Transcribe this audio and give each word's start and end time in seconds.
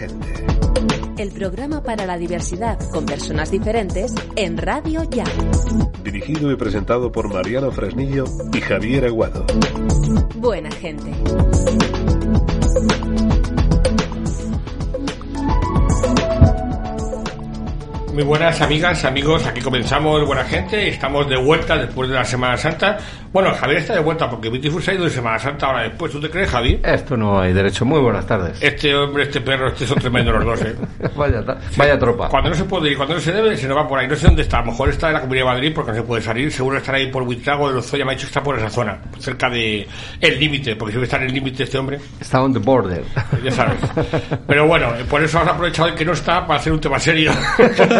Gente. 0.00 0.46
El 1.18 1.30
programa 1.32 1.82
para 1.82 2.06
la 2.06 2.16
diversidad 2.16 2.78
con 2.90 3.04
personas 3.04 3.50
diferentes 3.50 4.14
en 4.36 4.56
Radio 4.56 5.02
Ya. 5.10 5.24
Dirigido 6.02 6.50
y 6.50 6.56
presentado 6.56 7.12
por 7.12 7.28
Mariano 7.32 7.70
Fresnillo 7.70 8.24
y 8.54 8.60
Javier 8.60 9.04
Aguado. 9.04 9.44
Buena 10.36 10.70
gente. 10.70 11.12
Muy 18.12 18.24
buenas 18.24 18.60
amigas, 18.60 19.04
amigos, 19.04 19.46
aquí 19.46 19.60
comenzamos 19.60 20.26
Buena 20.26 20.44
Gente, 20.44 20.88
estamos 20.88 21.28
de 21.28 21.36
vuelta 21.36 21.76
después 21.76 22.08
de 22.08 22.16
la 22.16 22.24
Semana 22.24 22.56
Santa. 22.56 22.98
Bueno, 23.32 23.54
Javier 23.54 23.78
está 23.78 23.94
de 23.94 24.00
vuelta 24.00 24.28
porque 24.28 24.48
Beautiful 24.48 24.82
se 24.82 24.90
ha 24.90 24.94
ido 24.94 25.04
de 25.04 25.10
Semana 25.10 25.38
Santa 25.38 25.66
ahora 25.66 25.82
después, 25.84 26.10
¿tú 26.10 26.20
te 26.20 26.28
crees, 26.28 26.50
Javi? 26.50 26.80
Esto 26.82 27.16
no 27.16 27.40
hay 27.40 27.52
derecho. 27.52 27.84
Muy 27.84 28.00
buenas 28.00 28.26
tardes. 28.26 28.60
Este 28.60 28.92
hombre, 28.96 29.22
este 29.22 29.40
perro, 29.40 29.68
este 29.68 29.86
son 29.86 29.98
tremendos 29.98 30.34
los 30.34 30.44
dos, 30.44 30.62
¿eh? 30.62 30.74
vaya, 31.16 31.40
vaya 31.76 31.98
tropa. 31.98 32.28
Cuando 32.28 32.50
no 32.50 32.56
se 32.56 32.64
puede 32.64 32.90
ir, 32.90 32.96
cuando 32.96 33.14
no 33.14 33.20
se 33.20 33.32
debe, 33.32 33.56
se 33.56 33.68
nos 33.68 33.76
va 33.76 33.86
por 33.86 34.00
ahí. 34.00 34.08
No 34.08 34.16
sé 34.16 34.26
dónde 34.26 34.42
está, 34.42 34.58
a 34.58 34.64
lo 34.64 34.72
mejor 34.72 34.88
está 34.88 35.06
en 35.08 35.14
la 35.14 35.20
Comunidad 35.20 35.44
de 35.44 35.50
Madrid 35.52 35.72
porque 35.72 35.90
no 35.92 35.96
se 35.98 36.02
puede 36.02 36.22
salir, 36.22 36.50
seguro 36.52 36.78
estará 36.78 36.98
ahí 36.98 37.06
por 37.06 37.24
Buitrago 37.24 37.68
de 37.68 37.74
Lozoya, 37.74 38.04
me 38.04 38.12
ha 38.12 38.14
dicho 38.14 38.26
que 38.26 38.30
está 38.30 38.42
por 38.42 38.58
esa 38.58 38.70
zona, 38.70 39.00
cerca 39.18 39.48
de 39.48 39.86
el 40.20 40.40
límite, 40.40 40.74
porque 40.74 40.94
si 40.96 41.00
está 41.00 41.16
en 41.18 41.22
el 41.24 41.32
límite 41.32 41.62
este 41.62 41.78
hombre, 41.78 42.00
Está 42.20 42.42
on 42.42 42.52
the 42.52 42.58
border. 42.58 43.04
ya 43.44 43.52
sabes. 43.52 43.78
Pero 44.48 44.66
bueno, 44.66 44.88
eh, 44.96 45.04
por 45.08 45.22
eso 45.22 45.38
has 45.38 45.46
aprovechado 45.48 45.88
el 45.88 45.94
que 45.94 46.04
no 46.04 46.12
está 46.12 46.44
para 46.44 46.58
hacer 46.58 46.72
un 46.72 46.80
tema 46.80 46.98
serio. 46.98 47.30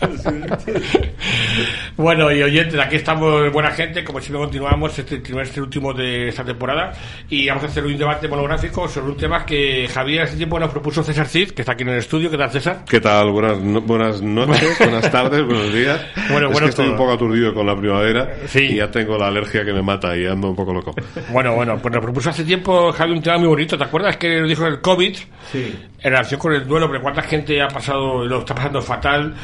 bueno, 1.96 2.30
y 2.32 2.42
oyentes, 2.42 2.78
aquí 2.78 2.96
estamos 2.96 3.50
buena 3.52 3.70
gente, 3.70 4.04
como 4.04 4.20
siempre 4.20 4.40
continuamos 4.42 4.98
este 4.98 5.18
trimestre 5.18 5.62
último 5.62 5.92
de 5.92 6.28
esta 6.28 6.44
temporada 6.44 6.92
y 7.28 7.48
vamos 7.48 7.64
a 7.64 7.66
hacer 7.66 7.84
un 7.84 7.96
debate 7.96 8.28
monográfico 8.28 8.88
sobre 8.88 9.10
un 9.12 9.16
tema 9.16 9.44
que 9.46 9.88
Javier 9.92 10.22
hace 10.22 10.36
tiempo 10.36 10.58
nos 10.58 10.70
propuso 10.70 11.02
César 11.02 11.26
Cid, 11.26 11.50
que 11.52 11.62
está 11.62 11.72
aquí 11.72 11.82
en 11.82 11.90
el 11.90 11.98
estudio. 11.98 12.30
¿Qué 12.30 12.38
tal, 12.38 12.50
César? 12.50 12.84
¿Qué 12.88 13.00
tal? 13.00 13.30
Buenas, 13.30 13.58
no- 13.60 13.80
buenas 13.80 14.20
noches, 14.22 14.78
buenas 14.78 15.10
tardes, 15.10 15.44
buenos 15.44 15.72
días. 15.72 16.00
Bueno, 16.30 16.48
es 16.48 16.52
bueno 16.52 16.66
que 16.66 16.70
estoy 16.70 16.84
todo. 16.86 16.92
un 16.92 16.98
poco 16.98 17.12
aturdido 17.12 17.54
con 17.54 17.66
la 17.66 17.76
primavera 17.76 18.34
Sí. 18.46 18.60
y 18.60 18.76
ya 18.76 18.90
tengo 18.90 19.16
la 19.18 19.28
alergia 19.28 19.64
que 19.64 19.72
me 19.72 19.82
mata 19.82 20.16
y 20.16 20.26
ando 20.26 20.50
un 20.50 20.56
poco 20.56 20.72
loco. 20.72 20.94
Bueno, 21.30 21.54
bueno, 21.54 21.78
pues 21.80 21.94
nos 21.94 22.02
propuso 22.02 22.30
hace 22.30 22.44
tiempo 22.44 22.92
Javi 22.92 23.12
un 23.12 23.22
tema 23.22 23.38
muy 23.38 23.48
bonito. 23.48 23.76
¿Te 23.78 23.84
acuerdas 23.84 24.16
que 24.16 24.40
nos 24.40 24.48
dijo 24.48 24.66
el 24.66 24.80
COVID? 24.80 25.16
Sí. 25.52 25.74
En 26.02 26.10
relación 26.12 26.38
con 26.38 26.52
el 26.52 26.66
duelo, 26.66 26.88
pero 26.88 27.02
cuánta 27.02 27.22
gente 27.22 27.60
ha 27.60 27.68
pasado, 27.68 28.24
lo 28.24 28.40
está 28.40 28.54
pasando 28.54 28.80
fatal, 28.82 29.34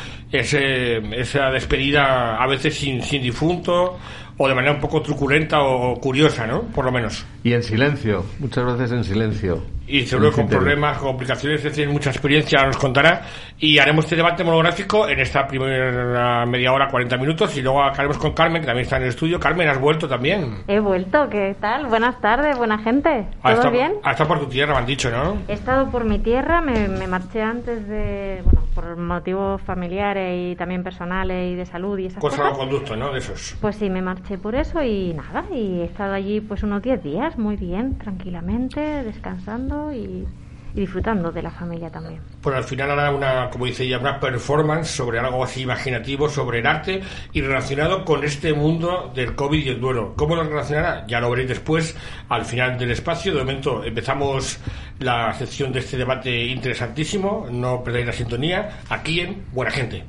ese, 0.43 0.99
esa 1.19 1.51
despedida 1.51 2.37
a 2.37 2.47
veces 2.47 2.75
sin, 2.75 3.03
sin 3.03 3.23
difunto 3.23 3.99
o 4.39 4.49
de 4.49 4.55
manera 4.55 4.75
un 4.75 4.81
poco 4.81 5.03
truculenta 5.03 5.61
o 5.63 5.95
curiosa, 6.01 6.47
¿no? 6.47 6.63
Por 6.63 6.85
lo 6.85 6.93
menos. 6.93 7.25
Y 7.45 7.53
en 7.53 7.63
silencio. 7.63 8.25
Muchas 8.39 8.65
veces 8.65 8.93
en 8.93 9.05
silencio. 9.05 9.63
Y 9.87 10.07
seguro 10.07 10.33
con 10.33 10.49
problemas, 10.49 10.97
complicaciones, 10.99 11.59
es 11.59 11.65
decir, 11.65 11.89
mucha 11.89 12.09
experiencia 12.11 12.65
nos 12.65 12.77
contará. 12.79 13.23
Y 13.59 13.79
haremos 13.79 14.05
este 14.07 14.17
debate 14.17 14.43
monográfico 14.43 15.07
en 15.09 15.19
esta 15.21 15.47
primera 15.47 16.47
media 16.47 16.73
hora, 16.73 16.89
40 16.89 17.17
minutos. 17.19 17.55
Y 17.59 17.63
luego 17.63 17.83
acabaremos 17.83 18.17
con 18.17 18.33
Carmen, 18.33 18.63
que 18.63 18.67
también 18.67 18.85
está 18.85 18.97
en 18.97 19.03
el 19.03 19.09
estudio. 19.11 19.39
Carmen, 19.39 19.69
has 19.69 19.79
vuelto 19.81 20.09
también. 20.09 20.63
He 20.69 20.79
vuelto, 20.81 21.29
¿qué 21.29 21.55
tal? 21.61 21.87
Buenas 21.89 22.19
tardes, 22.21 22.57
buena 22.57 22.79
gente. 22.79 23.09
Ha 23.43 23.43
¿Todo 23.43 23.53
estado- 23.53 23.71
bien? 23.73 23.93
Ha 24.05 24.13
estado 24.13 24.29
por 24.29 24.41
tu 24.41 24.47
tierra, 24.47 24.73
me 24.75 24.79
han 24.81 24.87
dicho, 24.87 25.11
¿no? 25.11 25.37
He 25.49 25.53
estado 25.53 25.91
por 25.91 26.05
mi 26.05 26.21
tierra, 26.21 26.61
me, 26.63 26.89
me 26.89 27.07
marché 27.07 27.43
antes 27.43 27.87
de, 27.87 28.41
bueno, 28.45 28.63
por 28.75 28.97
motivos 28.97 29.61
familiares 29.63 30.53
y 30.53 30.57
también 30.57 30.83
personales 30.83 31.53
y 31.53 31.57
de 31.57 31.67
salud 31.67 31.99
y 31.99 32.07
esas 32.07 32.21
Con 32.21 32.31
cosas. 32.31 32.45
salvoconducto, 32.47 32.97
¿no? 32.97 33.13
De 33.13 33.19
esos. 33.19 33.57
Pues 33.61 33.77
sí, 33.77 33.91
me 33.91 34.01
marché 34.01 34.22
por 34.39 34.55
eso 34.55 34.83
y 34.83 35.13
nada, 35.15 35.45
y 35.53 35.81
he 35.81 35.85
estado 35.85 36.15
allí 36.15 36.41
pues 36.41 36.63
unos 36.63 36.83
10 36.83 37.03
días, 37.03 37.39
muy 37.39 37.57
bien, 37.57 37.99
tranquilamente, 37.99 38.81
descansando 38.81 39.93
y, 39.93 40.27
y 40.75 40.81
disfrutando 40.81 41.31
de 41.31 41.43
la 41.43 41.51
familia 41.51 41.91
también. 41.91 42.21
Pues 42.41 42.57
al 42.57 42.65
final 42.65 42.91
hará 42.91 43.11
una, 43.11 43.51
como 43.51 43.67
dice 43.67 43.85
ella, 43.85 43.99
una 43.99 44.19
performance 44.19 44.89
sobre 44.89 45.19
algo 45.19 45.45
así 45.45 45.63
imaginativo, 45.63 46.29
sobre 46.29 46.61
el 46.61 46.67
arte 46.67 47.01
y 47.33 47.41
relacionado 47.41 48.05
con 48.05 48.25
este 48.25 48.53
mundo 48.53 49.11
del 49.15 49.35
COVID 49.35 49.65
y 49.65 49.69
el 49.69 49.81
duelo. 49.81 50.15
¿Cómo 50.17 50.37
lo 50.37 50.45
relacionará? 50.45 51.07
Ya 51.07 51.21
lo 51.21 51.31
veréis 51.31 51.49
después, 51.49 51.97
al 52.29 52.45
final 52.45 52.79
del 52.79 52.91
espacio. 52.93 53.33
De 53.33 53.41
momento 53.41 53.85
empezamos 53.85 54.61
la 54.99 55.33
sección 55.35 55.73
de 55.73 55.81
este 55.81 55.97
debate 55.97 56.47
interesantísimo. 56.47 57.47
No 57.51 57.83
perdáis 57.83 58.07
la 58.07 58.13
sintonía 58.13 58.81
aquí 58.89 59.21
en 59.21 59.45
Buena 59.53 59.71
Gente. 59.71 60.05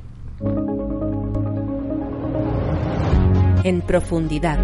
En 3.63 3.81
profundidad. 3.81 4.59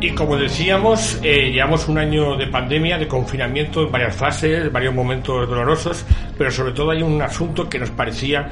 Y 0.00 0.10
como 0.12 0.36
decíamos, 0.36 1.18
eh, 1.24 1.50
llevamos 1.50 1.88
un 1.88 1.98
año 1.98 2.36
de 2.36 2.46
pandemia, 2.46 2.98
de 2.98 3.08
confinamiento 3.08 3.82
en 3.82 3.90
varias 3.90 4.14
fases, 4.14 4.70
varios 4.70 4.94
momentos 4.94 5.48
dolorosos, 5.48 6.06
pero 6.36 6.52
sobre 6.52 6.72
todo 6.72 6.92
hay 6.92 7.02
un 7.02 7.20
asunto 7.20 7.68
que 7.68 7.80
nos 7.80 7.90
parecía 7.90 8.48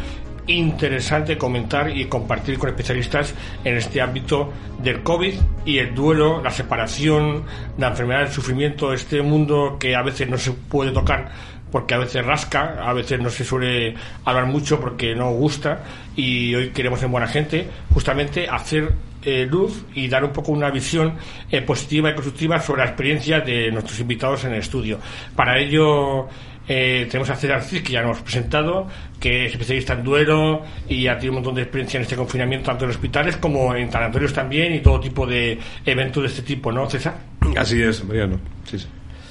interesante 0.47 1.37
comentar 1.37 1.91
y 1.91 2.05
compartir 2.07 2.59
con 2.59 2.69
especialistas 2.69 3.35
en 3.65 3.77
este 3.77 4.01
ámbito 4.01 4.53
del 4.83 5.03
COVID 5.03 5.35
y 5.65 5.79
el 5.79 5.95
duelo, 5.95 6.43
la 6.43 6.51
separación, 6.51 7.45
la 7.79 7.89
enfermedad, 7.89 8.23
el 8.23 8.33
sufrimiento, 8.33 8.93
este 8.93 9.23
mundo 9.23 9.77
que 9.79 9.97
a 9.97 10.03
veces 10.03 10.29
no 10.29 10.39
se 10.39 10.53
puede 10.53 10.93
tocar 10.93 11.31
porque 11.71 11.95
a 11.95 11.99
veces 11.99 12.25
rasca, 12.25 12.77
a 12.81 12.93
veces 12.93 13.21
no 13.21 13.29
se 13.29 13.45
suele 13.45 13.95
hablar 14.25 14.47
mucho 14.47 14.81
porque 14.81 15.15
no 15.15 15.31
gusta 15.33 15.83
y 16.15 16.55
hoy 16.55 16.71
queremos 16.71 17.03
en 17.03 17.11
Buena 17.11 17.27
Gente 17.27 17.69
justamente 17.93 18.49
hacer 18.49 18.93
eh, 19.23 19.47
luz 19.49 19.85
y 19.95 20.09
dar 20.09 20.25
un 20.25 20.33
poco 20.33 20.53
una 20.53 20.71
visión 20.71 21.15
eh, 21.51 21.63
positiva 21.63 22.11
y 22.11 22.15
constructiva 22.15 22.61
sobre 22.61 22.83
la 22.83 22.89
experiencia 22.89 23.41
de 23.41 23.71
nuestros 23.71 23.99
invitados 24.01 24.45
en 24.45 24.53
el 24.53 24.61
estudio. 24.61 24.99
Para 25.35 25.59
ello 25.59 26.29
eh, 26.69 27.07
tenemos 27.11 27.31
a 27.31 27.37
César 27.37 27.63
Cid, 27.63 27.83
que 27.83 27.93
ya 27.93 28.03
nos 28.03 28.11
hemos 28.11 28.23
presentado, 28.23 28.89
que 29.21 29.47
es 29.47 29.53
especialista 29.53 29.93
en 29.95 30.05
duelo 30.05 30.63
y 30.89 31.07
ha 31.07 31.15
tenido 31.15 31.33
un 31.33 31.37
montón 31.37 31.55
de 31.55 31.63
experiencia 31.63 31.99
en 31.99 32.03
este 32.03 32.17
confinamiento, 32.17 32.67
tanto 32.67 32.85
en 32.85 32.91
hospitales 32.91 33.37
como 33.37 33.75
en 33.75 33.91
sanatorios 33.91 34.33
también 34.33 34.75
y 34.75 34.81
todo 34.81 35.01
tipo 35.01 35.27
de 35.27 35.59
eventos 35.85 36.23
de 36.23 36.29
este 36.29 36.43
tipo, 36.43 36.73
¿no, 36.73 36.89
César? 36.91 37.17
Así 37.57 37.81
es, 37.83 38.05
Mariano. 38.05 38.41
Sí, 38.65 38.79
sí. 38.79 38.87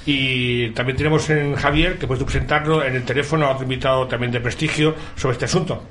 Y 0.05 0.69
también 0.69 0.97
tenemos 0.97 1.29
en 1.29 1.55
Javier, 1.55 1.97
que 1.97 2.05
puedes 2.05 2.23
presentarlo 2.23 2.83
en 2.85 2.95
el 2.95 3.03
teléfono, 3.03 3.47
a 3.47 3.51
otro 3.51 3.63
invitado 3.63 4.07
también 4.07 4.31
de 4.31 4.39
prestigio 4.39 4.95
sobre 5.15 5.33
este 5.33 5.45
asunto. 5.45 5.83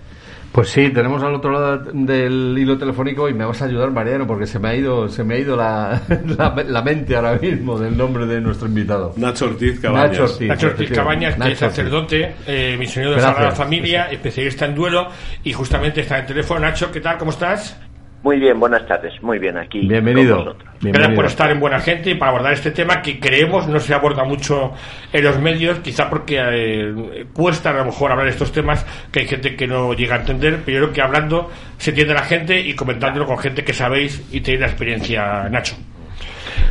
Pues 0.55 0.69
sí, 0.69 0.91
tenemos 0.91 1.21
al 1.25 1.35
otro 1.35 1.51
lado 1.51 1.79
del 1.93 2.55
hilo 2.57 2.79
telefónico 2.79 3.29
y 3.29 3.35
me 3.35 3.45
vas 3.45 3.61
a 3.61 3.65
ayudar, 3.65 3.91
Mariano, 3.91 4.25
porque 4.25 4.47
se 4.47 4.61
me 4.61 4.69
ha 4.69 4.77
ido, 4.77 5.09
se 5.09 5.25
me 5.25 5.35
ha 5.35 5.39
ido 5.39 5.57
la, 5.57 6.01
la, 6.39 6.55
la 6.65 6.81
mente 6.81 7.17
ahora 7.17 7.35
mismo 7.35 7.77
del 7.77 7.97
nombre 7.97 8.25
de 8.25 8.41
nuestro 8.41 8.69
invitado. 8.69 9.15
Nacho 9.17 9.47
Ortiz 9.47 9.81
Cabañas. 9.81 10.13
Nacho 10.13 10.23
Ortiz. 10.23 10.49
Nacho 10.49 10.67
Ortiz 10.69 10.81
efectivamente. 10.83 11.27
Cabañas, 11.27 11.47
que 11.49 11.53
es 11.55 11.59
sacerdote, 11.59 12.35
eh, 12.47 12.77
misionero 12.79 13.17
de 13.17 13.23
la 13.23 13.51
Familia, 13.51 14.05
especialista 14.13 14.67
en 14.67 14.77
duelo, 14.77 15.09
y 15.43 15.53
justamente 15.53 16.03
está 16.03 16.19
en 16.19 16.21
el 16.21 16.27
teléfono. 16.29 16.61
Nacho, 16.61 16.93
¿qué 16.93 17.01
tal? 17.01 17.19
¿Cómo 17.19 17.33
estás? 17.33 17.77
Muy 18.25 18.41
bien, 18.41 18.59
buenas 18.59 18.87
tardes. 18.87 19.23
Muy 19.23 19.39
bien, 19.39 19.59
aquí. 19.59 19.87
Bienvenido. 19.87 20.37
con 20.37 20.45
vosotros. 20.47 20.75
Gracias 20.81 21.15
por 21.15 21.27
estar 21.27 21.51
en 21.51 21.61
Buena 21.61 21.79
Gente 21.79 22.09
y 22.09 22.15
para 22.15 22.31
abordar 22.31 22.55
este 22.55 22.71
tema 22.71 23.03
que 23.03 23.21
creemos 23.21 23.69
no 23.69 23.79
se 23.79 23.93
aborda 23.93 24.25
mucho 24.25 24.73
en 25.13 25.25
los 25.25 25.39
medios, 25.39 25.81
quizá 25.81 26.09
porque 26.09 26.41
eh, 26.41 27.27
cuesta 27.35 27.69
a 27.69 27.75
lo 27.75 27.85
mejor 27.85 28.13
hablar 28.13 28.25
de 28.25 28.33
estos 28.33 28.51
temas, 28.51 28.87
que 29.13 29.21
hay 29.21 29.27
gente 29.27 29.55
que 29.57 29.67
no 29.67 29.93
llega 29.93 30.15
a 30.15 30.21
entender, 30.21 30.61
pero 30.65 30.79
yo 30.79 30.85
creo 30.85 30.95
que 30.95 31.03
hablando 31.03 31.51
se 31.77 31.91
entiende 31.91 32.15
la 32.15 32.23
gente 32.23 32.59
y 32.59 32.75
comentándolo 32.75 33.27
con 33.27 33.37
gente 33.37 33.63
que 33.63 33.75
sabéis 33.75 34.27
y 34.33 34.41
tenéis 34.41 34.61
la 34.63 34.67
experiencia, 34.69 35.49
Nacho. 35.51 35.77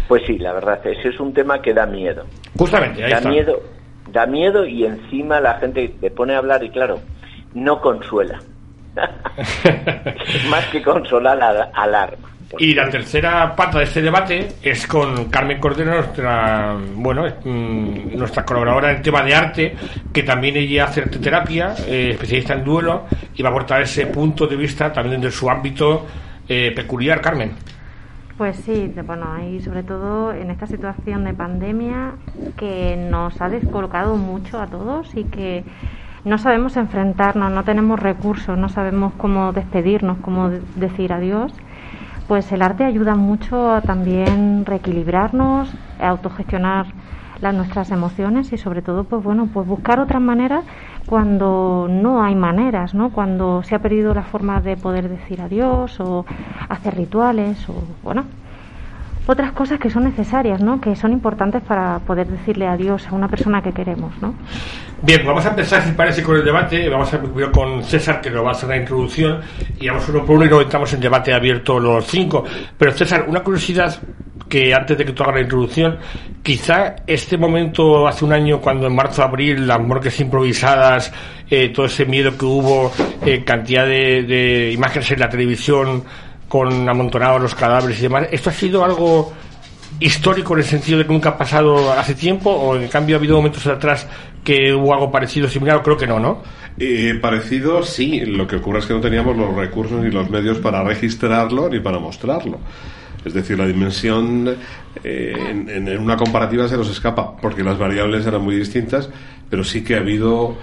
Pues 0.07 0.23
sí, 0.25 0.39
la 0.39 0.53
verdad, 0.53 0.79
ese 0.87 1.09
es 1.09 1.19
un 1.19 1.35
tema 1.35 1.61
que 1.61 1.71
da 1.71 1.85
miedo. 1.85 2.25
Justamente, 2.57 3.03
ahí 3.03 3.11
da 3.11 3.17
está. 3.17 3.29
miedo, 3.29 3.61
da 4.11 4.25
miedo 4.25 4.65
y 4.65 4.85
encima 4.85 5.39
la 5.39 5.59
gente 5.59 5.93
te 6.01 6.09
pone 6.09 6.33
a 6.33 6.39
hablar 6.39 6.63
y 6.63 6.71
claro, 6.71 6.99
no 7.53 7.79
consuela. 7.79 8.39
Más 10.49 10.65
que 10.67 10.81
consolar, 10.81 11.41
ala- 11.41 11.69
alarma. 11.73 12.29
Y 12.59 12.75
la 12.75 12.87
tercera 12.87 13.55
pata 13.55 13.79
de 13.79 13.85
este 13.85 14.01
debate 14.03 14.47
es 14.61 14.85
con 14.85 15.25
Carmen 15.25 15.59
Cordero, 15.59 15.95
nuestra, 15.95 16.75
bueno, 16.95 17.23
mm, 17.43 18.15
nuestra 18.15 18.45
colaboradora 18.45 18.91
en 18.91 19.01
tema 19.01 19.23
de 19.23 19.33
arte, 19.33 19.75
que 20.13 20.21
también 20.21 20.57
ella 20.57 20.83
hace 20.85 21.01
terapia, 21.01 21.73
eh, 21.87 22.11
especialista 22.11 22.53
en 22.53 22.63
duelo, 22.63 23.05
y 23.33 23.41
va 23.41 23.49
a 23.49 23.51
aportar 23.51 23.81
ese 23.81 24.05
punto 24.05 24.45
de 24.45 24.55
vista 24.55 24.93
también 24.93 25.19
de 25.19 25.31
su 25.31 25.49
ámbito 25.49 26.05
eh, 26.47 26.71
peculiar, 26.75 27.21
Carmen. 27.21 27.53
Pues 28.37 28.57
sí, 28.57 28.91
bueno, 29.03 29.27
y 29.43 29.59
sobre 29.61 29.81
todo 29.81 30.31
en 30.31 30.51
esta 30.51 30.67
situación 30.67 31.23
de 31.23 31.33
pandemia 31.33 32.11
que 32.57 32.95
nos 32.97 33.39
ha 33.41 33.49
descolocado 33.49 34.15
mucho 34.15 34.59
a 34.61 34.67
todos 34.67 35.15
y 35.15 35.23
que 35.23 35.63
no 36.25 36.37
sabemos 36.37 36.77
enfrentarnos, 36.77 37.51
no 37.51 37.63
tenemos 37.63 37.99
recursos, 37.99 38.57
no 38.57 38.69
sabemos 38.69 39.13
cómo 39.17 39.51
despedirnos, 39.51 40.17
cómo 40.19 40.49
decir 40.75 41.11
adiós, 41.11 41.53
pues 42.27 42.51
el 42.51 42.61
arte 42.61 42.85
ayuda 42.85 43.15
mucho 43.15 43.71
a 43.73 43.81
también 43.81 44.65
reequilibrarnos, 44.65 45.73
a 45.99 46.07
autogestionar 46.07 46.85
las 47.41 47.53
nuestras 47.53 47.91
emociones 47.91 48.53
y 48.53 48.57
sobre 48.57 48.81
todo 48.81 49.03
pues 49.03 49.21
bueno, 49.21 49.49
pues 49.53 49.67
buscar 49.67 49.99
otras 49.99 50.21
maneras 50.21 50.63
cuando 51.05 51.87
no 51.89 52.23
hay 52.23 52.35
maneras, 52.35 52.93
¿no? 52.93 53.09
Cuando 53.09 53.61
se 53.63 53.75
ha 53.75 53.79
perdido 53.79 54.13
la 54.13 54.23
forma 54.23 54.61
de 54.61 54.77
poder 54.77 55.09
decir 55.09 55.41
adiós 55.41 55.99
o 55.99 56.25
hacer 56.69 56.95
rituales 56.95 57.67
o, 57.67 57.73
bueno, 58.01 58.23
otras 59.25 59.51
cosas 59.53 59.79
que 59.79 59.89
son 59.89 60.03
necesarias, 60.03 60.61
¿no? 60.61 60.81
Que 60.81 60.95
son 60.95 61.13
importantes 61.13 61.61
para 61.61 61.99
poder 61.99 62.27
decirle 62.27 62.67
adiós 62.67 63.07
a 63.07 63.15
una 63.15 63.27
persona 63.27 63.61
que 63.61 63.71
queremos, 63.71 64.13
¿no? 64.21 64.33
Bien, 65.01 65.25
vamos 65.25 65.45
a 65.45 65.49
empezar, 65.49 65.83
si 65.83 65.91
parece, 65.91 66.23
con 66.23 66.37
el 66.37 66.45
debate. 66.45 66.87
Vamos 66.89 67.13
a 67.13 67.17
empezar 67.17 67.51
con 67.51 67.83
César, 67.83 68.21
que 68.21 68.29
nos 68.29 68.43
va 68.43 68.49
a 68.49 68.51
hacer 68.51 68.69
la 68.69 68.77
introducción, 68.77 69.41
y 69.79 69.87
vamos 69.87 70.07
uno 70.09 70.25
por 70.25 70.35
uno 70.35 70.45
y 70.45 70.49
nos 70.49 70.63
entramos 70.63 70.93
en 70.93 70.99
debate 71.01 71.33
abierto 71.33 71.79
los 71.79 72.05
cinco. 72.05 72.43
Pero 72.77 72.91
César, 72.91 73.25
una 73.27 73.41
curiosidad 73.41 73.99
que 74.47 74.73
antes 74.73 74.97
de 74.97 75.05
que 75.05 75.13
tú 75.13 75.23
hagas 75.23 75.35
la 75.35 75.41
introducción, 75.41 75.97
quizá 76.43 76.95
este 77.07 77.37
momento 77.37 78.07
hace 78.07 78.23
un 78.23 78.33
año, 78.33 78.61
cuando 78.61 78.87
en 78.87 78.95
marzo, 78.95 79.23
abril, 79.23 79.67
las 79.67 79.79
morgues 79.79 80.19
improvisadas, 80.19 81.11
eh, 81.49 81.69
todo 81.69 81.87
ese 81.87 82.05
miedo 82.05 82.37
que 82.37 82.45
hubo, 82.45 82.91
eh, 83.25 83.43
cantidad 83.43 83.85
de, 83.85 84.71
imágenes 84.71 85.11
en 85.11 85.19
la 85.19 85.29
televisión 85.29 86.03
con 86.53 86.87
amontonados 86.87 87.41
los 87.41 87.55
cadáveres 87.55 87.97
y 87.97 88.03
demás, 88.03 88.27
¿esto 88.31 88.51
ha 88.51 88.53
sido 88.53 88.85
algo 88.85 89.33
histórico 89.99 90.53
en 90.53 90.59
el 90.59 90.65
sentido 90.65 90.99
de 90.99 91.07
que 91.07 91.11
nunca 91.11 91.29
ha 91.29 91.37
pasado 91.39 91.91
hace 91.93 92.13
tiempo 92.13 92.51
o 92.51 92.75
en 92.75 92.87
cambio 92.89 93.15
ha 93.15 93.17
habido 93.17 93.37
momentos 93.37 93.65
atrás 93.65 94.07
que 94.43 94.71
hubo 94.71 94.93
algo 94.93 95.11
parecido, 95.11 95.49
similar? 95.49 95.81
Creo 95.81 95.97
que 95.97 96.05
no, 96.05 96.19
¿no? 96.19 96.43
Eh, 96.77 97.17
parecido, 97.19 97.81
sí. 97.81 98.19
Lo 98.19 98.45
que 98.45 98.57
ocurre 98.57 98.77
es 98.77 98.85
que 98.85 98.93
no 98.93 99.01
teníamos 99.01 99.35
los 99.35 99.51
recursos 99.55 99.99
ni 99.99 100.11
los 100.11 100.29
medios 100.29 100.59
para 100.59 100.83
registrarlo 100.83 101.69
ni 101.69 101.79
para 101.79 101.97
mostrarlo. 101.97 102.59
Es 103.25 103.33
decir, 103.33 103.57
la 103.57 103.65
dimensión 103.65 104.55
eh, 105.03 105.33
en, 105.49 105.97
una 105.97 106.17
comparativa 106.17 106.67
se 106.67 106.77
nos 106.77 106.91
escapa, 106.91 107.35
porque 107.35 107.63
las 107.63 107.79
variables 107.79 108.27
eran 108.27 108.43
muy 108.43 108.57
distintas, 108.57 109.09
pero 109.49 109.63
sí 109.63 109.83
que 109.83 109.95
ha 109.95 110.01
habido 110.01 110.55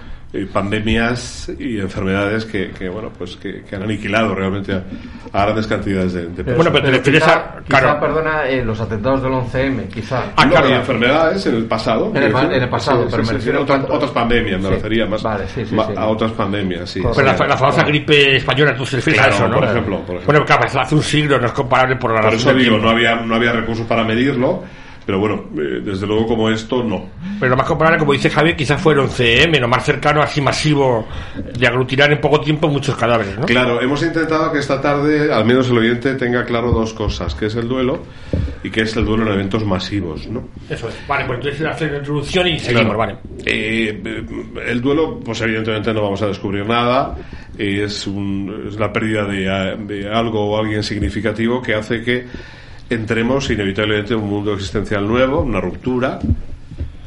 pandemias 0.53 1.51
y 1.59 1.79
enfermedades 1.79 2.45
que, 2.45 2.71
que 2.71 2.87
bueno 2.87 3.11
pues 3.17 3.35
que, 3.35 3.63
han 3.75 3.83
aniquilado 3.83 4.33
realmente 4.33 4.73
a, 4.73 5.43
grandes 5.43 5.67
cantidades 5.67 6.13
de, 6.13 6.21
personas. 6.27 6.55
Bueno, 6.55 6.71
pero, 6.71 6.85
te 6.85 6.91
refieres 6.91 7.23
a 7.23 7.57
quizá, 7.67 7.99
perdona 7.99 8.47
eh, 8.47 8.63
los 8.63 8.79
atentados 8.79 9.23
del 9.23 9.33
11M, 9.33 9.89
quizá. 9.89 10.31
Ah, 10.37 10.47
claro, 10.47 10.69
y 10.69 10.73
enfermedades 10.73 11.45
en 11.47 11.55
el 11.55 11.65
pasado. 11.65 12.11
En 12.15 12.23
el, 12.23 12.69
pasado, 12.69 13.07
pero 13.11 13.23
me 13.23 13.33
refiero 13.33 13.59
a 13.59 13.93
otras, 13.93 14.11
pandemias, 14.11 14.61
me 14.61 14.69
refería 14.69 15.05
más 15.05 15.25
a 15.25 16.07
otras 16.07 16.31
pandemias, 16.31 16.89
sí. 16.89 17.01
Pero 17.15 17.27
la, 17.27 17.57
famosa 17.57 17.83
gripe 17.83 18.37
española, 18.37 18.73
tú 18.75 18.85
se 18.85 18.97
refieres 18.97 19.21
a 19.21 19.27
eso, 19.27 19.47
¿no? 19.49 19.55
Por 19.55 19.65
ejemplo, 19.65 19.97
por 19.97 20.15
ejemplo. 20.15 20.25
Bueno, 20.25 20.45
claro, 20.45 20.79
hace 20.79 20.95
un 20.95 21.03
siglo 21.03 21.39
no 21.39 21.47
es 21.47 21.53
comparable 21.53 21.97
por 21.97 22.13
la 22.13 22.21
Por 22.21 22.33
eso 22.35 22.53
digo, 22.53 22.77
no 22.77 22.89
había, 22.89 23.15
no 23.15 23.35
había 23.35 23.51
recursos 23.51 23.85
para 23.85 24.05
medirlo 24.05 24.63
pero 25.05 25.19
bueno, 25.19 25.45
eh, 25.57 25.81
desde 25.83 26.05
luego 26.05 26.27
como 26.27 26.49
esto, 26.49 26.83
no. 26.83 27.09
Pero 27.39 27.49
lo 27.49 27.57
más 27.57 27.65
comparable, 27.65 27.99
como 27.99 28.13
dice 28.13 28.29
Javier, 28.29 28.55
quizás 28.55 28.79
fueron 28.79 29.09
CM, 29.09 29.59
lo 29.59 29.67
más 29.67 29.83
cercano, 29.83 30.21
así 30.21 30.41
masivo, 30.41 31.07
de 31.57 31.67
aglutinar 31.67 32.11
en 32.11 32.21
poco 32.21 32.39
tiempo 32.39 32.67
muchos 32.67 32.95
cadáveres, 32.95 33.37
¿no? 33.37 33.45
Claro, 33.45 33.81
hemos 33.81 34.03
intentado 34.03 34.51
que 34.51 34.59
esta 34.59 34.79
tarde, 34.79 35.33
al 35.33 35.45
menos 35.45 35.69
el 35.69 35.77
oyente, 35.79 36.13
tenga 36.15 36.45
claro 36.45 36.71
dos 36.71 36.93
cosas, 36.93 37.33
que 37.33 37.47
es 37.47 37.55
el 37.55 37.67
duelo 37.67 38.03
y 38.63 38.69
que 38.69 38.81
es 38.81 38.95
el 38.95 39.05
duelo 39.05 39.23
en 39.25 39.33
eventos 39.33 39.65
masivos, 39.65 40.27
¿no? 40.27 40.47
Eso 40.69 40.87
es. 40.87 40.95
Vale, 41.07 41.25
pues 41.25 41.39
entonces 41.39 41.65
hacer 41.65 41.91
la 41.91 41.97
introducción 41.97 42.47
y 42.47 42.59
seguimos, 42.59 42.95
vale. 42.95 43.17
Eh, 43.43 44.01
el 44.67 44.81
duelo, 44.81 45.19
pues 45.19 45.41
evidentemente 45.41 45.91
no 45.93 46.03
vamos 46.03 46.21
a 46.21 46.27
descubrir 46.27 46.65
nada, 46.67 47.17
es, 47.57 48.05
un, 48.05 48.65
es 48.67 48.75
la 48.75 48.93
pérdida 48.93 49.25
de, 49.25 49.77
de 49.79 50.09
algo 50.09 50.51
o 50.51 50.59
alguien 50.59 50.83
significativo 50.83 51.59
que 51.61 51.73
hace 51.73 52.03
que 52.03 52.27
entremos 52.91 53.49
inevitablemente 53.49 54.13
en 54.13 54.19
un 54.19 54.29
mundo 54.29 54.53
existencial 54.53 55.07
nuevo, 55.07 55.41
una 55.41 55.61
ruptura, 55.61 56.19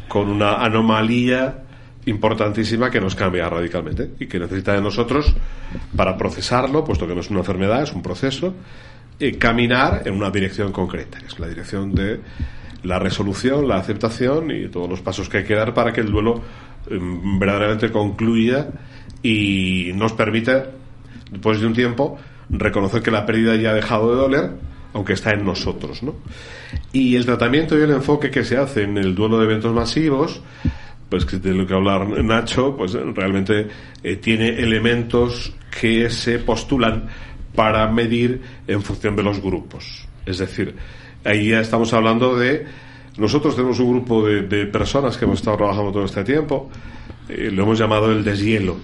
con 0.09 0.31
una 0.31 0.65
anomalía 0.65 1.63
importantísima 2.07 2.91
que 2.91 3.01
nos 3.01 3.15
cambia 3.15 3.49
radicalmente 3.51 4.13
y 4.19 4.27
que 4.27 4.39
necesita 4.39 4.73
de 4.73 4.81
nosotros 4.81 5.35
para 5.95 6.17
procesarlo, 6.17 6.85
puesto 6.85 7.07
que 7.07 7.15
no 7.15 7.21
es 7.21 7.31
una 7.31 7.41
enfermedad, 7.41 7.83
es 7.83 7.93
un 7.93 8.03
proceso, 8.03 8.55
y 9.19 9.33
caminar 9.33 10.03
en 10.07 10.15
una 10.15 10.31
dirección 10.31 10.73
concreta, 10.73 11.19
que 11.19 11.27
es 11.27 11.39
la 11.39 11.49
dirección 11.49 11.95
de 11.95 12.21
la 12.83 12.99
resolución, 12.99 13.69
la 13.69 13.77
aceptación 13.77 14.51
y 14.51 14.69
todos 14.69 14.89
los 14.89 15.01
pasos 15.03 15.29
que 15.29 15.39
hay 15.39 15.45
que 15.45 15.55
dar 15.55 15.75
para 15.75 15.93
que 15.93 16.01
el 16.01 16.11
duelo 16.11 16.43
em, 16.91 17.39
verdaderamente 17.39 17.91
concluya 17.91 18.69
y 19.23 19.93
nos 19.95 20.13
permita, 20.15 20.67
después 21.31 21.61
de 21.61 21.67
un 21.67 21.75
tiempo, 21.75 22.19
reconocer 22.49 23.03
que 23.03 23.11
la 23.11 23.27
pérdida 23.27 23.57
ya 23.57 23.71
ha 23.71 23.75
dejado 23.75 24.11
de 24.11 24.17
doler 24.17 24.74
aunque 24.95 25.13
está 25.13 25.33
en 25.33 25.45
nosotros, 25.45 26.03
¿no? 26.03 26.15
Y 26.93 27.17
el 27.17 27.27
tratamiento 27.27 27.79
y 27.79 27.83
el 27.83 27.91
enfoque 27.91 28.31
que 28.31 28.45
se 28.45 28.57
hace 28.57 28.85
en 28.85 28.97
el 28.97 29.15
duelo 29.15 29.39
de 29.39 29.45
eventos 29.45 29.75
masivos, 29.75 30.41
pues 31.11 31.27
de 31.43 31.53
lo 31.53 31.67
que 31.67 31.75
hablar 31.75 32.07
Nacho, 32.25 32.77
pues 32.77 32.93
realmente 32.93 33.69
eh, 34.03 34.17
tiene 34.17 34.49
elementos 34.49 35.53
que 35.81 36.09
se 36.11 36.39
postulan 36.39 37.09
para 37.55 37.87
medir 37.91 38.41
en 38.67 38.83
función 38.83 39.15
de 39.17 39.23
los 39.23 39.41
grupos. 39.41 40.09
Es 40.25 40.39
decir, 40.39 40.75
ahí 41.25 41.51
ya 41.51 41.61
estamos 41.61 41.93
hablando 41.93 42.37
de 42.37 42.65
nosotros 43.17 43.55
tenemos 43.55 43.79
un 43.79 43.91
grupo 43.93 44.27
de, 44.27 44.67
personas 44.67 45.17
que 45.17 45.25
hemos 45.25 45.39
estado 45.39 45.57
trabajando 45.57 45.93
todo 45.93 46.05
este 46.05 46.25
tiempo, 46.25 46.69
eh, 47.29 47.51
lo 47.53 47.63
hemos 47.63 47.79
llamado 47.79 48.11
el 48.11 48.25
deshielo 48.25 48.77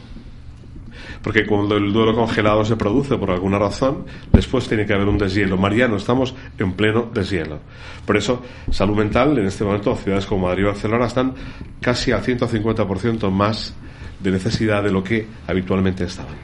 porque 1.22 1.46
cuando 1.46 1.76
el 1.76 1.92
duelo 1.92 2.14
congelado 2.14 2.64
se 2.64 2.76
produce 2.76 3.16
por 3.16 3.30
alguna 3.30 3.58
razón, 3.58 4.06
después 4.32 4.66
tiene 4.68 4.86
que 4.86 4.94
haber 4.94 5.08
un 5.08 5.18
deshielo. 5.18 5.56
Mariano, 5.56 5.96
estamos 5.96 6.34
en 6.58 6.72
pleno 6.72 7.10
deshielo. 7.12 7.58
Por 8.06 8.16
eso, 8.16 8.42
salud 8.70 8.96
mental, 8.96 9.36
en 9.38 9.46
este 9.46 9.64
momento, 9.64 9.94
ciudades 9.96 10.26
como 10.26 10.46
Madrid 10.46 10.62
y 10.62 10.66
Barcelona 10.66 11.06
están 11.06 11.34
casi 11.80 12.12
al 12.12 12.22
150% 12.22 13.30
más 13.30 13.74
de 14.18 14.30
necesidad 14.30 14.82
de 14.82 14.90
lo 14.90 15.04
que 15.04 15.26
habitualmente 15.46 16.04
estaban. 16.04 16.34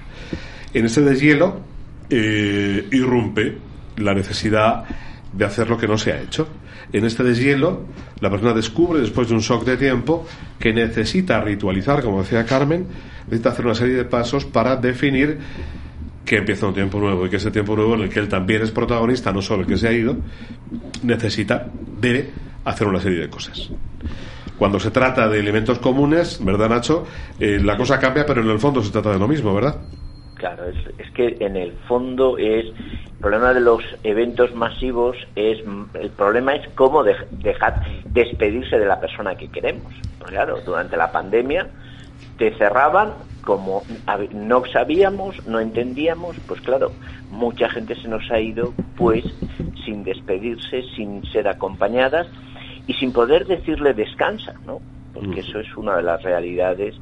En 0.74 0.84
ese 0.84 1.00
deshielo 1.00 1.60
eh, 2.10 2.86
irrumpe 2.92 3.56
la 3.96 4.14
necesidad 4.14 4.84
de 5.32 5.44
hacer 5.44 5.68
lo 5.70 5.78
que 5.78 5.88
no 5.88 5.96
se 5.96 6.12
ha 6.12 6.20
hecho. 6.20 6.48
En 6.92 7.04
este 7.04 7.22
deshielo, 7.22 7.84
la 8.20 8.30
persona 8.30 8.52
descubre, 8.52 9.00
después 9.00 9.28
de 9.28 9.34
un 9.34 9.40
shock 9.40 9.64
de 9.64 9.76
tiempo, 9.76 10.26
que 10.58 10.72
necesita 10.72 11.40
ritualizar, 11.40 12.02
como 12.02 12.22
decía 12.22 12.44
Carmen, 12.44 12.86
necesita 13.24 13.50
hacer 13.50 13.64
una 13.66 13.74
serie 13.74 13.94
de 13.94 14.04
pasos 14.04 14.44
para 14.44 14.76
definir 14.76 15.38
que 16.24 16.38
empieza 16.38 16.66
un 16.66 16.74
tiempo 16.74 16.98
nuevo 16.98 17.26
y 17.26 17.30
que 17.30 17.36
ese 17.36 17.50
tiempo 17.50 17.76
nuevo 17.76 17.94
en 17.94 18.02
el 18.02 18.08
que 18.08 18.18
él 18.18 18.28
también 18.28 18.62
es 18.62 18.72
protagonista, 18.72 19.32
no 19.32 19.40
solo 19.42 19.62
el 19.62 19.68
que 19.68 19.76
se 19.76 19.88
ha 19.88 19.92
ido, 19.92 20.16
necesita, 21.02 21.68
debe 22.00 22.30
hacer 22.64 22.86
una 22.88 23.00
serie 23.00 23.20
de 23.20 23.28
cosas. 23.28 23.70
Cuando 24.58 24.80
se 24.80 24.90
trata 24.90 25.28
de 25.28 25.38
elementos 25.38 25.78
comunes, 25.78 26.38
¿verdad, 26.42 26.68
Nacho? 26.70 27.06
Eh, 27.38 27.60
la 27.62 27.76
cosa 27.76 27.98
cambia, 27.98 28.24
pero 28.26 28.42
en 28.42 28.48
el 28.48 28.58
fondo 28.58 28.82
se 28.82 28.90
trata 28.90 29.12
de 29.12 29.18
lo 29.18 29.28
mismo, 29.28 29.54
¿verdad? 29.54 29.76
Claro, 30.36 30.66
es, 30.66 30.76
es 30.98 31.10
que 31.12 31.36
en 31.40 31.56
el 31.56 31.72
fondo 31.88 32.38
es 32.38 32.66
el 32.66 33.20
problema 33.20 33.54
de 33.54 33.60
los 33.60 33.82
eventos 34.04 34.54
masivos 34.54 35.16
es 35.34 35.58
el 35.94 36.10
problema 36.10 36.54
es 36.54 36.68
cómo 36.74 37.02
dejar 37.02 37.82
despedirse 38.04 38.78
de 38.78 38.86
la 38.86 39.00
persona 39.00 39.34
que 39.34 39.48
queremos. 39.48 39.92
Pues 40.18 40.30
claro, 40.30 40.60
durante 40.64 40.96
la 40.96 41.10
pandemia 41.10 41.66
te 42.36 42.54
cerraban 42.56 43.14
como 43.42 43.82
no 44.32 44.64
sabíamos, 44.66 45.46
no 45.46 45.60
entendíamos, 45.60 46.36
pues 46.46 46.60
claro, 46.60 46.92
mucha 47.30 47.70
gente 47.70 47.94
se 47.94 48.08
nos 48.08 48.30
ha 48.30 48.40
ido 48.40 48.74
pues 48.96 49.24
sin 49.84 50.04
despedirse, 50.04 50.82
sin 50.94 51.24
ser 51.32 51.48
acompañadas 51.48 52.26
y 52.86 52.92
sin 52.94 53.12
poder 53.12 53.46
decirle 53.46 53.94
descansa, 53.94 54.54
¿no? 54.66 54.80
Porque 55.14 55.42
mm. 55.42 55.46
eso 55.46 55.60
es 55.60 55.76
una 55.76 55.96
de 55.96 56.02
las 56.02 56.22
realidades 56.22 56.96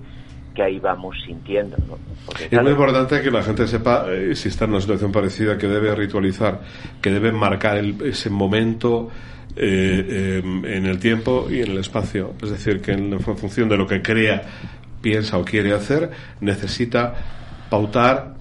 que 0.54 0.62
ahí 0.62 0.78
vamos 0.78 1.16
sintiendo. 1.26 1.76
¿no? 1.88 1.99
es 2.38 2.62
muy 2.62 2.70
importante 2.70 3.20
que 3.20 3.30
la 3.30 3.42
gente 3.42 3.66
sepa, 3.66 4.06
eh, 4.08 4.34
si 4.34 4.49
está 4.49 4.64
en 4.64 4.70
una 4.70 4.80
situación 4.80 5.12
parecida, 5.12 5.58
que 5.58 5.66
debe 5.66 5.94
ritualizar, 5.94 6.61
que 7.02 7.11
debe 7.11 7.32
marcar 7.32 7.78
ese 8.04 8.30
momento 8.30 9.11
eh, 9.56 10.40
em, 10.42 10.64
en 10.64 10.87
el 10.87 10.99
tiempo 10.99 11.49
y 11.50 11.61
en 11.61 11.73
el 11.73 11.78
espacio. 11.78 12.34
Es 12.42 12.50
decir, 12.50 12.80
que 12.80 12.92
en, 12.92 13.18
función 13.20 13.68
de 13.68 13.76
lo 13.76 13.87
que 13.87 14.00
crea, 14.00 14.42
piensa 15.02 15.38
o 15.38 15.44
quiere 15.44 15.73
hacer, 15.73 16.11
necesita 16.40 17.14
pautar 17.68 18.34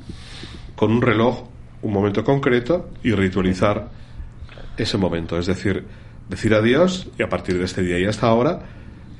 con 0.76 0.92
un 0.92 1.02
reloj 1.02 1.50
un 1.82 1.92
momento 1.92 2.24
concreto 2.24 2.90
y 3.04 3.12
ritualizar 3.12 3.90
ese 4.78 4.98
momento. 4.98 5.38
Es 5.38 5.48
decir, 5.48 5.86
decir 6.30 6.54
adiós 6.54 7.10
y 7.20 7.24
a 7.24 7.30
partir 7.30 7.58
de 7.58 7.66
este 7.66 7.82
día 7.82 8.00
y 8.00 8.06
hasta 8.06 8.28
ahora, 8.28 8.60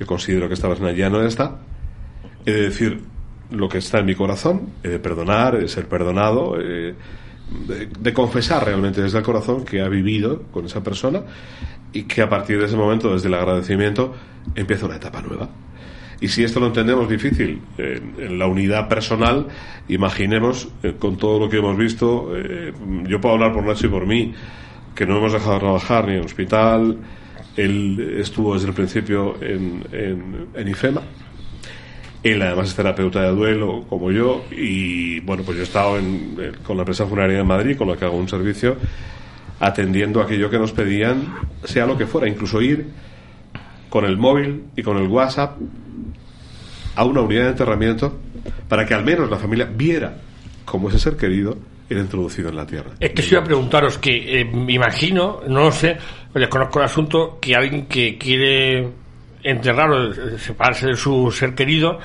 yo 0.00 0.06
considero 0.06 0.48
que 0.48 0.54
esta 0.54 0.68
persona 0.68 0.92
ya 0.92 1.10
no 1.10 1.22
está, 1.22 1.58
he 2.44 2.52
de 2.52 2.62
decir 2.62 3.00
lo 3.50 3.68
que 3.68 3.78
está 3.78 4.00
en 4.00 4.06
mi 4.06 4.14
corazón, 4.14 4.70
he 4.82 4.88
de 4.88 4.98
perdonar, 4.98 5.56
he 5.56 5.60
de 5.60 5.68
ser 5.68 5.86
perdonado, 5.86 6.56
eh, 6.60 6.94
de, 8.00 8.12
confesar 8.12 8.64
realmente 8.64 9.02
desde 9.02 9.18
el 9.18 9.24
corazón 9.24 9.64
que 9.64 9.80
ha 9.80 9.88
vivido 9.88 10.42
con 10.50 10.64
esa 10.66 10.82
persona 10.82 11.22
y 11.92 12.04
que 12.04 12.22
a 12.22 12.28
partir 12.28 12.58
de 12.58 12.66
ese 12.66 12.76
momento, 12.76 13.12
desde 13.12 13.28
el 13.28 13.34
agradecimiento, 13.34 14.14
empieza 14.54 14.86
una 14.86 14.96
etapa 14.96 15.22
nueva. 15.22 15.48
Y 16.20 16.28
si 16.28 16.42
esto 16.42 16.58
lo 16.58 16.68
entendemos 16.68 17.08
difícil 17.08 17.60
en 17.76 18.38
la 18.38 18.46
unidad 18.46 18.88
personal, 18.88 19.48
imaginemos 19.88 20.68
eh, 20.82 20.94
con 20.98 21.16
todo 21.16 21.38
lo 21.38 21.48
que 21.48 21.58
hemos 21.58 21.76
visto, 21.76 22.32
eh, 22.34 22.72
yo 23.06 23.20
puedo 23.20 23.34
hablar 23.34 23.52
por 23.52 23.64
Nacho 23.64 23.86
y 23.86 23.90
por 23.90 24.06
mí, 24.06 24.32
que 24.94 25.06
no 25.06 25.18
hemos 25.18 25.32
dejado 25.32 25.54
de 25.54 25.60
trabajar 25.60 26.08
ni 26.08 26.14
en 26.14 26.24
hospital, 26.24 26.98
él 27.56 28.16
estuvo 28.18 28.54
desde 28.54 28.68
el 28.68 28.74
principio 28.74 29.36
en, 29.42 29.84
en, 29.92 30.46
en 30.54 30.68
IFEMA, 30.68 31.02
él 32.24 32.42
además 32.42 32.70
es 32.70 32.74
terapeuta 32.74 33.22
de 33.22 33.28
duelo 33.30 33.84
como 33.88 34.10
yo 34.10 34.44
y 34.50 35.20
bueno, 35.20 35.42
pues 35.44 35.56
yo 35.58 35.62
he 35.62 35.66
estado 35.66 35.98
en, 35.98 36.34
en- 36.38 36.54
con 36.64 36.76
la 36.76 36.82
empresa 36.82 37.06
funeraria 37.06 37.36
de 37.38 37.44
Madrid 37.44 37.76
con 37.76 37.86
la 37.88 37.96
que 37.96 38.04
hago 38.06 38.16
un 38.16 38.28
servicio 38.28 38.76
atendiendo 39.60 40.20
aquello 40.20 40.50
que 40.50 40.58
nos 40.58 40.72
pedían, 40.72 41.22
sea 41.64 41.86
lo 41.86 41.96
que 41.96 42.06
fuera, 42.06 42.26
incluso 42.28 42.60
ir 42.60 42.86
con 43.88 44.04
el 44.04 44.16
móvil 44.16 44.64
y 44.74 44.82
con 44.82 44.96
el 44.96 45.06
WhatsApp 45.06 45.56
a 46.96 47.04
una 47.04 47.20
unidad 47.20 47.44
de 47.44 47.50
enterramiento 47.50 48.18
para 48.68 48.84
que 48.86 48.94
al 48.94 49.04
menos 49.04 49.30
la 49.30 49.36
familia 49.36 49.66
viera 49.72 50.16
cómo 50.64 50.88
ese 50.88 50.98
ser 50.98 51.16
querido 51.16 51.56
era 51.88 52.00
introducido 52.00 52.48
en 52.48 52.56
la 52.56 52.66
tierra. 52.66 52.90
Es 52.98 53.10
que 53.12 53.22
si 53.22 53.36
a 53.36 53.44
preguntaros 53.44 53.98
que 53.98 54.40
eh, 54.40 54.44
me 54.44 54.72
imagino, 54.72 55.40
no 55.46 55.64
lo 55.64 55.72
sé, 55.72 55.96
desconozco 56.34 56.78
el 56.80 56.86
asunto, 56.86 57.38
que 57.40 57.54
alguien 57.54 57.86
que 57.86 58.16
quiere 58.18 58.88
enterrar 59.44 59.90
o 59.90 60.12
eh, 60.12 60.38
separarse 60.38 60.88
de 60.88 60.96
su 60.96 61.30
ser 61.30 61.54
querido 61.54 61.98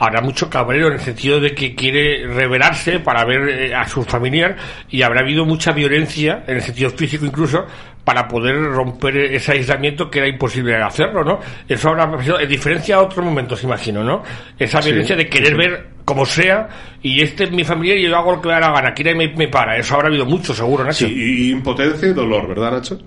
habrá 0.00 0.20
mucho 0.20 0.48
cabrero 0.48 0.86
en 0.88 0.92
el 0.94 1.00
sentido 1.00 1.40
de 1.40 1.54
que 1.54 1.74
quiere 1.74 2.26
revelarse 2.28 3.00
para 3.00 3.24
ver 3.24 3.48
eh, 3.48 3.74
a 3.74 3.86
su 3.88 4.04
familiar 4.04 4.56
y 4.88 5.02
habrá 5.02 5.20
habido 5.20 5.44
mucha 5.44 5.72
violencia 5.72 6.44
en 6.46 6.56
el 6.56 6.62
sentido 6.62 6.90
físico 6.90 7.26
incluso 7.26 7.66
para 8.04 8.26
poder 8.28 8.54
romper 8.62 9.16
ese 9.18 9.52
aislamiento 9.52 10.08
que 10.08 10.20
era 10.20 10.28
imposible 10.28 10.74
hacerlo, 10.76 11.24
¿no? 11.24 11.40
Eso 11.68 11.90
habrá 11.90 12.22
sido 12.22 12.40
en 12.40 12.48
diferencia 12.48 12.94
a 12.96 13.00
otros 13.02 13.22
momentos, 13.24 13.62
imagino, 13.64 14.02
¿no? 14.02 14.22
Esa 14.58 14.80
Sí, 14.80 14.90
violencia 14.90 15.14
de 15.16 15.28
querer 15.28 15.50
sí. 15.50 15.54
ver 15.56 15.86
como 16.06 16.24
sea 16.24 16.68
y 17.02 17.20
este 17.20 17.44
es 17.44 17.50
mi 17.50 17.64
familiar 17.64 17.98
y 17.98 18.04
yo 18.08 18.16
hago 18.16 18.36
lo 18.36 18.40
que 18.40 18.48
me 18.48 18.54
da 18.54 18.60
la 18.60 18.70
gana, 18.70 18.94
quiere 18.94 19.14
me, 19.14 19.28
me 19.34 19.48
para, 19.48 19.76
eso 19.76 19.94
habrá 19.96 20.08
habido 20.08 20.24
mucho 20.24 20.54
seguro, 20.54 20.84
Nacho. 20.84 21.06
Sí, 21.06 21.12
y 21.14 21.50
impotencia 21.50 22.08
y 22.08 22.12
dolor, 22.14 22.46
¿verdad, 22.48 22.70
Nacho? 22.70 22.98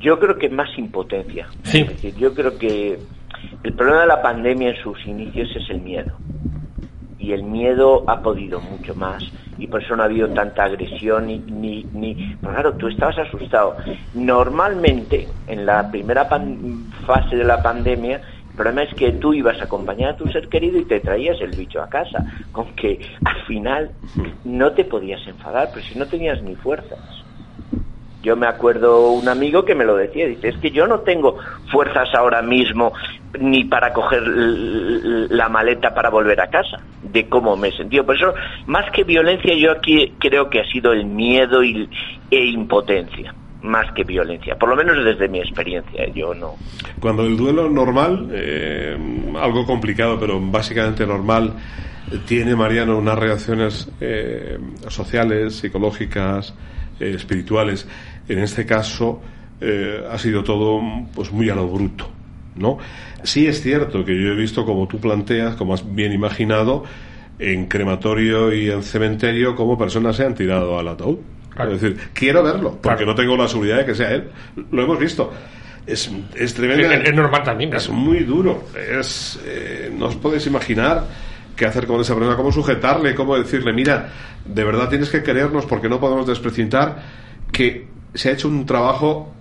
Yo 0.00 0.18
creo 0.18 0.38
que 0.38 0.48
más 0.48 0.76
impotencia. 0.78 1.46
Sí. 1.62 1.80
Es 1.80 1.88
decir, 1.88 2.14
yo 2.16 2.34
creo 2.34 2.58
que 2.58 3.00
el 3.62 3.72
problema 3.74 4.02
de 4.02 4.06
la 4.06 4.22
pandemia 4.22 4.70
en 4.70 4.82
sus 4.82 5.06
inicios 5.06 5.48
es 5.54 5.70
el 5.70 5.80
miedo. 5.80 6.18
Y 7.18 7.32
el 7.32 7.44
miedo 7.44 8.04
ha 8.08 8.22
podido 8.22 8.60
mucho 8.60 8.94
más. 8.94 9.22
Y 9.56 9.68
por 9.68 9.82
eso 9.82 9.94
no 9.94 10.02
ha 10.02 10.06
habido 10.06 10.30
tanta 10.30 10.64
agresión 10.64 11.26
ni... 11.28 11.38
ni, 11.38 11.86
ni 11.92 12.36
pero 12.42 12.54
claro, 12.54 12.74
tú 12.74 12.88
estabas 12.88 13.18
asustado. 13.18 13.76
Normalmente, 14.12 15.28
en 15.46 15.64
la 15.64 15.90
primera 15.90 16.28
pan- 16.28 16.90
fase 17.06 17.36
de 17.36 17.44
la 17.44 17.62
pandemia, 17.62 18.16
el 18.16 18.56
problema 18.56 18.82
es 18.82 18.94
que 18.94 19.12
tú 19.12 19.32
ibas 19.32 19.60
a 19.60 19.64
acompañar 19.64 20.10
a 20.10 20.16
tu 20.16 20.26
ser 20.28 20.48
querido 20.48 20.78
y 20.78 20.84
te 20.84 21.00
traías 21.00 21.40
el 21.40 21.52
bicho 21.56 21.80
a 21.80 21.88
casa. 21.88 22.24
Con 22.52 22.74
que 22.74 22.98
al 23.24 23.42
final 23.46 23.92
no 24.44 24.72
te 24.72 24.84
podías 24.84 25.26
enfadar, 25.26 25.70
pero 25.72 25.86
si 25.86 25.96
no 25.98 26.06
tenías 26.06 26.42
ni 26.42 26.56
fuerzas. 26.56 26.98
Yo 28.24 28.36
me 28.36 28.46
acuerdo 28.46 29.10
un 29.10 29.28
amigo 29.28 29.64
que 29.64 29.74
me 29.74 29.84
lo 29.84 29.96
decía, 29.96 30.26
dice, 30.26 30.48
es 30.48 30.56
que 30.56 30.70
yo 30.70 30.86
no 30.86 31.00
tengo 31.00 31.36
fuerzas 31.70 32.08
ahora 32.14 32.40
mismo 32.40 32.92
ni 33.38 33.64
para 33.64 33.92
coger 33.92 34.22
la 34.26 35.48
maleta 35.50 35.94
para 35.94 36.08
volver 36.08 36.40
a 36.40 36.48
casa, 36.48 36.78
de 37.02 37.28
cómo 37.28 37.54
me 37.56 37.68
he 37.68 37.76
sentido. 37.76 38.06
Por 38.06 38.16
eso, 38.16 38.32
más 38.66 38.90
que 38.92 39.04
violencia, 39.04 39.54
yo 39.54 39.72
aquí 39.72 40.14
creo 40.18 40.48
que 40.48 40.60
ha 40.60 40.64
sido 40.72 40.92
el 40.92 41.04
miedo 41.04 41.62
y, 41.62 41.88
e 42.30 42.44
impotencia, 42.46 43.34
más 43.62 43.92
que 43.92 44.04
violencia, 44.04 44.56
por 44.56 44.70
lo 44.70 44.76
menos 44.76 45.04
desde 45.04 45.28
mi 45.28 45.40
experiencia, 45.40 46.06
yo 46.14 46.32
no. 46.34 46.54
Cuando 47.00 47.26
el 47.26 47.36
duelo 47.36 47.68
normal, 47.68 48.30
eh, 48.32 48.96
algo 49.38 49.66
complicado, 49.66 50.18
pero 50.18 50.40
básicamente 50.40 51.06
normal, 51.06 51.52
tiene 52.26 52.54
Mariano 52.54 52.96
unas 52.98 53.18
reacciones 53.18 53.90
eh, 54.00 54.58
sociales, 54.88 55.56
psicológicas, 55.56 56.54
eh, 57.00 57.12
espirituales. 57.16 57.88
En 58.28 58.38
este 58.38 58.64
caso 58.66 59.20
eh, 59.60 60.02
ha 60.10 60.18
sido 60.18 60.42
todo 60.42 60.80
pues 61.14 61.30
muy 61.32 61.48
a 61.50 61.54
lo 61.54 61.68
bruto, 61.68 62.08
¿no? 62.56 62.78
Sí 63.22 63.46
es 63.46 63.60
cierto 63.62 64.04
que 64.04 64.14
yo 64.20 64.32
he 64.32 64.34
visto, 64.36 64.64
como 64.64 64.86
tú 64.88 64.98
planteas, 64.98 65.56
como 65.56 65.74
has 65.74 65.94
bien 65.94 66.12
imaginado, 66.12 66.84
en 67.38 67.66
crematorio 67.66 68.52
y 68.52 68.70
en 68.70 68.82
cementerio, 68.82 69.54
cómo 69.56 69.76
personas 69.76 70.16
se 70.16 70.24
han 70.24 70.34
tirado 70.34 70.78
al 70.78 70.88
ataúd. 70.88 71.18
Claro. 71.50 71.72
Es 71.72 71.80
decir, 71.80 71.98
quiero 72.12 72.42
verlo, 72.42 72.70
porque 72.82 73.04
Claro. 73.04 73.06
no 73.06 73.14
tengo 73.14 73.36
la 73.36 73.48
seguridad 73.48 73.78
de 73.78 73.86
que 73.86 73.94
sea 73.94 74.10
él. 74.12 74.30
Lo 74.72 74.82
hemos 74.82 74.98
visto. 74.98 75.32
Es, 75.86 76.10
es 76.34 76.54
tremendo. 76.54 76.90
Es, 76.90 77.08
es 77.08 77.14
normal 77.14 77.42
también, 77.42 77.72
Es 77.74 77.84
claro. 77.86 78.00
muy 78.00 78.20
duro. 78.20 78.64
Es, 78.74 79.38
eh, 79.44 79.92
no 79.96 80.06
os 80.06 80.16
podéis 80.16 80.46
imaginar 80.46 81.06
qué 81.56 81.66
hacer 81.66 81.86
con 81.86 82.00
esa 82.00 82.14
persona, 82.14 82.36
cómo 82.36 82.50
sujetarle, 82.50 83.14
cómo 83.14 83.36
decirle, 83.36 83.72
mira, 83.72 84.08
de 84.44 84.64
verdad 84.64 84.88
tienes 84.88 85.10
que 85.10 85.22
querernos 85.22 85.66
porque 85.66 85.88
no 85.88 86.00
podemos 86.00 86.26
desprecintar 86.26 87.02
que 87.52 87.86
se 88.14 88.28
ha 88.28 88.32
hecho 88.32 88.48
un 88.48 88.64
trabajo 88.64 89.32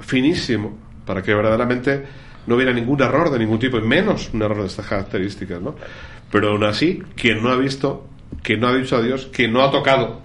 finísimo 0.00 0.78
para 1.04 1.22
que 1.22 1.34
verdaderamente 1.34 2.04
no 2.46 2.56
hubiera 2.56 2.72
ningún 2.72 3.00
error 3.02 3.30
de 3.30 3.38
ningún 3.38 3.58
tipo, 3.58 3.78
y 3.78 3.82
menos 3.82 4.30
un 4.32 4.42
error 4.42 4.60
de 4.60 4.66
estas 4.66 4.86
características, 4.86 5.60
¿no? 5.60 5.74
Pero 6.30 6.50
aún 6.50 6.64
así, 6.64 7.02
quien 7.14 7.42
no 7.42 7.50
ha 7.50 7.56
visto, 7.56 8.06
quien 8.42 8.60
no 8.60 8.68
ha 8.68 8.74
dicho 8.74 8.96
adiós, 8.96 9.28
quien 9.32 9.52
no 9.52 9.62
ha 9.62 9.70
tocado, 9.70 10.22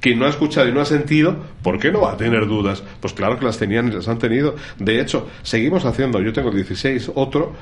quien 0.00 0.18
no 0.18 0.26
ha 0.26 0.28
escuchado 0.28 0.68
y 0.68 0.72
no 0.72 0.80
ha 0.80 0.84
sentido, 0.84 1.36
¿por 1.62 1.78
qué 1.78 1.90
no 1.90 2.02
va 2.02 2.12
a 2.12 2.16
tener 2.16 2.46
dudas? 2.46 2.82
Pues 3.00 3.12
claro 3.12 3.38
que 3.38 3.44
las 3.44 3.58
tenían 3.58 3.88
y 3.88 3.92
las 3.92 4.08
han 4.08 4.18
tenido. 4.18 4.56
De 4.78 5.00
hecho, 5.00 5.28
seguimos 5.42 5.84
haciendo, 5.84 6.20
yo 6.20 6.32
tengo 6.32 6.50
16, 6.50 7.12
otro, 7.14 7.54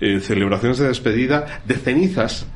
eh, 0.00 0.20
celebraciones 0.20 0.78
de 0.78 0.88
despedida 0.88 1.62
de 1.64 1.74
cenizas 1.74 2.46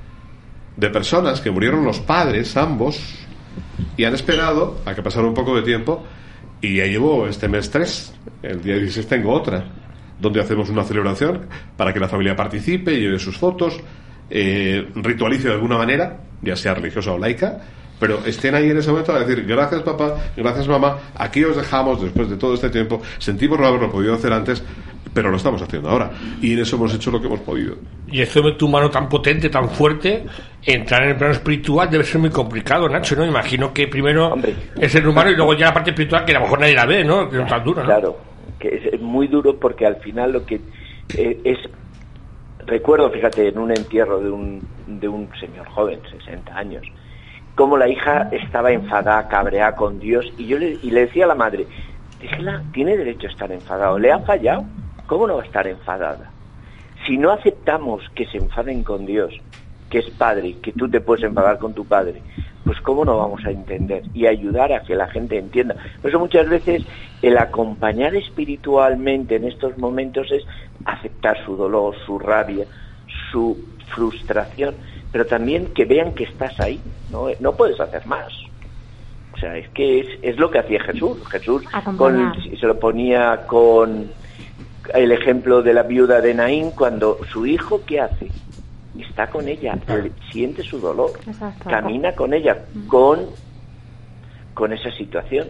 de 0.76 0.88
personas 0.90 1.40
que 1.40 1.50
murieron 1.50 1.84
los 1.84 2.00
padres, 2.00 2.56
ambos, 2.56 2.98
y 3.96 4.04
han 4.04 4.14
esperado 4.14 4.78
a 4.84 4.94
que 4.94 5.02
pasara 5.02 5.26
un 5.26 5.34
poco 5.34 5.56
de 5.56 5.62
tiempo, 5.62 6.04
y 6.60 6.76
ya 6.76 6.86
llevo 6.86 7.26
este 7.26 7.48
mes 7.48 7.70
tres, 7.70 8.14
el 8.42 8.62
día 8.62 8.76
16 8.76 9.06
tengo 9.06 9.32
otra, 9.32 9.64
donde 10.18 10.40
hacemos 10.40 10.68
una 10.68 10.84
celebración 10.84 11.46
para 11.76 11.92
que 11.92 12.00
la 12.00 12.08
familia 12.08 12.36
participe, 12.36 12.98
lleve 12.98 13.18
sus 13.18 13.38
fotos, 13.38 13.80
eh, 14.28 14.86
ritualice 14.94 15.48
de 15.48 15.54
alguna 15.54 15.78
manera, 15.78 16.20
ya 16.42 16.56
sea 16.56 16.74
religiosa 16.74 17.12
o 17.12 17.18
laica, 17.18 17.60
pero 18.00 18.18
estén 18.24 18.54
ahí 18.54 18.70
en 18.70 18.78
ese 18.78 18.90
momento 18.90 19.12
a 19.12 19.20
decir 19.20 19.44
gracias 19.46 19.82
papá, 19.82 20.16
gracias 20.36 20.66
mamá, 20.66 20.96
aquí 21.14 21.44
os 21.44 21.56
dejamos 21.56 22.02
después 22.02 22.28
de 22.30 22.36
todo 22.36 22.54
este 22.54 22.70
tiempo, 22.70 23.00
sentimos 23.18 23.60
no 23.60 23.66
haberlo 23.66 23.92
podido 23.92 24.14
hacer 24.14 24.32
antes, 24.32 24.64
pero 25.12 25.30
lo 25.30 25.36
estamos 25.36 25.60
haciendo 25.60 25.90
ahora, 25.90 26.10
y 26.40 26.54
en 26.54 26.60
eso 26.60 26.76
hemos 26.76 26.94
hecho 26.94 27.10
lo 27.10 27.20
que 27.20 27.26
hemos 27.26 27.40
podido. 27.40 27.76
Y 28.08 28.22
esto 28.22 28.42
de 28.42 28.52
tu 28.52 28.68
mano 28.68 28.90
tan 28.90 29.08
potente, 29.08 29.50
tan 29.50 29.68
fuerte, 29.68 30.24
entrar 30.64 31.02
en 31.02 31.10
el 31.10 31.16
plano 31.16 31.34
espiritual 31.34 31.90
debe 31.90 32.04
ser 32.04 32.20
muy 32.20 32.30
complicado, 32.30 32.88
Nacho, 32.88 33.14
¿no? 33.14 33.26
Imagino 33.26 33.72
que 33.72 33.86
primero 33.86 34.28
Hombre. 34.28 34.54
es 34.80 34.94
el 34.94 35.06
humano 35.06 35.30
y 35.30 35.36
luego 35.36 35.54
ya 35.54 35.66
la 35.66 35.74
parte 35.74 35.90
espiritual 35.90 36.24
que 36.24 36.32
a 36.32 36.36
lo 36.36 36.40
mejor 36.42 36.60
nadie 36.60 36.74
la 36.74 36.86
ve, 36.86 37.04
¿no? 37.04 37.28
Que 37.28 37.40
es 37.40 37.48
tan 37.48 37.62
duro, 37.62 37.82
¿no? 37.82 37.86
Claro, 37.86 38.16
que 38.58 38.68
es, 38.68 38.94
es 38.94 39.00
muy 39.00 39.28
duro 39.28 39.56
porque 39.58 39.86
al 39.86 39.96
final 39.96 40.32
lo 40.32 40.44
que 40.46 40.60
eh, 41.16 41.40
es... 41.44 41.58
Recuerdo, 42.66 43.10
fíjate, 43.10 43.48
en 43.48 43.58
un 43.58 43.70
entierro 43.70 44.20
de 44.20 44.30
un, 44.30 44.62
de 44.86 45.08
un 45.08 45.28
señor 45.40 45.66
joven, 45.68 45.98
60 46.10 46.56
años, 46.56 46.86
cómo 47.60 47.76
la 47.76 47.90
hija 47.90 48.30
estaba 48.32 48.72
enfadada, 48.72 49.28
cabreada 49.28 49.76
con 49.76 50.00
Dios, 50.00 50.24
y 50.38 50.46
yo 50.46 50.58
le, 50.58 50.78
le 50.82 51.00
decía 51.02 51.26
a 51.26 51.28
la 51.28 51.34
madre, 51.34 51.66
déjela, 52.18 52.62
tiene 52.72 52.96
derecho 52.96 53.26
a 53.26 53.30
estar 53.30 53.52
enfadado, 53.52 53.98
le 53.98 54.10
ha 54.10 54.18
fallado, 54.20 54.64
¿cómo 55.06 55.26
no 55.26 55.36
va 55.36 55.42
a 55.42 55.44
estar 55.44 55.66
enfadada? 55.66 56.30
Si 57.06 57.18
no 57.18 57.30
aceptamos 57.30 58.02
que 58.14 58.24
se 58.28 58.38
enfaden 58.38 58.82
con 58.82 59.04
Dios, 59.04 59.34
que 59.90 59.98
es 59.98 60.08
padre, 60.08 60.56
que 60.62 60.72
tú 60.72 60.88
te 60.88 61.02
puedes 61.02 61.22
enfadar 61.22 61.58
con 61.58 61.74
tu 61.74 61.84
padre, 61.84 62.22
pues 62.64 62.80
cómo 62.80 63.04
no 63.04 63.18
vamos 63.18 63.44
a 63.44 63.50
entender 63.50 64.04
y 64.14 64.26
ayudar 64.26 64.72
a 64.72 64.80
que 64.80 64.94
la 64.94 65.08
gente 65.08 65.36
entienda. 65.36 65.76
Por 66.00 66.08
eso 66.08 66.18
muchas 66.18 66.48
veces 66.48 66.86
el 67.20 67.36
acompañar 67.36 68.16
espiritualmente 68.16 69.36
en 69.36 69.44
estos 69.44 69.76
momentos 69.76 70.32
es 70.32 70.44
aceptar 70.86 71.44
su 71.44 71.56
dolor, 71.56 71.94
su 72.06 72.18
rabia, 72.18 72.64
su 73.30 73.58
frustración, 73.94 74.76
pero 75.12 75.26
también 75.26 75.72
que 75.74 75.84
vean 75.84 76.14
que 76.14 76.24
estás 76.24 76.58
ahí, 76.60 76.80
no, 77.08 77.28
no 77.40 77.56
puedes 77.56 77.78
hacer 77.80 78.06
más. 78.06 78.32
O 79.32 79.36
sea, 79.38 79.56
es 79.56 79.68
que 79.70 80.00
es, 80.00 80.06
es 80.22 80.36
lo 80.38 80.50
que 80.50 80.58
hacía 80.58 80.80
Jesús. 80.82 81.18
Jesús 81.30 81.62
con, 81.96 82.32
se 82.58 82.66
lo 82.66 82.78
ponía 82.78 83.46
con 83.46 84.12
el 84.94 85.12
ejemplo 85.12 85.62
de 85.62 85.72
la 85.74 85.82
viuda 85.84 86.20
de 86.20 86.34
Naín 86.34 86.70
cuando 86.72 87.18
su 87.32 87.46
hijo, 87.46 87.84
¿qué 87.86 88.00
hace? 88.00 88.32
Está 88.98 89.28
con 89.30 89.46
ella, 89.48 89.78
le- 89.86 90.12
siente 90.32 90.62
su 90.64 90.78
dolor, 90.80 91.12
Exacto. 91.26 91.70
camina 91.70 92.14
con 92.14 92.34
ella, 92.34 92.66
con 92.88 93.28
con 94.54 94.72
esa 94.72 94.90
situación. 94.92 95.48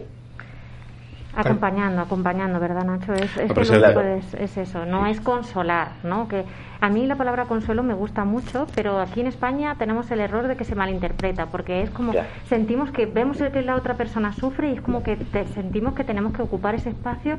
Acompañando, 1.33 2.01
acompañando, 2.01 2.59
¿verdad, 2.59 2.83
Nacho? 2.83 3.13
Es, 3.13 3.37
es, 3.37 3.51
que 3.53 3.61
Claro. 3.63 4.01
es, 4.01 4.33
es 4.33 4.57
eso, 4.57 4.85
no 4.85 5.05
es 5.07 5.21
consolar, 5.21 5.93
¿no? 6.03 6.27
Que 6.27 6.43
a 6.81 6.89
mí 6.89 7.07
la 7.07 7.15
palabra 7.15 7.45
consuelo 7.45 7.83
me 7.83 7.93
gusta 7.93 8.25
mucho, 8.25 8.67
pero 8.75 8.99
aquí 8.99 9.21
en 9.21 9.27
España 9.27 9.75
tenemos 9.77 10.11
el 10.11 10.19
error 10.19 10.47
de 10.47 10.57
que 10.57 10.65
se 10.65 10.75
malinterpreta, 10.75 11.45
porque 11.45 11.81
es 11.83 11.89
como 11.91 12.13
sentimos 12.43 12.91
que 12.91 13.05
vemos 13.05 13.37
que 13.37 13.61
la 13.61 13.75
otra 13.75 13.95
persona 13.95 14.33
sufre 14.33 14.69
y 14.71 14.73
es 14.73 14.81
como 14.81 15.03
que 15.03 15.15
te- 15.15 15.47
sentimos 15.47 15.93
que 15.93 16.03
tenemos 16.03 16.33
que 16.33 16.41
ocupar 16.41 16.75
ese 16.75 16.89
espacio 16.89 17.37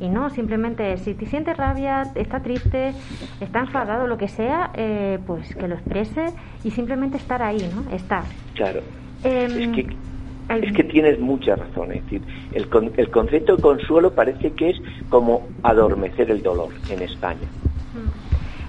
y 0.00 0.08
no, 0.08 0.30
simplemente 0.30 0.96
si 0.96 1.12
te 1.14 1.26
sientes 1.26 1.56
rabia, 1.56 2.10
está 2.14 2.40
triste, 2.40 2.94
está 3.40 3.60
enfadado, 3.60 4.06
lo 4.06 4.16
que 4.16 4.28
sea, 4.28 4.70
eh, 4.74 5.18
pues 5.26 5.54
que 5.54 5.68
lo 5.68 5.74
exprese 5.74 6.32
y 6.64 6.70
simplemente 6.70 7.16
estar 7.18 7.42
ahí, 7.42 7.68
¿no? 7.74 7.90
Estar. 7.94 8.24
Claro. 8.54 8.80
Em, 9.22 9.58
es 9.58 9.68
que 9.74 9.96
es 10.48 10.72
que 10.72 10.84
tienes 10.84 11.18
mucha 11.20 11.56
razón. 11.56 11.92
Es 11.92 12.02
decir, 12.04 12.22
el, 12.52 12.68
con- 12.68 12.92
el 12.96 13.10
concepto 13.10 13.56
de 13.56 13.62
consuelo 13.62 14.14
parece 14.14 14.52
que 14.54 14.70
es 14.70 14.76
como 15.08 15.48
adormecer 15.62 16.30
el 16.30 16.42
dolor 16.42 16.74
en 16.88 17.02
España. 17.02 17.48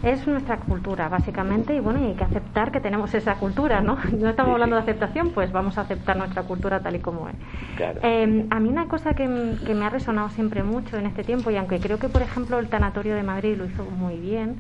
Es 0.02 0.26
nuestra 0.28 0.58
cultura, 0.62 1.10
básicamente, 1.10 1.76
y 1.76 1.80
bueno, 1.82 2.00
y 2.00 2.06
hay 2.06 2.14
que 2.16 2.24
aceptar 2.24 2.72
que 2.72 2.80
tenemos 2.80 3.14
esa 3.14 3.36
cultura, 3.38 3.82
¿no? 3.82 3.98
No 4.18 4.30
estamos 4.30 4.50
Sí, 4.50 4.54
hablando 4.54 4.78
sí. 4.78 4.84
de 4.86 4.92
aceptación, 4.92 5.32
pues 5.32 5.52
vamos 5.52 5.78
a 5.78 5.82
aceptar 5.82 6.16
nuestra 6.16 6.44
cultura 6.44 6.80
tal 6.82 6.96
y 6.96 7.00
como 7.00 7.28
es. 7.28 7.36
Claro. 7.76 8.00
Eh, 8.04 8.46
a 8.50 8.60
mí 8.62 8.70
una 8.70 8.88
cosa 8.88 9.14
que 9.14 9.28
me 9.28 9.86
ha 9.86 9.90
resonado 9.90 10.30
siempre 10.30 10.64
mucho 10.64 10.98
en 10.98 11.06
este 11.06 11.24
tiempo, 11.24 11.52
y 11.52 11.58
aunque 11.58 11.80
creo 11.82 12.00
que, 12.00 12.08
por 12.08 12.22
ejemplo, 12.22 12.60
el 12.60 12.70
Tanatorio 12.70 13.14
de 13.16 13.24
Madrid 13.24 13.58
lo 13.58 13.66
hizo 13.66 13.84
muy 13.84 14.16
bien, 14.16 14.56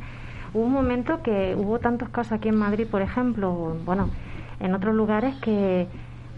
hubo 0.54 0.64
un 0.64 0.74
momento 0.74 1.22
que 1.24 1.56
hubo 1.56 1.80
tantos 1.80 2.10
casos 2.10 2.34
aquí 2.34 2.50
en 2.50 2.58
Madrid, 2.58 2.86
por 2.86 3.02
ejemplo, 3.02 3.78
bueno, 3.86 4.10
en 4.60 4.74
otros 4.76 4.94
lugares 4.94 5.36
que 5.36 5.88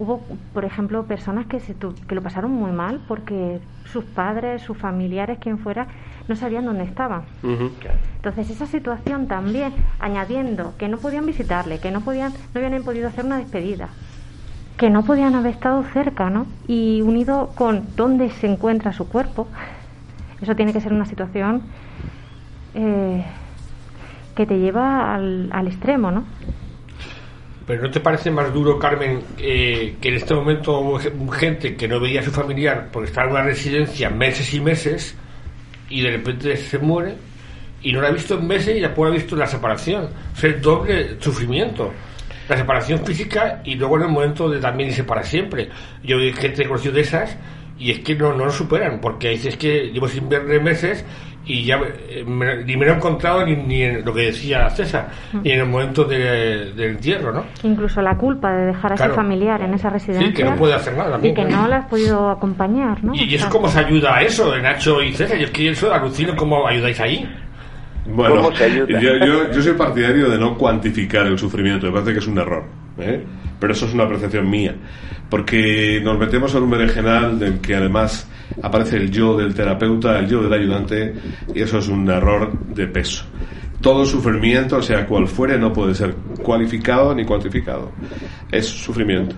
hubo, 0.02 0.26
por 0.54 0.66
ejemplo, 0.66 1.06
personas 1.06 1.46
que, 1.46 1.60
se 1.60 1.76
tu- 1.76 1.94
que 2.08 2.16
lo 2.16 2.24
pasaron 2.24 2.52
muy 2.52 2.72
mal 2.72 3.02
porque 3.08 3.62
sus 3.86 4.04
padres, 4.04 4.64
sus 4.64 4.76
familiares, 4.78 5.38
quien 5.40 5.60
fuera, 5.60 5.88
no 6.28 6.36
sabían 6.36 6.66
dónde 6.66 6.84
estaban. 6.86 7.22
Entonces 8.16 8.50
esa 8.50 8.66
situación 8.66 9.28
también, 9.28 9.74
añadiendo 10.00 10.74
que 10.78 10.88
no 10.88 10.98
podían 10.98 11.26
visitarle, 11.28 11.80
que 11.80 11.92
no 11.92 12.02
podían, 12.02 12.34
no 12.54 12.62
habían 12.66 12.84
podido 12.84 13.08
hacer 13.08 13.26
una 13.26 13.38
despedida, 13.38 13.90
que 14.78 14.90
no 14.90 15.04
podían 15.04 15.36
haber 15.36 15.54
estado 15.54 15.84
cerca, 15.84 16.30
¿no? 16.32 16.48
Y 16.68 17.02
unido 17.04 17.54
con 17.56 17.96
dónde 17.96 18.30
se 18.30 18.48
encuentra 18.48 18.94
su 18.94 19.08
cuerpo, 19.08 19.48
eso 20.42 20.56
tiene 20.56 20.74
que 20.74 20.82
ser 20.82 20.94
una 20.94 21.06
situación 21.06 21.62
eh, 22.74 23.24
que 24.36 24.46
te 24.48 24.58
lleva 24.60 25.14
al, 25.14 25.50
al 25.52 25.68
extremo, 25.68 26.10
¿no? 26.12 26.24
Pero 27.72 27.84
¿no 27.84 27.90
te 27.90 28.02
parece 28.02 28.30
más 28.30 28.54
duro, 28.54 28.78
Carmen, 28.78 29.22
eh, 29.38 29.96
que 30.02 30.10
en 30.10 30.16
este 30.16 30.34
momento 30.34 31.00
gente 31.32 31.78
que 31.78 31.88
no 31.88 32.02
veía 32.02 32.20
a 32.20 32.24
su 32.24 32.30
familiar 32.30 32.90
porque 32.92 33.08
estaba 33.08 33.28
en 33.28 33.34
una 33.34 33.44
residencia 33.44 34.10
meses 34.10 34.54
y 34.54 34.60
meses 34.60 35.16
y 35.88 36.02
de 36.02 36.12
repente 36.12 36.58
se 36.58 36.78
muere 36.80 37.16
y 37.82 37.94
no 37.94 38.02
la 38.02 38.10
ha 38.10 38.12
visto 38.12 38.38
en 38.38 38.46
meses 38.46 38.76
y 38.76 38.82
después 38.82 39.10
ha 39.10 39.16
visto 39.16 39.38
la 39.38 39.48
separación? 39.48 40.10
O 40.34 40.36
sea, 40.36 40.50
es 40.50 40.62
doble 40.62 41.16
sufrimiento. 41.22 41.94
La 42.50 42.58
separación 42.58 43.06
física 43.06 43.62
y 43.64 43.76
luego 43.76 43.96
en 43.96 44.04
el 44.04 44.10
momento 44.10 44.50
de 44.50 44.60
también 44.60 44.90
irse 44.90 45.06
para 45.06 45.24
siempre. 45.24 45.70
Yo 46.04 46.18
vi 46.18 46.34
gente 46.34 46.68
conocido 46.68 46.96
de 46.96 47.02
esas 47.02 47.38
y 47.82 47.92
es 47.92 48.00
que 48.00 48.16
no, 48.16 48.34
no 48.34 48.46
lo 48.46 48.52
superan 48.52 49.00
porque 49.02 49.30
dices 49.30 49.58
que 49.58 49.92
llevo 49.92 50.08
sin 50.08 50.30
verle 50.30 50.60
meses 50.60 51.04
y 51.44 51.64
ya 51.66 51.78
me- 51.80 52.64
ni 52.64 52.78
me 52.78 52.86
lo 52.86 52.92
he 52.94 52.96
encontrado 52.96 53.44
ni, 53.46 53.56
ni 53.56 53.82
en 53.82 54.06
lo 54.06 54.14
que 54.14 54.22
decía 54.28 54.70
César, 54.70 55.10
ni 55.44 55.52
en 55.52 55.62
el 55.62 55.66
momento 55.66 56.04
de- 56.04 56.72
del 56.74 56.92
entierro, 56.92 57.32
¿no? 57.34 57.46
Incluso 57.64 58.00
la 58.02 58.16
culpa 58.16 58.54
de 58.54 58.68
dejar 58.68 58.94
a 58.94 58.96
Claro. 58.96 59.14
ese 59.14 59.22
familiar 59.22 59.62
en 59.64 59.74
esa 59.74 59.90
residencia 59.90 60.28
Sí, 60.28 60.34
que 60.34 60.44
no 60.44 60.56
puede 60.56 60.76
hacer 60.76 60.96
nada 60.96 61.20
y 61.22 61.34
que 61.34 61.44
no 61.44 61.68
la 61.68 61.78
has 61.78 61.86
podido 61.88 62.30
acompañar, 62.30 63.04
¿no? 63.04 63.16
Y, 63.16 63.24
y 63.24 63.36
eso 63.36 63.50
cómo 63.50 63.68
se 63.68 63.80
ayuda 63.80 64.18
a 64.18 64.22
eso, 64.22 64.52
de 64.52 64.62
Nacho 64.62 65.02
y 65.02 65.14
César. 65.14 65.38
Yo 65.40 65.46
es 65.46 65.52
que 65.52 65.70
eso 65.70 65.92
alucino 65.92 66.36
cómo 66.36 66.68
ayudáis 66.68 67.00
ahí. 67.00 67.28
Bueno, 68.06 68.36
¿Cómo 68.42 68.56
se 68.56 68.64
ayuda? 68.66 69.00
Yo, 69.00 69.18
yo, 69.26 69.52
yo 69.52 69.62
soy 69.62 69.74
partidario 69.74 70.30
de 70.30 70.38
no 70.38 70.58
cuantificar 70.58 71.26
el 71.28 71.38
sufrimiento, 71.38 71.88
me 71.88 71.94
parece 71.94 72.14
que 72.14 72.20
es 72.20 72.28
un 72.28 72.38
error. 72.38 72.64
¿eh? 73.00 73.24
Pero 73.62 73.74
eso 73.74 73.86
es 73.86 73.94
una 73.94 74.10
percepción 74.10 74.50
mía. 74.50 74.76
Porque 75.30 76.02
nos 76.04 76.18
metemos 76.18 76.54
en 76.56 76.64
un 76.64 76.72
berenjenal 76.72 77.38
del 77.38 77.60
que 77.60 77.76
además 77.76 78.28
aparece 78.62 78.98
el 78.98 79.12
yo 79.12 79.38
del 79.38 79.54
terapeuta, 79.54 80.18
el 80.18 80.28
yo 80.28 80.42
del 80.42 80.52
ayudante, 80.52 81.14
y 81.54 81.62
eso 81.62 81.78
es 81.78 81.88
un 81.88 82.10
error 82.10 82.52
de 82.74 82.88
peso. 82.88 83.24
Todo 83.80 84.04
sufrimiento, 84.04 84.82
sea 84.82 85.06
cual 85.06 85.28
fuere, 85.28 85.60
no 85.60 85.72
puede 85.72 85.94
ser 85.94 86.16
cualificado 86.44 87.14
ni 87.14 87.24
cuantificado. 87.24 87.92
Es 88.52 88.66
sufrimiento. 88.66 89.36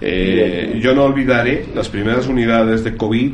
Eh, 0.00 0.80
yo 0.82 0.92
no 0.94 1.04
olvidaré 1.04 1.68
las 1.72 1.88
primeras 1.88 2.26
unidades 2.26 2.82
de 2.82 2.96
COVID 2.96 3.32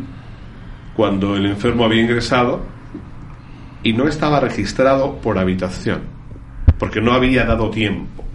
cuando 0.95 1.37
el 1.37 1.47
enfermo 1.47 1.87
había 1.87 2.03
ingresado 2.03 2.61
y 3.83 3.95
no 3.95 4.07
estaba 4.07 4.41
registrado 4.41 5.17
por 5.23 5.39
habitación, 5.39 6.01
porque 6.79 7.01
no 7.01 7.13
había 7.13 7.45
dado 7.45 7.71
tiempo. 7.71 8.28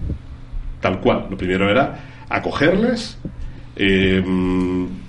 Tal 0.84 1.00
cual. 1.00 1.28
Lo 1.30 1.38
primero 1.38 1.70
era 1.70 1.98
acogerles, 2.28 3.18
eh, 3.78 4.22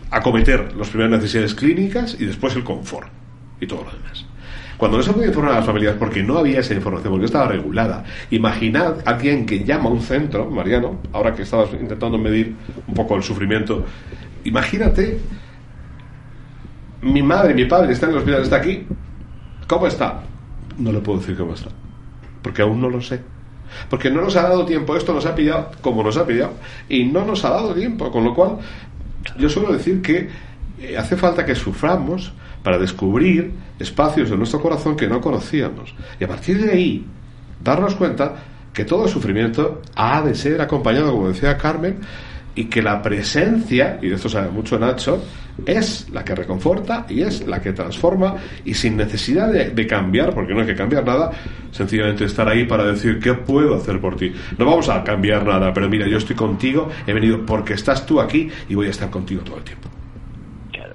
acometer 0.08 0.76
las 0.76 0.88
primeras 0.88 1.18
necesidades 1.18 1.52
clínicas 1.56 2.16
y 2.18 2.26
después 2.26 2.54
el 2.54 2.62
confort 2.62 3.08
y 3.60 3.66
todo 3.66 3.82
lo 3.82 3.90
demás. 3.90 4.24
Cuando 4.76 4.98
no 4.98 5.02
se 5.02 5.12
podía 5.12 5.26
informar 5.26 5.52
a 5.52 5.56
las 5.56 5.66
familias 5.66 5.96
porque 5.98 6.22
no 6.22 6.38
había 6.38 6.60
esa 6.60 6.74
información, 6.74 7.12
porque 7.12 7.26
estaba 7.26 7.48
regulada, 7.48 8.04
imaginad 8.30 8.98
a 9.04 9.10
alguien 9.10 9.46
que 9.46 9.64
llama 9.64 9.90
a 9.90 9.92
un 9.92 10.00
centro, 10.00 10.48
Mariano, 10.48 11.00
ahora 11.12 11.34
que 11.34 11.42
estabas 11.42 11.72
intentando 11.72 12.18
medir 12.18 12.54
un 12.86 12.94
poco 12.94 13.16
el 13.16 13.24
sufrimiento, 13.24 13.84
imagínate, 14.44 15.18
mi 17.02 17.22
madre, 17.22 17.52
mi 17.52 17.64
padre 17.64 17.92
está 17.92 18.06
en 18.06 18.12
el 18.12 18.18
hospital, 18.18 18.42
está 18.42 18.56
aquí, 18.56 18.86
¿Cómo 19.66 19.86
está? 19.88 20.22
No 20.78 20.92
le 20.92 21.00
puedo 21.00 21.18
decir 21.18 21.36
cómo 21.36 21.54
está. 21.54 21.70
Porque 22.42 22.62
aún 22.62 22.80
no 22.80 22.90
lo 22.90 23.00
sé. 23.00 23.33
Porque 23.88 24.10
no 24.10 24.20
nos 24.20 24.36
ha 24.36 24.42
dado 24.42 24.64
tiempo. 24.64 24.96
Esto 24.96 25.12
nos 25.12 25.26
ha 25.26 25.34
pillado 25.34 25.70
como 25.80 26.02
nos 26.02 26.16
ha 26.16 26.26
pillado. 26.26 26.52
Y 26.88 27.04
no 27.04 27.24
nos 27.24 27.44
ha 27.44 27.50
dado 27.50 27.74
tiempo. 27.74 28.10
Con 28.10 28.24
lo 28.24 28.34
cual, 28.34 28.58
yo 29.38 29.48
suelo 29.48 29.72
decir 29.72 30.02
que 30.02 30.28
eh, 30.80 30.96
hace 30.96 31.16
falta 31.16 31.44
que 31.44 31.54
suframos 31.54 32.32
para 32.62 32.78
descubrir 32.78 33.52
espacios 33.78 34.30
en 34.30 34.38
nuestro 34.38 34.60
corazón 34.60 34.96
que 34.96 35.06
no 35.06 35.20
conocíamos. 35.20 35.94
Y 36.18 36.24
a 36.24 36.28
partir 36.28 36.64
de 36.64 36.72
ahí, 36.72 37.06
darnos 37.62 37.94
cuenta 37.94 38.34
que 38.72 38.84
todo 38.84 39.06
sufrimiento 39.06 39.82
ha 39.94 40.22
de 40.22 40.34
ser 40.34 40.60
acompañado, 40.60 41.12
como 41.12 41.28
decía 41.28 41.56
Carmen, 41.56 42.00
y 42.54 42.64
que 42.66 42.82
la 42.82 43.02
presencia, 43.02 43.98
y 44.00 44.08
de 44.08 44.14
esto 44.14 44.28
sabe 44.28 44.50
mucho 44.50 44.78
Nacho, 44.78 45.22
es 45.66 46.08
la 46.10 46.24
que 46.24 46.34
reconforta 46.34 47.06
y 47.08 47.22
es 47.22 47.46
la 47.46 47.60
que 47.60 47.72
transforma 47.72 48.36
y 48.64 48.74
sin 48.74 48.96
necesidad 48.96 49.52
de, 49.52 49.86
cambiar, 49.86 50.34
porque 50.34 50.54
no 50.54 50.60
hay 50.60 50.66
que 50.66 50.74
cambiar 50.74 51.04
nada, 51.04 51.30
sencillamente 51.70 52.24
estar 52.24 52.48
ahí 52.48 52.64
para 52.64 52.84
decir 52.84 53.20
qué 53.20 53.34
puedo 53.34 53.76
hacer 53.76 54.00
por 54.00 54.16
ti. 54.16 54.32
No 54.58 54.64
vamos 54.64 54.88
a 54.88 55.02
cambiar 55.04 55.44
nada, 55.44 55.72
pero 55.72 55.88
mira, 55.88 56.06
yo 56.06 56.18
estoy 56.18 56.36
contigo, 56.36 56.88
he 57.06 57.12
venido 57.12 57.44
porque 57.44 57.74
estás 57.74 58.04
tú 58.06 58.20
aquí 58.20 58.48
y 58.68 58.74
voy 58.74 58.86
a 58.86 58.90
estar 58.90 59.10
contigo 59.10 59.42
todo 59.42 59.58
el 59.58 59.64
tiempo. 59.64 59.88
Claro. 60.72 60.94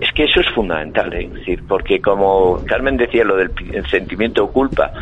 Es 0.00 0.12
que 0.12 0.24
eso 0.24 0.40
es 0.40 0.48
fundamental, 0.54 1.12
¿eh? 1.14 1.24
es 1.24 1.34
decir, 1.34 1.62
porque 1.66 2.00
como 2.00 2.62
Carmen 2.66 2.96
decía 2.96 3.24
lo 3.24 3.36
del 3.36 3.52
sentimiento 3.90 4.46
culpa, 4.48 4.92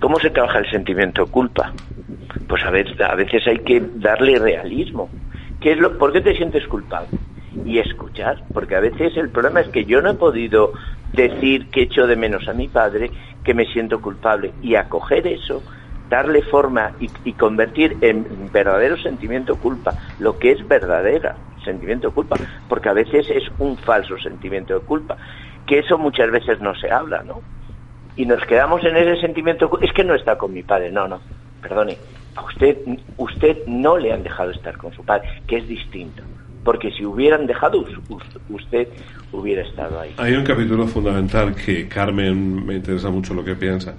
¿cómo 0.00 0.18
se 0.18 0.30
trabaja 0.30 0.58
el 0.58 0.70
sentimiento 0.70 1.26
culpa? 1.26 1.72
Pues 2.48 2.64
a 2.64 2.70
veces, 2.70 3.00
a 3.00 3.14
veces 3.14 3.46
hay 3.46 3.58
que 3.58 3.82
darle 3.96 4.38
realismo. 4.38 5.10
¿Qué 5.60 5.72
es 5.72 5.78
lo, 5.78 5.98
¿Por 5.98 6.12
qué 6.12 6.20
te 6.20 6.34
sientes 6.34 6.66
culpable? 6.66 7.08
Y 7.64 7.78
escuchar, 7.78 8.42
porque 8.52 8.76
a 8.76 8.80
veces 8.80 9.16
el 9.16 9.30
problema 9.30 9.60
es 9.60 9.68
que 9.68 9.84
yo 9.84 10.00
no 10.00 10.10
he 10.10 10.14
podido 10.14 10.72
decir 11.12 11.70
que 11.70 11.82
echo 11.82 12.06
de 12.06 12.16
menos 12.16 12.48
a 12.48 12.52
mi 12.52 12.68
padre, 12.68 13.10
que 13.44 13.54
me 13.54 13.66
siento 13.66 14.00
culpable, 14.00 14.52
y 14.62 14.74
acoger 14.74 15.26
eso, 15.26 15.62
darle 16.08 16.42
forma 16.42 16.92
y, 17.00 17.10
y 17.24 17.32
convertir 17.32 17.96
en 18.00 18.50
verdadero 18.52 18.96
sentimiento 18.96 19.56
culpa 19.56 19.94
lo 20.18 20.38
que 20.38 20.52
es 20.52 20.66
verdadera 20.66 21.36
sentimiento 21.64 22.08
de 22.08 22.14
culpa, 22.14 22.38
porque 22.68 22.88
a 22.88 22.92
veces 22.92 23.28
es 23.30 23.44
un 23.58 23.76
falso 23.78 24.16
sentimiento 24.18 24.74
de 24.74 24.80
culpa, 24.80 25.16
que 25.66 25.80
eso 25.80 25.98
muchas 25.98 26.30
veces 26.30 26.60
no 26.60 26.74
se 26.74 26.90
habla, 26.90 27.22
¿no? 27.22 27.42
Y 28.16 28.26
nos 28.26 28.44
quedamos 28.46 28.82
en 28.84 28.96
ese 28.96 29.20
sentimiento 29.20 29.78
es 29.80 29.92
que 29.92 30.04
no 30.04 30.14
está 30.14 30.36
con 30.36 30.52
mi 30.52 30.62
padre, 30.62 30.90
no, 30.90 31.06
no, 31.06 31.20
perdone, 31.60 31.98
a 32.38 32.44
usted, 32.44 32.76
usted 33.16 33.56
no 33.66 33.96
le 33.98 34.12
han 34.12 34.22
dejado 34.22 34.50
estar 34.52 34.76
con 34.76 34.92
su 34.94 35.04
padre, 35.04 35.28
que 35.46 35.58
es 35.58 35.68
distinto, 35.68 36.22
porque 36.64 36.90
si 36.92 37.04
hubieran 37.04 37.46
dejado, 37.46 37.80
us- 37.80 37.98
us- 38.08 38.22
usted 38.48 38.88
hubiera 39.32 39.62
estado 39.62 40.00
ahí. 40.00 40.14
Hay 40.18 40.34
un 40.34 40.44
capítulo 40.44 40.86
fundamental 40.86 41.54
que 41.54 41.88
Carmen 41.88 42.64
me 42.66 42.76
interesa 42.76 43.10
mucho 43.10 43.34
lo 43.34 43.44
que 43.44 43.54
piensa, 43.56 43.94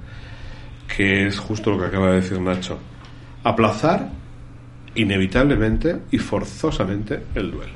que 0.95 1.27
es 1.27 1.37
justo 1.39 1.71
lo 1.71 1.79
que 1.79 1.85
acaba 1.85 2.09
de 2.11 2.15
decir 2.21 2.39
Nacho. 2.39 2.77
Aplazar 3.43 4.09
inevitablemente 4.95 5.97
y 6.11 6.17
forzosamente 6.17 7.21
el 7.35 7.51
duelo. 7.51 7.73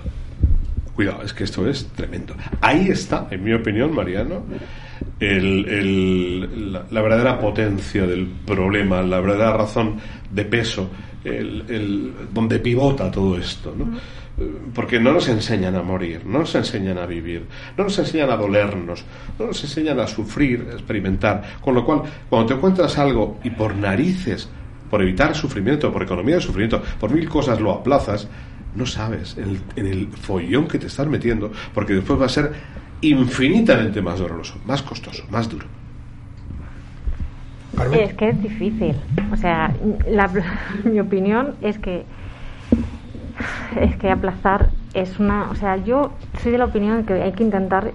Cuidado, 0.96 1.24
es 1.24 1.34
que 1.34 1.44
esto 1.44 1.68
es 1.68 1.88
tremendo. 1.96 2.36
Ahí 2.62 2.88
está, 2.90 3.28
en 3.32 3.44
mi 3.44 3.54
opinión, 3.54 3.94
Mariano, 3.96 4.44
la, 5.20 7.02
verdadera 7.02 7.40
potencia 7.40 8.06
del 8.06 8.28
problema, 8.46 9.02
la 9.02 9.20
verdadera 9.20 9.58
razón 9.58 9.98
de 10.32 10.46
peso, 10.46 10.90
el, 11.24 12.14
donde 12.34 12.60
pivota 12.60 13.10
todo 13.12 13.38
esto. 13.38 13.74
¿no? 13.78 13.98
Porque 14.74 15.00
no 15.00 15.14
nos 15.14 15.28
enseñan 15.30 15.76
a 15.76 15.84
morir, 15.84 16.26
no 16.26 16.40
nos 16.40 16.56
enseñan 16.56 16.98
a 16.98 17.06
vivir, 17.06 17.46
no 17.78 17.84
nos 17.84 17.98
enseñan 18.00 18.32
a 18.32 18.38
dolernos, 18.38 19.06
no 19.38 19.48
nos 19.48 19.64
enseñan 19.64 20.00
a 20.00 20.08
sufrir, 20.08 20.68
a 20.72 20.74
experimentar. 20.74 21.44
Con 21.62 21.76
lo 21.76 21.86
cual, 21.86 22.02
cuando 22.30 22.48
te 22.48 22.54
encuentras 22.56 22.98
algo 22.98 23.40
y 23.44 23.52
por 23.52 23.76
narices, 23.76 24.50
por 24.90 25.02
evitar 25.02 25.36
sufrimiento, 25.36 25.92
por 25.92 26.04
economía 26.04 26.36
de 26.36 26.42
sufrimiento, 26.42 26.82
por 27.00 27.12
mil 27.12 27.28
cosas 27.30 27.60
lo 27.60 27.72
aplazas, 27.72 28.28
no 28.76 28.86
sabes 28.86 29.38
en 29.38 29.88
el, 29.88 30.08
follón 30.08 30.68
que 30.68 30.80
te 30.80 30.88
estás 30.88 31.08
metiendo, 31.08 31.52
porque 31.74 31.94
después 31.94 32.20
va 32.20 32.26
a 32.26 32.30
ser 32.30 32.52
infinitamente 33.04 34.02
más 34.02 34.20
doloroso, 34.20 34.56
más 34.66 34.82
costoso, 34.82 35.24
más 35.30 35.50
duro. 35.50 35.68
Es 37.94 38.14
que 38.14 38.30
es 38.30 38.42
difícil. 38.42 38.96
O 39.32 39.36
sea, 39.36 39.74
mi 40.84 41.00
opinión 41.00 41.56
es 41.62 41.78
que 41.80 42.06
es 43.80 43.96
que 43.98 44.12
aplazar 44.12 44.70
es 44.94 45.20
una, 45.20 45.50
o 45.50 45.56
sea, 45.56 45.78
yo 45.78 46.14
soy 46.42 46.52
de 46.52 46.60
la 46.60 46.66
opinión 46.66 46.98
de 47.00 47.06
que 47.06 47.14
hay 47.22 47.32
que 47.32 47.44
intentar 47.44 47.92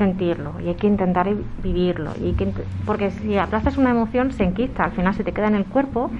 sentirlo 0.00 0.54
y 0.64 0.68
hay 0.68 0.76
que 0.76 0.86
intentar 0.86 1.28
vivirlo 1.62 2.12
y 2.18 2.32
que, 2.32 2.52
porque 2.86 3.10
si 3.10 3.36
aplazas 3.36 3.76
una 3.76 3.90
emoción 3.90 4.32
se 4.32 4.44
enquista, 4.44 4.84
al 4.84 4.92
final 4.92 5.12
se 5.14 5.24
te 5.24 5.32
queda 5.32 5.48
en 5.48 5.56
el 5.56 5.66
cuerpo 5.66 6.10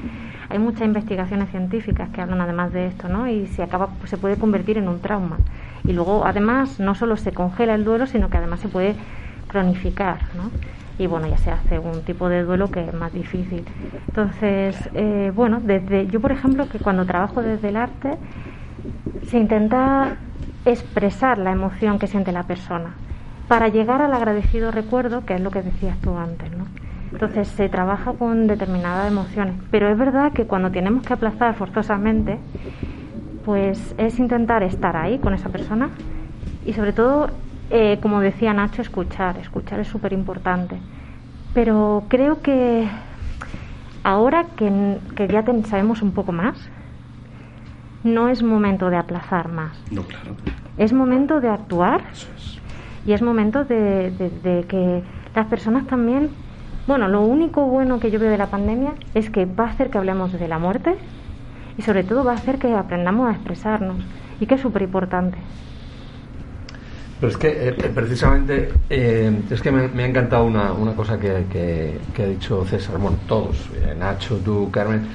hay 0.50 0.58
muchas 0.58 0.82
investigaciones 0.82 1.48
científicas 1.50 2.08
que 2.10 2.20
hablan 2.20 2.40
además 2.40 2.72
de 2.72 2.88
esto, 2.88 3.08
¿no? 3.08 3.28
Y 3.28 3.46
se 3.46 3.62
acaba, 3.62 3.88
se 4.04 4.16
puede 4.16 4.36
convertir 4.36 4.78
en 4.78 4.88
un 4.88 4.98
trauma. 5.00 5.38
Y 5.84 5.92
luego, 5.92 6.26
además, 6.26 6.80
no 6.80 6.96
solo 6.96 7.16
se 7.16 7.30
congela 7.30 7.74
el 7.74 7.84
duelo, 7.84 8.06
sino 8.08 8.28
que 8.30 8.36
además 8.36 8.58
se 8.58 8.68
puede 8.68 8.96
cronificar, 9.46 10.18
¿no? 10.36 10.50
Y 10.98 11.06
bueno, 11.06 11.28
ya 11.28 11.38
se 11.38 11.52
hace 11.52 11.78
un 11.78 12.02
tipo 12.02 12.28
de 12.28 12.42
duelo 12.42 12.68
que 12.68 12.84
es 12.84 12.92
más 12.92 13.12
difícil. 13.12 13.64
Entonces, 14.08 14.76
eh, 14.94 15.30
bueno, 15.32 15.60
desde 15.62 16.08
yo, 16.08 16.20
por 16.20 16.32
ejemplo, 16.32 16.68
que 16.68 16.80
cuando 16.80 17.06
trabajo 17.06 17.42
desde 17.42 17.68
el 17.68 17.76
arte, 17.76 18.18
se 19.28 19.38
intenta 19.38 20.16
expresar 20.64 21.38
la 21.38 21.52
emoción 21.52 22.00
que 22.00 22.08
siente 22.08 22.32
la 22.32 22.42
persona 22.42 22.90
para 23.50 23.66
llegar 23.66 24.00
al 24.00 24.12
agradecido 24.14 24.70
recuerdo, 24.70 25.26
que 25.26 25.34
es 25.34 25.40
lo 25.40 25.50
que 25.50 25.60
decías 25.60 25.98
tú 25.98 26.16
antes, 26.16 26.48
¿no? 26.56 26.66
Entonces 27.10 27.48
se 27.48 27.68
trabaja 27.68 28.12
con 28.12 28.46
determinadas 28.46 29.10
emociones. 29.10 29.56
Pero 29.72 29.88
es 29.88 29.98
verdad 29.98 30.32
que 30.32 30.46
cuando 30.46 30.70
tenemos 30.70 31.04
que 31.04 31.14
aplazar 31.14 31.56
forzosamente, 31.56 32.38
pues 33.44 33.92
es 33.98 34.20
intentar 34.20 34.62
estar 34.62 34.96
ahí 34.96 35.18
con 35.18 35.34
esa 35.34 35.48
persona 35.48 35.90
y 36.64 36.74
sobre 36.74 36.92
todo, 36.92 37.28
eh, 37.70 37.98
como 38.00 38.20
decía 38.20 38.54
Nacho, 38.54 38.82
escuchar. 38.82 39.36
Escuchar 39.38 39.80
es 39.80 39.88
súper 39.88 40.12
importante. 40.12 40.78
Pero 41.52 42.04
creo 42.06 42.42
que 42.42 42.86
ahora 44.04 44.46
que, 44.54 45.00
ya 45.28 45.44
sabemos 45.64 46.02
un 46.02 46.12
poco 46.12 46.30
más, 46.30 46.56
no 48.04 48.28
es 48.28 48.44
momento 48.44 48.90
de 48.90 48.96
aplazar 48.96 49.48
más. 49.48 49.76
No, 49.90 50.04
claro. 50.04 50.36
Es 50.78 50.92
momento 50.92 51.40
de 51.40 51.48
actuar 51.48 52.02
y 53.06 53.12
es 53.12 53.22
momento 53.22 53.64
de 53.64 54.64
que 54.68 55.02
las 55.34 55.46
personas 55.46 55.86
también 55.86 56.30
bueno, 56.86 57.06
lo 57.06 57.20
único 57.22 57.66
bueno 57.66 58.00
que 58.00 58.10
yo 58.10 58.18
veo 58.18 58.30
de 58.30 58.38
la 58.38 58.48
pandemia 58.48 58.94
es 59.14 59.30
que 59.30 59.44
va 59.44 59.66
a 59.66 59.68
hacer 59.68 59.90
que 59.90 59.98
hablemos 59.98 60.32
de 60.32 60.48
la 60.48 60.58
muerte 60.58 60.96
y 61.78 61.82
sobre 61.82 62.02
todo 62.02 62.24
va 62.24 62.32
a 62.32 62.34
hacer 62.34 62.58
que 62.58 62.74
aprendamos 62.74 63.28
a 63.28 63.32
expresarnos 63.32 64.02
y 64.40 64.46
que 64.46 64.56
es 64.56 64.60
súper 64.60 64.82
importante. 64.82 65.38
Pero 67.20 67.30
es 67.30 67.36
que 67.36 67.48
eh, 67.48 67.74
eh, 67.78 67.92
precisamente 67.94 68.72
eh, 68.88 69.30
es 69.50 69.60
que 69.60 69.70
me, 69.70 70.02
ha 70.02 70.06
encantado 70.06 70.44
una, 70.44 70.72
una 70.72 70.96
cosa 70.96 71.20
que, 71.20 71.44
que, 72.12 72.22
ha 72.22 72.26
dicho 72.26 72.64
César, 72.64 72.98
bueno, 72.98 73.18
todos, 73.28 73.68
Nacho, 73.98 74.38
tú, 74.38 74.70
Carmen, 74.72 75.06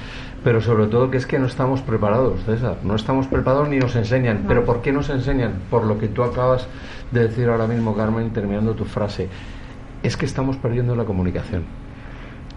pero 0.44 0.60
sobre 0.60 0.86
todo 0.86 1.10
que 1.10 1.16
es 1.16 1.26
que 1.26 1.38
no 1.38 1.46
estamos 1.46 1.82
preparados, 1.82 2.44
César, 2.44 2.76
no 2.84 2.94
estamos 2.94 3.26
preparados 3.26 3.68
ni 3.68 3.78
nos 3.78 3.96
enseñan. 3.96 4.44
¿Pero 4.46 4.64
por 4.64 4.80
qué 4.80 4.92
nos 4.92 5.10
enseñan? 5.10 5.54
Por 5.68 5.84
lo 5.84 5.98
que 5.98 6.06
tú 6.06 6.22
acabas 6.22 6.68
de 7.10 7.28
decir 7.28 7.48
ahora 7.48 7.66
mismo, 7.66 7.94
Carmen, 7.94 8.30
terminando 8.30 8.74
tu 8.74 8.84
frase 8.84 9.28
es 10.02 10.16
que 10.16 10.26
estamos 10.26 10.56
perdiendo 10.56 10.94
la 10.94 11.04
comunicación. 11.04 11.64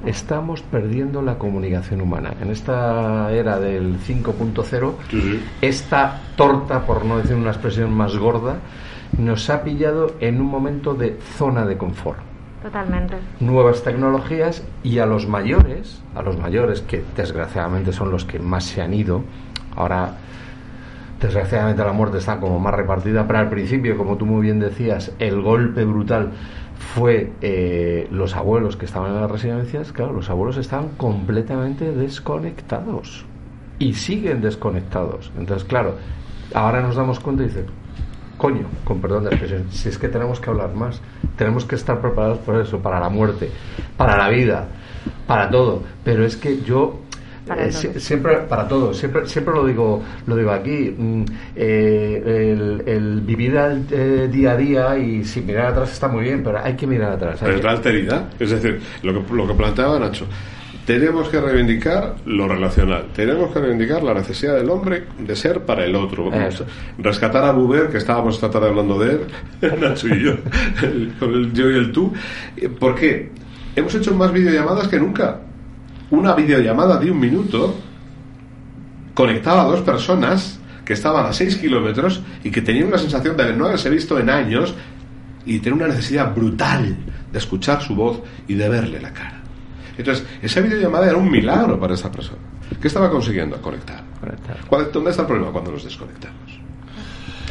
Estamos 0.05 0.61
perdiendo 0.61 1.21
la 1.21 1.37
comunicación 1.37 2.01
humana. 2.01 2.33
En 2.39 2.51
esta 2.51 3.31
era 3.31 3.59
del 3.59 3.99
5.0, 3.99 4.93
esta 5.61 6.21
torta, 6.37 6.85
por 6.85 7.03
no 7.03 7.17
decir 7.17 7.35
una 7.35 7.49
expresión 7.49 7.93
más 7.93 8.15
gorda, 8.15 8.59
nos 9.17 9.49
ha 9.49 9.63
pillado 9.63 10.15
en 10.19 10.39
un 10.39 10.47
momento 10.47 10.93
de 10.93 11.17
zona 11.37 11.65
de 11.65 11.77
confort. 11.77 12.19
Totalmente. 12.61 13.15
Nuevas 13.39 13.83
tecnologías 13.83 14.63
y 14.83 14.99
a 14.99 15.05
los 15.05 15.27
mayores, 15.27 16.01
a 16.15 16.21
los 16.21 16.37
mayores 16.37 16.81
que 16.81 17.03
desgraciadamente 17.15 17.91
son 17.91 18.11
los 18.11 18.25
que 18.25 18.39
más 18.39 18.65
se 18.65 18.81
han 18.81 18.93
ido, 18.93 19.23
ahora 19.75 20.13
desgraciadamente 21.19 21.83
la 21.83 21.93
muerte 21.93 22.17
está 22.17 22.39
como 22.39 22.59
más 22.59 22.73
repartida, 22.73 23.25
pero 23.27 23.39
al 23.39 23.49
principio, 23.49 23.97
como 23.97 24.17
tú 24.17 24.25
muy 24.25 24.41
bien 24.41 24.59
decías, 24.59 25.11
el 25.19 25.41
golpe 25.41 25.83
brutal 25.83 26.31
fue 26.77 27.33
eh, 27.41 28.07
los 28.11 28.35
abuelos 28.35 28.77
que 28.77 28.85
estaban 28.85 29.11
en 29.11 29.21
las 29.21 29.29
residencias, 29.29 29.91
claro, 29.91 30.13
los 30.13 30.29
abuelos 30.29 30.57
estaban 30.57 30.89
completamente 30.97 31.91
desconectados 31.91 33.25
y 33.79 33.93
siguen 33.93 34.41
desconectados. 34.41 35.31
Entonces, 35.37 35.67
claro, 35.67 35.95
ahora 36.53 36.81
nos 36.81 36.95
damos 36.95 37.19
cuenta 37.19 37.43
y 37.43 37.47
dice, 37.47 37.65
coño, 38.37 38.67
con 38.85 39.01
perdón 39.01 39.25
de 39.25 39.29
expresión, 39.31 39.65
si 39.69 39.89
es 39.89 39.97
que 39.97 40.07
tenemos 40.07 40.39
que 40.39 40.49
hablar 40.49 40.73
más, 40.73 41.01
tenemos 41.35 41.65
que 41.65 41.75
estar 41.75 41.99
preparados 41.99 42.39
por 42.39 42.59
eso, 42.59 42.79
para 42.79 42.99
la 42.99 43.09
muerte, 43.09 43.51
para 43.97 44.17
la 44.17 44.29
vida, 44.29 44.67
para 45.27 45.49
todo. 45.49 45.83
Pero 46.03 46.25
es 46.25 46.37
que 46.37 46.61
yo 46.61 47.01
eh, 47.57 47.71
siempre 47.71 48.37
para 48.49 48.67
todo 48.67 48.93
siempre 48.93 49.27
siempre 49.27 49.53
lo 49.53 49.65
digo 49.65 50.03
lo 50.27 50.35
digo 50.35 50.51
aquí 50.51 50.93
mm, 50.97 51.23
eh, 51.55 52.83
el, 52.85 53.21
vivir 53.21 53.57
al 53.57 53.85
eh, 53.91 54.29
día 54.31 54.51
a 54.51 54.57
día 54.57 54.97
y 54.97 55.23
sin 55.23 55.45
mirar 55.45 55.67
atrás 55.67 55.93
está 55.93 56.07
muy 56.07 56.23
bien 56.23 56.43
pero 56.43 56.59
hay 56.63 56.75
que 56.75 56.85
mirar 56.85 57.13
atrás 57.13 57.41
es 57.41 57.63
la 57.63 57.71
alteridad 57.71 58.25
es 58.39 58.51
decir 58.51 58.79
lo 59.03 59.13
que, 59.13 59.33
lo 59.33 59.47
que 59.47 59.53
planteaba 59.53 59.99
Nacho 59.99 60.25
tenemos 60.85 61.29
que 61.29 61.39
reivindicar 61.39 62.15
lo 62.25 62.47
relacional, 62.47 63.09
tenemos 63.13 63.53
que 63.53 63.59
reivindicar 63.59 64.01
la 64.01 64.15
necesidad 64.15 64.55
del 64.55 64.71
hombre 64.71 65.03
de 65.19 65.35
ser 65.35 65.63
para 65.63 65.85
el 65.85 65.95
otro. 65.95 66.31
Rescatar 66.97 67.43
a 67.43 67.51
Buber, 67.51 67.89
que 67.89 67.99
estábamos 67.99 68.39
tratando 68.39 68.69
hablando 68.69 68.97
de 68.97 69.11
él, 69.11 69.21
Nacho 69.79 70.07
y 70.07 70.23
yo, 70.23 70.37
con 71.19 71.31
el 71.31 71.53
yo 71.53 71.69
y 71.69 71.75
el 71.75 71.91
tú. 71.91 72.11
¿Por 72.79 72.95
qué? 72.95 73.29
Hemos 73.75 73.93
hecho 73.93 74.15
más 74.15 74.33
videollamadas 74.33 74.87
que 74.87 74.97
nunca 74.97 75.39
una 76.11 76.33
videollamada 76.33 76.97
de 76.97 77.11
un 77.11 77.19
minuto 77.19 77.75
conectaba 79.13 79.63
a 79.63 79.65
dos 79.65 79.81
personas 79.81 80.59
que 80.85 80.93
estaban 80.93 81.25
a 81.25 81.33
seis 81.33 81.55
kilómetros 81.57 82.21
y 82.43 82.49
que 82.51 82.61
tenían 82.61 82.87
una 82.87 82.97
sensación 82.97 83.37
de 83.37 83.53
no 83.53 83.65
haberse 83.65 83.89
visto 83.89 84.17
en 84.17 84.29
años 84.29 84.73
y 85.45 85.59
tener 85.59 85.73
una 85.73 85.87
necesidad 85.87 86.33
brutal 86.33 86.95
de 87.31 87.37
escuchar 87.37 87.81
su 87.81 87.95
voz 87.95 88.21
y 88.47 88.55
de 88.55 88.69
verle 88.69 88.99
la 88.99 89.13
cara. 89.13 89.39
Entonces, 89.97 90.25
esa 90.41 90.61
videollamada 90.61 91.07
era 91.07 91.17
un 91.17 91.29
milagro 91.29 91.79
para 91.79 91.93
esa 91.93 92.11
persona. 92.11 92.39
¿Qué 92.81 92.87
estaba 92.87 93.09
consiguiendo? 93.09 93.61
Conectar. 93.61 94.03
¿Dónde 94.93 95.11
está 95.11 95.23
el 95.23 95.27
problema 95.27 95.51
cuando 95.51 95.71
nos 95.71 95.83
desconectamos? 95.83 96.59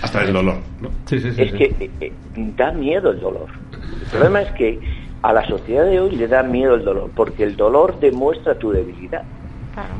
Hasta 0.01 0.23
el 0.23 0.33
dolor, 0.33 0.59
¿no? 0.81 0.90
es 1.11 1.53
que 1.53 1.77
eh, 1.81 1.90
eh, 2.01 2.12
da 2.57 2.73
miedo 2.73 3.11
el 3.11 3.21
dolor. 3.21 3.49
El 3.73 4.07
problema 4.11 4.42
es 4.42 4.53
que 4.53 4.81
a 5.23 5.33
la 5.33 5.47
sociedad 5.47 5.85
de 5.85 6.01
hoy 6.01 6.17
le 6.17 6.29
da 6.29 6.43
miedo 6.43 6.75
el 6.75 6.85
dolor, 6.85 7.11
porque 7.15 7.45
el 7.45 7.57
dolor 7.57 7.99
demuestra 8.01 8.55
tu 8.59 8.71
debilidad. 8.71 9.23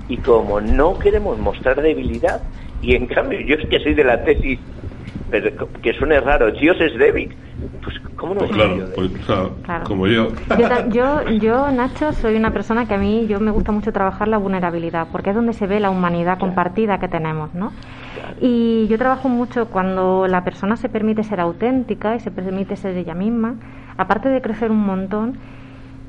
Y 0.09 0.17
como 0.17 0.61
no 0.61 0.99
queremos 0.99 1.39
mostrar 1.39 1.81
debilidad, 1.81 2.41
y 2.83 2.95
en 2.95 3.07
cambio 3.07 3.41
yo 3.41 3.57
es 3.57 3.69
que 3.69 3.79
soy 3.81 3.95
de 3.95 4.05
la 4.05 4.25
tesis, 4.25 4.59
pero 5.31 5.69
que 5.83 5.93
suene 5.95 6.21
raro, 6.21 6.51
Dios 6.51 6.77
es 6.81 6.97
débil, 6.99 7.35
pues 7.83 7.97
¿cómo 8.19 8.35
no 8.35 8.41
pues 8.41 8.51
claro, 8.53 8.89
pues, 8.95 9.11
como 9.85 10.07
yo. 10.07 10.29
yo. 10.91 11.29
yo. 11.31 11.71
Nacho, 11.71 12.13
soy 12.13 12.37
una 12.37 12.53
persona 12.53 12.87
que 12.87 12.95
a 12.95 12.99
mí 12.99 13.27
yo 13.27 13.41
me 13.41 13.51
gusta 13.51 13.73
mucho 13.73 13.93
trabajar 13.93 14.29
la 14.29 14.37
vulnerabilidad, 14.37 15.09
porque 15.11 15.31
es 15.31 15.37
donde 15.37 15.55
se 15.55 15.67
ve 15.67 15.81
la 15.81 15.89
humanidad 15.89 16.39
compartida 16.39 16.99
que 16.99 17.09
tenemos, 17.09 17.55
¿no? 17.55 17.73
Y 18.41 18.87
yo 18.89 18.99
trabajo 18.99 19.31
mucho 19.31 19.67
cuando 19.71 20.27
la 20.29 20.45
persona 20.45 20.77
se 20.77 20.91
permite 20.91 21.25
ser 21.25 21.41
auténtica 21.41 22.15
y 22.15 22.21
se 22.21 22.31
permite 22.31 22.77
ser 22.77 22.97
ella 22.97 23.15
misma 23.15 23.55
aparte 23.99 24.31
de 24.31 24.41
crecer 24.41 24.71
un 24.71 24.87
montón, 24.87 25.37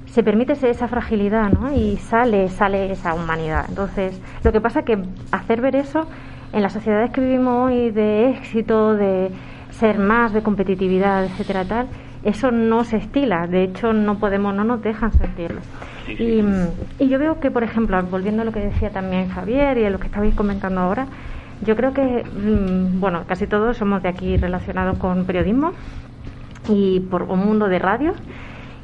se 0.06 0.24
permite 0.24 0.54
esa 0.54 0.88
fragilidad, 0.88 1.52
¿no? 1.52 1.74
Y 1.74 1.98
sale, 1.98 2.48
sale 2.48 2.92
esa 2.92 3.14
humanidad. 3.14 3.66
Entonces, 3.68 4.20
lo 4.44 4.52
que 4.54 4.62
pasa 4.62 4.80
es 4.80 4.86
que 4.86 5.00
hacer 5.32 5.60
ver 5.60 5.76
eso 5.76 6.06
en 6.54 6.62
las 6.62 6.72
sociedades 6.72 7.12
que 7.12 7.20
vivimos 7.20 7.68
hoy 7.68 7.92
de 7.92 8.30
éxito, 8.30 8.94
de 8.94 9.32
ser 9.80 9.98
más, 9.98 10.34
de 10.34 10.42
competitividad, 10.42 11.26
etcétera, 11.26 11.66
tal, 11.66 11.88
eso 12.24 12.52
no 12.52 12.84
se 12.84 12.98
estila. 12.98 13.48
De 13.48 13.64
hecho, 13.64 13.94
no 13.94 14.20
podemos, 14.20 14.54
no 14.54 14.64
nos 14.64 14.82
dejan 14.82 15.12
sentirlo. 15.14 15.62
Y, 16.08 16.44
y, 17.00 17.08
yo 17.08 17.20
veo 17.20 17.40
que, 17.40 17.52
por 17.52 17.64
ejemplo, 17.64 18.02
volviendo 18.04 18.42
a 18.42 18.46
lo 18.46 18.52
que 18.52 18.60
decía 18.60 18.90
también 18.90 19.30
Javier 19.30 19.78
y 19.78 19.86
a 19.86 19.90
lo 19.90 20.00
que 20.00 20.08
estabais 20.08 20.36
comentando 20.36 20.82
ahora, 20.82 21.08
Yo 21.62 21.76
creo 21.76 21.94
que, 21.94 22.24
mm, 22.24 23.02
bueno, 23.02 23.26
casi 23.28 23.46
todos 23.46 23.76
somos 23.76 24.02
de 24.02 24.08
aquí 24.08 24.38
relacionados 24.38 24.98
con 24.98 25.26
periodismo 25.26 25.74
y 26.70 27.02
por 27.02 27.24
un 27.24 27.40
mundo 27.40 27.68
de 27.68 27.80
radio. 27.80 28.14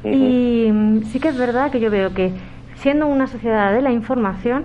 Y 0.04 0.70
mm, 0.70 1.04
sí 1.04 1.18
que 1.18 1.28
es 1.28 1.38
verdad 1.38 1.70
que 1.70 1.80
yo 1.80 1.90
veo 1.90 2.12
que 2.12 2.32
siendo 2.76 3.06
una 3.06 3.26
sociedad 3.26 3.72
de 3.72 3.80
la 3.80 3.92
información, 3.92 4.64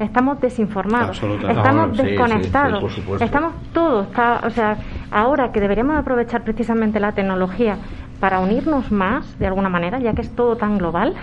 estamos 0.00 0.40
desinformados, 0.40 1.22
estamos 1.22 1.96
sí, 1.96 2.02
desconectados, 2.02 2.92
sí, 2.94 3.02
sí, 3.06 3.24
estamos 3.24 3.52
todos, 3.72 4.06
está- 4.08 4.40
o 4.44 4.50
sea, 4.50 4.76
ahora 5.10 5.52
que 5.52 5.60
deberíamos 5.60 5.96
aprovechar 5.98 6.42
precisamente 6.42 6.98
la 7.00 7.12
tecnología 7.12 7.76
para 8.18 8.40
unirnos 8.40 8.90
más 8.90 9.38
de 9.38 9.46
alguna 9.46 9.68
manera, 9.68 9.98
ya 9.98 10.12
que 10.14 10.22
es 10.22 10.34
todo 10.34 10.56
tan 10.56 10.78
global. 10.78 11.14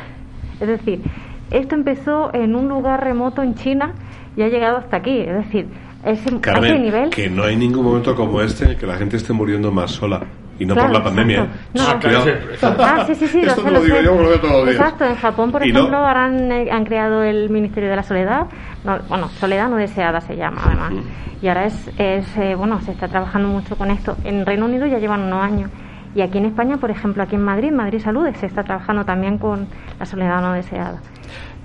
Es 0.60 0.68
decir, 0.68 1.02
esto 1.52 1.76
empezó 1.76 2.34
en 2.34 2.56
un 2.56 2.68
lugar 2.70 3.04
remoto 3.04 3.44
en 3.44 3.56
China 3.56 3.92
y 4.36 4.42
ha 4.44 4.48
llegado 4.48 4.78
hasta 4.78 4.98
aquí. 4.98 5.20
Es 5.20 5.36
decir, 5.36 5.68
ese, 6.04 6.10
a 6.10 6.32
ese 6.32 6.40
Carmen, 6.40 6.82
nivel. 6.84 7.10
que 7.10 7.30
no 7.30 7.44
hay 7.44 7.56
ningún 7.56 7.84
momento 7.86 8.16
como 8.16 8.42
este 8.42 8.66
en 8.66 8.72
el 8.72 8.78
que 8.78 8.88
la 8.88 8.96
gente 8.96 9.18
esté 9.18 9.34
muriendo 9.34 9.72
más 9.72 9.92
sola. 9.92 10.22
Y 10.60 10.66
no 10.66 10.74
Claro, 10.74 10.90
por 10.90 10.98
la 10.98 11.04
pandemia. 11.04 11.44
¿eh? 11.44 11.48
No, 11.76 11.84
Ah, 11.84 11.94
no. 11.94 12.00
claro, 12.00 12.24
sí, 12.24 12.30
exacto. 12.30 12.84
Ah, 12.84 13.04
sí, 13.06 13.14
sí, 13.14 13.28
sí, 13.28 13.40
Esto 13.42 13.62
sé, 13.62 13.68
te 13.68 13.72
lo 13.72 13.80
digo 13.80 13.98
sé. 13.98 14.04
yo, 14.04 14.16
lo 14.20 14.28
veo 14.30 14.40
todos 14.40 14.54
los 14.54 14.64
días. 14.66 14.76
Exacto, 14.78 15.06
en 15.06 15.16
Japón, 15.16 15.52
por 15.52 15.62
no. 15.62 15.68
ejemplo, 15.68 15.98
ahora 15.98 16.26
han, 16.26 16.52
eh, 16.52 16.72
han 16.72 16.84
creado 16.84 17.22
el 17.22 17.52
Ministerio 17.52 17.92
de 17.92 17.96
la 17.96 18.02
Soledad. 18.02 18.48
No, 18.88 19.00
bueno, 19.10 19.28
Soledad 19.28 19.68
no 19.68 19.76
deseada 19.76 20.22
se 20.22 20.38
llama, 20.38 20.62
además. 20.64 20.94
Y 21.42 21.50
ahora 21.50 21.66
es, 21.66 21.92
es 21.98 22.38
eh, 22.38 22.56
bueno, 22.56 22.80
se 22.80 22.92
está 22.92 23.10
trabajando 23.10 23.50
mucho 23.50 23.78
con 23.78 23.92
esto. 23.92 24.16
En 24.24 24.46
Reino 24.46 24.64
Unido 24.64 24.86
ya 24.88 24.98
llevan 24.98 25.24
unos 25.24 25.44
años. 25.44 25.70
Y 26.16 26.22
aquí 26.22 26.38
en 26.38 26.46
España, 26.46 26.78
por 26.78 26.90
ejemplo, 26.90 27.22
aquí 27.22 27.36
en 27.36 27.44
Madrid, 27.44 27.74
Madrid 27.74 28.00
Salud, 28.00 28.26
se 28.36 28.46
está 28.46 28.64
trabajando 28.64 29.04
también 29.04 29.40
con 29.40 29.68
la 30.00 30.06
soledad 30.06 30.42
no 30.42 30.54
deseada. 30.54 31.02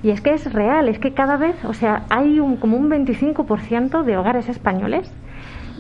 Y 0.03 0.11
es 0.11 0.21
que 0.21 0.35
es 0.35 0.53
real, 0.53 0.89
es 0.89 0.99
que 0.99 1.15
cada 1.15 1.37
vez, 1.37 1.55
o 1.65 1.75
sea, 1.75 2.07
hay 2.11 2.41
un, 2.41 2.57
como 2.57 2.77
un 2.77 2.91
25% 2.91 4.03
de 4.03 4.17
hogares 4.17 4.49
españoles. 4.49 5.09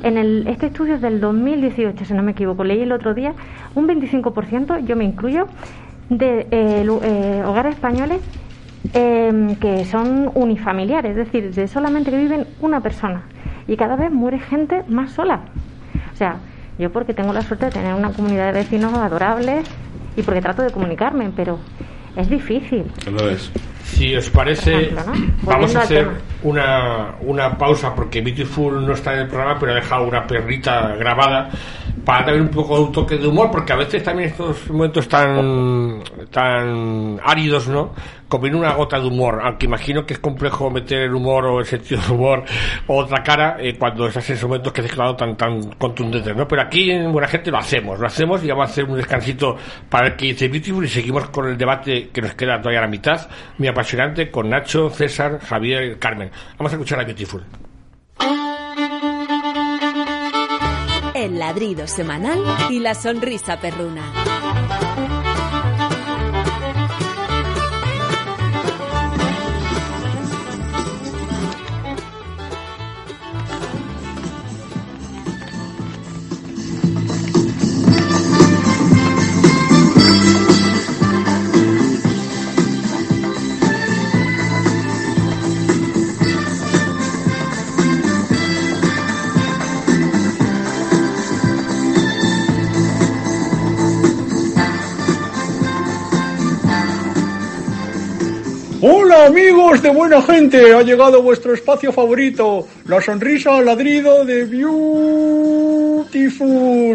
En 0.05 0.18
el, 0.18 0.46
este 0.46 0.66
estudio 0.66 0.94
es 0.94 1.00
del 1.00 1.20
2018, 1.20 2.05
si 2.05 2.14
no 2.14 2.22
me 2.22 2.31
equivoco, 2.31 2.62
leí 2.62 2.83
el 2.83 2.92
otro 2.92 3.14
día, 3.14 3.35
un 3.74 3.88
25%, 3.88 4.87
yo 4.87 4.94
me 4.94 5.05
incluyo, 5.05 5.48
de 6.09 6.46
eh, 6.52 6.87
eh, 7.02 7.42
hogares 7.44 7.74
españoles 7.74 8.20
eh, 8.95 9.57
que 9.61 9.85
son 9.85 10.31
unifamiliares, 10.35 11.16
es 11.16 11.16
decir, 11.16 11.55
de 11.55 11.68
solamente 11.68 12.11
que 12.11 12.18
viven 12.18 12.47
una 12.61 12.81
persona. 12.81 13.23
Y 13.66 13.77
cada 13.77 13.97
vez 13.97 14.11
muere 14.11 14.38
gente 14.38 14.83
más 14.88 15.12
sola. 15.12 15.40
O 16.12 16.16
sea, 16.16 16.37
yo 16.79 16.90
porque 16.90 17.14
tengo 17.14 17.33
la 17.33 17.42
suerte 17.42 17.66
de 17.66 17.73
tener 17.73 17.95
una 17.95 18.12
comunidad 18.12 18.47
de 18.47 18.61
vecinos 18.61 18.92
adorables 18.95 19.66
y 20.16 20.23
porque 20.23 20.40
trato 20.40 20.62
de 20.62 20.71
comunicarme, 20.71 21.31
pero 21.35 21.59
es 22.16 22.29
difícil. 22.29 22.85
Lo 23.11 23.29
es. 23.29 23.51
Si 23.85 24.14
os 24.16 24.31
parece, 24.31 24.75
Ejemplo, 24.75 25.03
¿no? 25.07 25.12
vamos 25.42 25.75
a 25.77 25.83
hacer 25.83 26.09
una, 26.42 27.14
una 27.21 27.57
pausa 27.59 27.95
porque 27.95 28.21
Beautiful 28.21 28.87
no 28.87 28.92
está 28.92 29.14
en 29.14 29.21
el 29.21 29.29
programa, 29.29 29.59
pero 29.59 29.73
ha 29.73 29.75
dejado 29.77 30.07
una 30.07 30.27
perrita 30.27 30.95
grabada 30.97 31.51
para 32.05 32.27
darle 32.27 32.42
un 32.42 32.49
poco 32.49 32.77
de 32.77 32.85
un 32.85 32.92
toque 32.92 33.16
de 33.16 33.27
humor, 33.27 33.51
porque 33.51 33.73
a 33.73 33.77
veces 33.77 34.03
también 34.03 34.31
estos 34.31 34.68
momentos 34.71 35.09
tan, 35.09 36.01
tan 36.31 37.21
áridos, 37.25 37.68
¿no? 37.68 37.92
Conviene 38.33 38.57
una 38.57 38.73
gota 38.73 38.99
de 38.99 39.07
humor, 39.09 39.42
aunque 39.45 39.66
imagino 39.66 40.07
que 40.07 40.14
es 40.14 40.18
complejo 40.18 40.71
meter 40.71 41.03
el 41.03 41.14
humor 41.14 41.45
o 41.45 41.61
el 41.61 41.66
sentido 41.66 42.01
del 42.01 42.12
humor 42.12 42.45
o 42.87 42.97
otra 42.97 43.23
cara 43.23 43.59
eh, 43.61 43.77
cuando 43.79 44.07
estás 44.07 44.27
en 44.31 44.37
esos 44.37 44.49
momentos 44.49 44.73
que 44.73 44.81
has 44.81 44.87
declarado 44.87 45.14
tan, 45.14 45.37
tan 45.37 45.73
contundentes, 45.75 46.35
¿no? 46.35 46.49
Pero 46.49 46.62
aquí 46.62 46.90
en 46.90 47.12
Buena 47.12 47.29
Gente 47.29 47.51
lo 47.51 47.59
hacemos, 47.59 48.01
lo 48.01 48.07
hacemos 48.07 48.42
y 48.42 48.49
vamos 48.49 48.68
a 48.68 48.71
hacer 48.71 48.85
un 48.85 48.97
descansito 48.97 49.59
para 49.90 50.07
el 50.07 50.16
que 50.16 50.29
dice 50.29 50.49
Beautiful 50.49 50.83
y 50.83 50.88
seguimos 50.88 51.29
con 51.29 51.47
el 51.47 51.59
debate 51.59 52.09
que 52.09 52.23
nos 52.23 52.33
queda 52.33 52.57
todavía 52.57 52.79
a 52.79 52.85
la 52.85 52.88
mitad, 52.88 53.29
muy 53.59 53.68
apasionante, 53.68 54.31
con 54.31 54.49
Nacho, 54.49 54.88
César, 54.88 55.38
Javier 55.38 55.92
y 55.92 55.97
Carmen. 55.97 56.31
Vamos 56.57 56.73
a 56.73 56.77
escuchar 56.77 57.01
a 57.01 57.05
Beautiful. 57.05 57.45
El 61.14 61.38
ladrido 61.38 61.87
semanal 61.87 62.42
y 62.71 62.81
la 62.81 62.95
sonrisa 62.95 63.61
perruna. 63.61 64.32
Amigos 99.26 99.80
de 99.82 99.90
buena 99.90 100.20
gente, 100.20 100.74
ha 100.74 100.82
llegado 100.82 101.22
vuestro 101.22 101.54
espacio 101.54 101.92
favorito, 101.92 102.66
la 102.87 103.00
sonrisa 103.00 103.56
al 103.56 103.66
ladrido 103.66 104.24
de 104.24 104.44
Beautiful. 104.46 106.02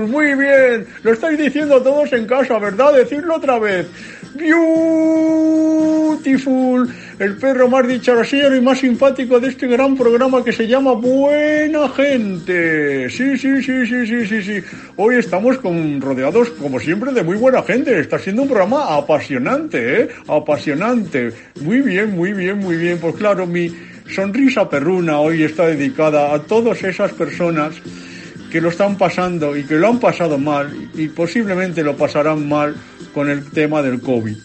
Muy 0.10 0.36
bien, 0.36 0.86
lo 1.04 1.14
estáis 1.14 1.40
diciendo 1.40 1.82
todos 1.82 2.12
en 2.12 2.28
casa, 2.28 2.60
¿verdad? 2.60 2.96
Decidlo 2.96 3.38
otra 3.38 3.60
vez. 3.60 3.88
Beautiful, 6.18 6.94
el 7.18 7.38
perro 7.38 7.68
más 7.68 7.88
dicharachero 7.88 8.56
y 8.56 8.62
más 8.62 8.78
simpático 8.80 9.40
de 9.40 9.48
este 9.50 9.66
gran 9.68 9.98
programa 9.98 10.44
que 10.44 10.52
se 10.52 10.68
llama 10.68 10.92
Buena 10.94 11.90
Gente. 11.90 13.10
Sí, 13.10 13.36
sí, 13.38 13.64
sí, 13.64 13.86
sí, 13.88 14.06
sí, 14.06 14.28
sí, 14.28 14.44
sí. 14.44 14.62
Hoy 14.96 15.16
estamos 15.16 15.58
rodeados, 15.64 16.52
como 16.52 16.80
siempre, 16.80 17.12
de 17.14 17.24
muy 17.24 17.38
buena 17.38 17.64
gente. 17.64 18.00
Está 18.00 18.20
siendo 18.20 18.44
un 18.44 18.48
programa 18.48 18.96
apasionante, 18.96 20.02
¿eh? 20.02 20.10
Apasionante. 20.28 21.34
Muy 21.62 21.82
bien, 21.82 22.12
muy 22.12 22.34
bien, 22.34 22.60
muy 22.60 22.78
bien. 22.78 23.00
Pues 23.00 23.16
claro, 23.16 23.48
mi 23.48 23.76
sonrisa 24.14 24.70
perruna 24.70 25.20
hoy 25.20 25.44
está 25.44 25.66
dedicada 25.68 26.34
a 26.34 26.40
todas 26.40 26.84
esas 26.84 27.12
personas 27.14 27.74
que 28.52 28.62
lo 28.62 28.70
están 28.70 28.98
pasando 28.98 29.56
y 29.58 29.64
que 29.64 29.76
lo 29.76 29.88
han 29.88 30.00
pasado 30.00 30.38
mal 30.38 30.90
y 30.94 31.08
posiblemente 31.08 31.84
lo 31.84 31.96
pasarán 31.96 32.48
mal 32.48 32.76
con 33.14 33.30
el 33.30 33.50
tema 33.52 33.82
del 33.82 34.00
COVID. 34.02 34.38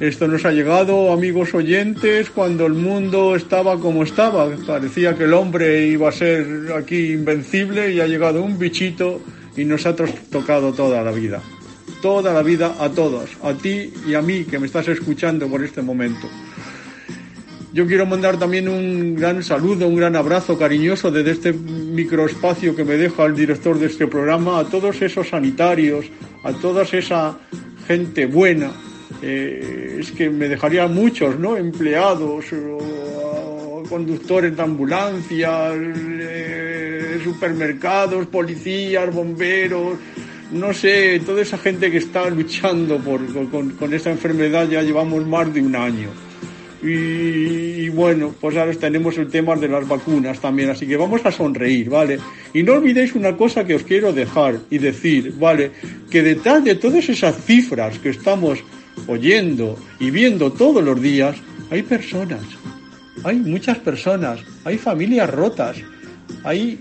Esto 0.00 0.26
nos 0.26 0.44
ha 0.44 0.50
llegado, 0.50 1.12
amigos 1.12 1.54
oyentes, 1.54 2.28
cuando 2.28 2.66
el 2.66 2.74
mundo 2.74 3.36
estaba 3.36 3.78
como 3.78 4.02
estaba. 4.02 4.48
Parecía 4.66 5.14
que 5.14 5.24
el 5.24 5.32
hombre 5.32 5.86
iba 5.86 6.08
a 6.08 6.12
ser 6.12 6.72
aquí 6.76 7.12
invencible 7.12 7.92
y 7.92 8.00
ha 8.00 8.06
llegado 8.06 8.42
un 8.42 8.58
bichito 8.58 9.22
y 9.56 9.64
nos 9.64 9.86
ha 9.86 9.94
tocado 9.94 10.72
toda 10.72 11.00
la 11.02 11.12
vida. 11.12 11.40
Toda 12.02 12.34
la 12.34 12.42
vida 12.42 12.74
a 12.80 12.88
todos, 12.90 13.30
a 13.42 13.54
ti 13.54 13.92
y 14.06 14.14
a 14.14 14.20
mí 14.20 14.44
que 14.44 14.58
me 14.58 14.66
estás 14.66 14.88
escuchando 14.88 15.46
por 15.48 15.62
este 15.62 15.80
momento. 15.80 16.28
Yo 17.74 17.88
quiero 17.88 18.06
mandar 18.06 18.38
también 18.38 18.68
un 18.68 19.16
gran 19.16 19.42
saludo, 19.42 19.88
un 19.88 19.96
gran 19.96 20.14
abrazo 20.14 20.56
cariñoso 20.56 21.10
desde 21.10 21.32
este 21.32 21.52
microespacio 21.52 22.76
que 22.76 22.84
me 22.84 22.94
deja 22.94 23.24
el 23.24 23.34
director 23.34 23.76
de 23.80 23.86
este 23.86 24.06
programa 24.06 24.60
a 24.60 24.64
todos 24.64 25.02
esos 25.02 25.30
sanitarios, 25.30 26.06
a 26.44 26.52
toda 26.52 26.84
esa 26.84 27.36
gente 27.88 28.26
buena. 28.26 28.70
Eh, 29.20 29.96
es 29.98 30.12
que 30.12 30.30
me 30.30 30.48
dejaría 30.48 30.86
muchos, 30.86 31.36
¿no? 31.36 31.56
Empleados, 31.56 32.44
conductores 33.88 34.56
de 34.56 34.62
ambulancias, 34.62 35.74
eh, 35.76 37.18
supermercados, 37.24 38.28
policías, 38.28 39.12
bomberos, 39.12 39.98
no 40.52 40.72
sé, 40.72 41.20
toda 41.26 41.42
esa 41.42 41.58
gente 41.58 41.90
que 41.90 41.98
está 41.98 42.30
luchando 42.30 42.98
por, 42.98 43.20
con, 43.50 43.70
con 43.70 43.92
esta 43.92 44.12
enfermedad 44.12 44.68
ya 44.68 44.80
llevamos 44.80 45.26
más 45.26 45.52
de 45.52 45.60
un 45.60 45.74
año. 45.74 46.23
Y, 46.86 47.88
bueno, 47.88 48.34
pues 48.38 48.58
ahora 48.58 48.74
tenemos 48.74 49.16
el 49.16 49.28
tema 49.28 49.56
de 49.56 49.68
las 49.68 49.88
vacunas 49.88 50.38
también, 50.38 50.68
así 50.68 50.86
que 50.86 50.98
vamos 50.98 51.24
a 51.24 51.32
sonreír, 51.32 51.88
¿vale? 51.88 52.18
Y 52.52 52.62
no 52.62 52.74
olvidéis 52.74 53.14
una 53.14 53.34
cosa 53.34 53.64
que 53.64 53.74
os 53.74 53.84
quiero 53.84 54.12
dejar 54.12 54.58
y 54.68 54.76
decir, 54.76 55.32
¿vale? 55.38 55.70
Que 56.10 56.22
detrás 56.22 56.62
de 56.62 56.74
todas 56.74 57.08
esas 57.08 57.42
cifras 57.42 57.98
que 58.00 58.10
estamos 58.10 58.62
oyendo 59.06 59.78
y 59.98 60.10
viendo 60.10 60.52
todos 60.52 60.84
los 60.84 61.00
días, 61.00 61.36
hay 61.70 61.82
personas, 61.82 62.42
hay 63.24 63.36
muchas 63.36 63.78
personas, 63.78 64.40
hay 64.64 64.76
familias 64.76 65.30
rotas, 65.30 65.78
hay 66.42 66.78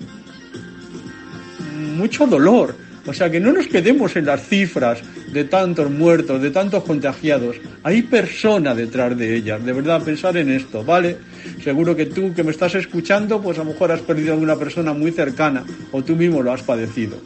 mucho 1.95 2.27
dolor. 2.27 2.75
O 3.05 3.13
sea, 3.13 3.29
que 3.31 3.39
no 3.39 3.53
nos 3.53 3.67
quedemos 3.67 4.17
en 4.17 4.25
las 4.25 4.45
cifras 4.47 5.01
de 5.34 5.46
tantos 5.46 5.89
muertos, 5.89 6.41
de 6.41 6.52
tantos 6.52 6.84
contagiados. 6.84 7.58
Hay 7.84 8.04
persona 8.04 8.74
detrás 8.76 9.17
de 9.17 9.36
ellas. 9.36 9.63
De 9.65 9.74
verdad, 9.74 10.04
pensar 10.04 10.38
en 10.38 10.52
esto, 10.52 10.84
¿vale? 10.84 11.17
Seguro 11.63 11.96
que 11.96 12.06
tú 12.06 12.34
que 12.34 12.43
me 12.43 12.52
estás 12.52 12.76
escuchando, 12.76 13.41
pues 13.41 13.58
a 13.58 13.63
lo 13.63 13.72
mejor 13.72 13.91
has 13.91 14.02
perdido 14.02 14.32
a 14.32 14.34
alguna 14.34 14.56
persona 14.56 14.93
muy 14.93 15.12
cercana 15.12 15.65
o 15.91 16.04
tú 16.04 16.15
mismo 16.15 16.41
lo 16.41 16.54
has 16.54 16.62
padecido. 16.62 17.17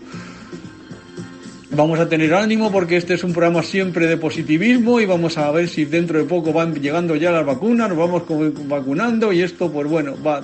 Vamos 1.72 2.00
a 2.00 2.10
tener 2.10 2.34
ánimo 2.34 2.72
porque 2.72 2.98
este 2.98 3.14
es 3.14 3.24
un 3.24 3.34
programa 3.34 3.62
siempre 3.62 4.08
de 4.08 4.18
positivismo 4.18 5.00
y 5.00 5.06
vamos 5.06 5.38
a 5.38 5.52
ver 5.52 5.68
si 5.68 5.86
dentro 5.86 6.18
de 6.18 6.24
poco 6.24 6.52
van 6.52 6.74
llegando 6.74 7.16
ya 7.16 7.30
las 7.30 7.46
vacunas, 7.46 7.90
nos 7.90 7.98
vamos 7.98 8.24
vacunando 8.68 9.32
y 9.32 9.42
esto, 9.42 9.72
pues 9.72 9.88
bueno, 9.88 10.16
va 10.26 10.42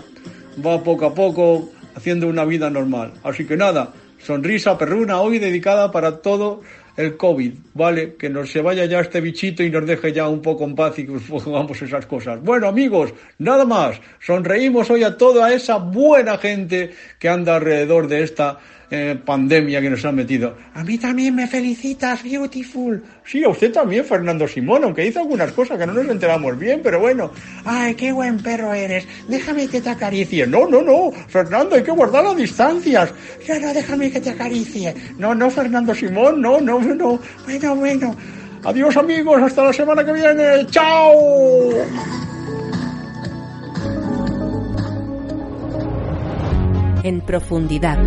va 0.66 0.84
poco 0.84 1.06
a 1.06 1.14
poco 1.14 1.72
haciendo 1.96 2.28
una 2.28 2.46
vida 2.46 2.70
normal. 2.70 3.14
Así 3.24 3.46
que 3.46 3.58
nada, 3.58 3.94
sonrisa 4.20 4.78
perruna 4.78 5.20
hoy 5.22 5.40
dedicada 5.40 5.92
para 5.92 6.18
todo 6.18 6.62
el 6.98 7.18
COVID, 7.18 7.54
¿vale? 7.74 8.16
Que 8.16 8.30
nos 8.30 8.52
se 8.52 8.62
vaya 8.62 8.86
ya 8.86 9.00
este 9.00 9.22
bichito 9.22 9.64
y 9.64 9.70
nos 9.70 9.86
deje 9.86 10.12
ya 10.12 10.28
un 10.28 10.42
poco 10.42 10.64
en 10.64 10.76
paz 10.76 11.00
y 11.00 11.06
que 11.06 11.14
pongamos 11.14 11.82
esas 11.82 12.06
cosas. 12.06 12.42
Bueno, 12.42 12.68
amigos, 12.68 13.14
nada 13.40 13.66
más. 13.66 14.00
Sonreímos 14.20 14.90
hoy 14.90 15.04
a 15.04 15.18
toda 15.18 15.54
esa 15.54 15.78
buena 15.78 16.38
gente 16.38 16.92
que 17.20 17.30
anda 17.30 17.56
alrededor 17.56 18.08
de 18.08 18.24
esta 18.24 18.60
eh, 18.96 19.18
pandemia 19.26 19.82
que 19.82 19.90
nos 19.90 20.06
han 20.06 20.14
metido. 20.14 20.56
A 20.76 20.84
mí 20.84 21.00
también 21.00 21.34
me 21.34 21.48
felicitas, 21.48 22.22
beautiful. 22.22 23.02
Sí, 23.26 23.44
a 23.44 23.50
usted 23.50 23.72
también, 23.72 24.06
Fernando 24.06 24.48
Simón, 24.48 24.84
aunque 24.84 25.04
hizo 25.04 25.20
algunas 25.20 25.52
cosas 25.52 25.80
que 25.80 25.88
no 25.88 25.94
nos 25.94 26.08
enteramos 26.08 26.60
bien, 26.60 26.82
pero 26.84 27.00
bueno. 27.00 27.32
Ay, 27.66 27.96
qué 27.96 28.12
buen 28.12 28.38
perro 28.38 28.72
eres. 28.72 29.08
Déjame 29.28 29.68
que 29.68 29.82
te 29.82 29.90
acaricie. 29.90 30.46
No, 30.46 30.68
no, 30.68 30.84
no, 30.84 31.12
Fernando, 31.28 31.76
hay 31.76 31.82
que 31.82 31.90
guardar 31.90 32.24
las 32.24 32.38
distancias. 32.38 33.12
Ya 33.48 33.58
no, 33.58 33.74
déjame 33.74 34.12
que 34.12 34.22
te 34.22 34.30
acaricie. 34.30 34.94
No, 35.18 35.34
no, 35.34 35.50
Fernando 35.50 35.96
Simón, 35.96 36.40
no, 36.40 36.62
no, 36.62 36.80
no. 36.80 37.20
Bueno, 37.46 37.63
bueno. 37.70 38.16
Adiós 38.64 38.96
amigos, 38.96 39.42
hasta 39.42 39.64
la 39.66 39.74
semana 39.74 40.06
que 40.06 40.14
viene. 40.14 40.66
¡Chao! 40.68 41.14
En 47.04 47.22
profundidad. 47.22 47.98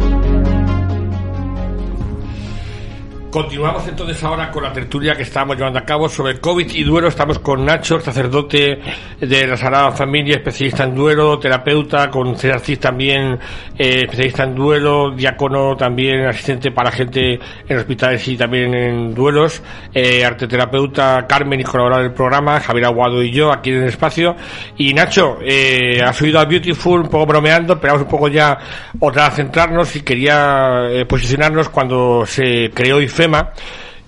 Continuamos 3.36 3.86
entonces 3.86 4.24
ahora 4.24 4.50
con 4.50 4.62
la 4.62 4.72
tertulia 4.72 5.14
que 5.14 5.24
estamos 5.24 5.58
llevando 5.58 5.78
a 5.78 5.84
cabo 5.84 6.08
sobre 6.08 6.40
COVID 6.40 6.72
y 6.72 6.84
duelo. 6.84 7.08
Estamos 7.08 7.38
con 7.40 7.66
Nacho, 7.66 8.00
sacerdote 8.00 8.80
de 9.20 9.46
la 9.46 9.58
Sagrada 9.58 9.92
Familia, 9.92 10.36
especialista 10.36 10.84
en 10.84 10.94
duelo, 10.94 11.38
terapeuta, 11.38 12.10
con 12.10 12.34
César 12.38 12.62
también, 12.80 13.38
eh, 13.76 14.04
especialista 14.04 14.44
en 14.44 14.54
duelo, 14.54 15.10
diácono 15.10 15.76
también, 15.76 16.24
asistente 16.24 16.70
para 16.70 16.90
gente 16.90 17.38
en 17.68 17.76
hospitales 17.76 18.26
y 18.26 18.38
también 18.38 18.72
en 18.72 19.14
duelos, 19.14 19.62
eh, 19.92 20.24
arteterapeuta 20.24 21.26
Carmen 21.28 21.60
y 21.60 21.64
colaborador 21.64 22.04
del 22.04 22.14
programa, 22.14 22.58
Javier 22.58 22.86
Aguado 22.86 23.22
y 23.22 23.32
yo 23.32 23.52
aquí 23.52 23.68
en 23.68 23.82
el 23.82 23.88
espacio. 23.88 24.34
Y 24.78 24.94
Nacho, 24.94 25.40
eh, 25.42 26.00
has 26.02 26.22
oído 26.22 26.40
a 26.40 26.46
Beautiful 26.46 27.02
un 27.02 27.10
poco 27.10 27.26
bromeando, 27.26 27.78
pero 27.78 27.92
vamos 27.92 28.06
un 28.06 28.10
poco 28.10 28.28
ya 28.28 28.56
otra 28.98 29.26
a 29.26 29.30
centrarnos 29.30 29.94
y 29.94 30.00
quería 30.00 30.88
eh, 30.88 31.04
posicionarnos 31.04 31.68
cuando 31.68 32.24
se 32.24 32.70
creó 32.72 32.98
IFE 32.98 33.25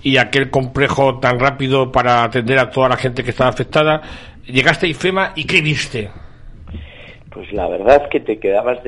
y 0.03 0.17
aquel 0.17 0.51
complejo 0.51 1.19
tan 1.19 1.39
rápido 1.39 1.93
para 1.93 2.25
atender 2.25 2.59
a 2.59 2.71
toda 2.71 2.89
la 2.89 2.97
gente 2.97 3.25
que 3.25 3.31
estaba 3.31 3.51
afectada. 3.51 4.03
Llegaste 4.47 4.87
a 4.87 4.89
IFEMA 4.89 5.33
y 5.35 5.45
¿qué 5.45 5.61
viste? 5.61 6.11
Pues 7.31 7.53
la 7.53 7.69
verdad 7.69 8.03
es 8.05 8.11
que 8.11 8.21
te 8.21 8.39
quedabas... 8.39 8.79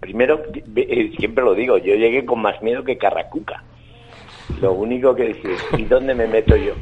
Primero, 0.00 0.42
eh, 0.76 1.12
siempre 1.18 1.44
lo 1.44 1.54
digo, 1.54 1.78
yo 1.78 1.94
llegué 1.94 2.24
con 2.24 2.42
más 2.42 2.60
miedo 2.62 2.82
que 2.82 2.98
Carracuca. 2.98 3.62
Lo 4.60 4.72
único 4.72 5.14
que 5.14 5.24
decís, 5.24 5.64
¿y 5.78 5.84
dónde 5.84 6.14
me 6.14 6.26
meto 6.26 6.56
yo? 6.56 6.74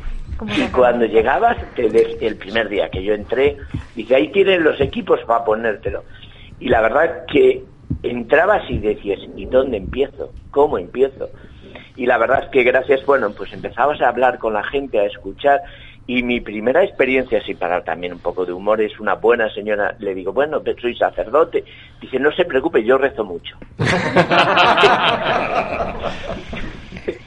Y 0.57 0.67
cuando 0.73 1.05
llegabas, 1.05 1.57
el 1.77 2.37
primer 2.37 2.69
día 2.69 2.89
que 2.91 3.05
yo 3.05 3.15
entré, 3.15 3.57
dice, 3.95 4.17
ahí 4.17 4.29
tienen 4.29 4.65
los 4.65 4.81
equipos 4.81 5.21
para 5.27 5.45
ponértelo. 5.45 6.05
Y 6.59 6.69
la 6.69 6.81
verdad 6.81 7.27
que 7.27 7.63
entrabas 8.03 8.69
y 8.69 8.79
decías, 8.79 9.21
¿y 9.37 9.47
dónde 9.47 9.77
empiezo? 9.77 10.33
¿Cómo 10.51 10.79
empiezo? 10.79 11.31
Y 11.97 12.07
la 12.07 12.19
verdad 12.19 12.45
es 12.45 12.51
que 12.51 12.63
gracias, 12.63 13.05
bueno, 13.07 13.31
pues 13.33 13.53
empezabas 13.53 14.01
a 14.01 14.09
hablar 14.09 14.39
con 14.39 14.53
la 14.55 14.65
gente, 14.65 14.99
a 14.99 15.05
escuchar 15.05 15.63
y 16.07 16.23
mi 16.23 16.41
primera 16.41 16.83
experiencia, 16.83 17.43
sin 17.45 17.57
parar 17.57 17.85
también 17.85 18.13
un 18.13 18.19
poco 18.19 18.45
de 18.45 18.53
humor, 18.53 18.81
es 18.81 18.99
una 18.99 19.15
buena 19.15 19.49
señora, 19.51 19.95
le 19.99 20.15
digo, 20.15 20.33
bueno, 20.33 20.61
soy 20.81 20.97
sacerdote, 20.97 21.65
dice, 22.01 22.19
no 22.19 22.33
se 22.33 22.45
preocupe, 22.45 22.83
yo 22.83 22.99
rezo 22.99 23.25
mucho. 23.25 23.57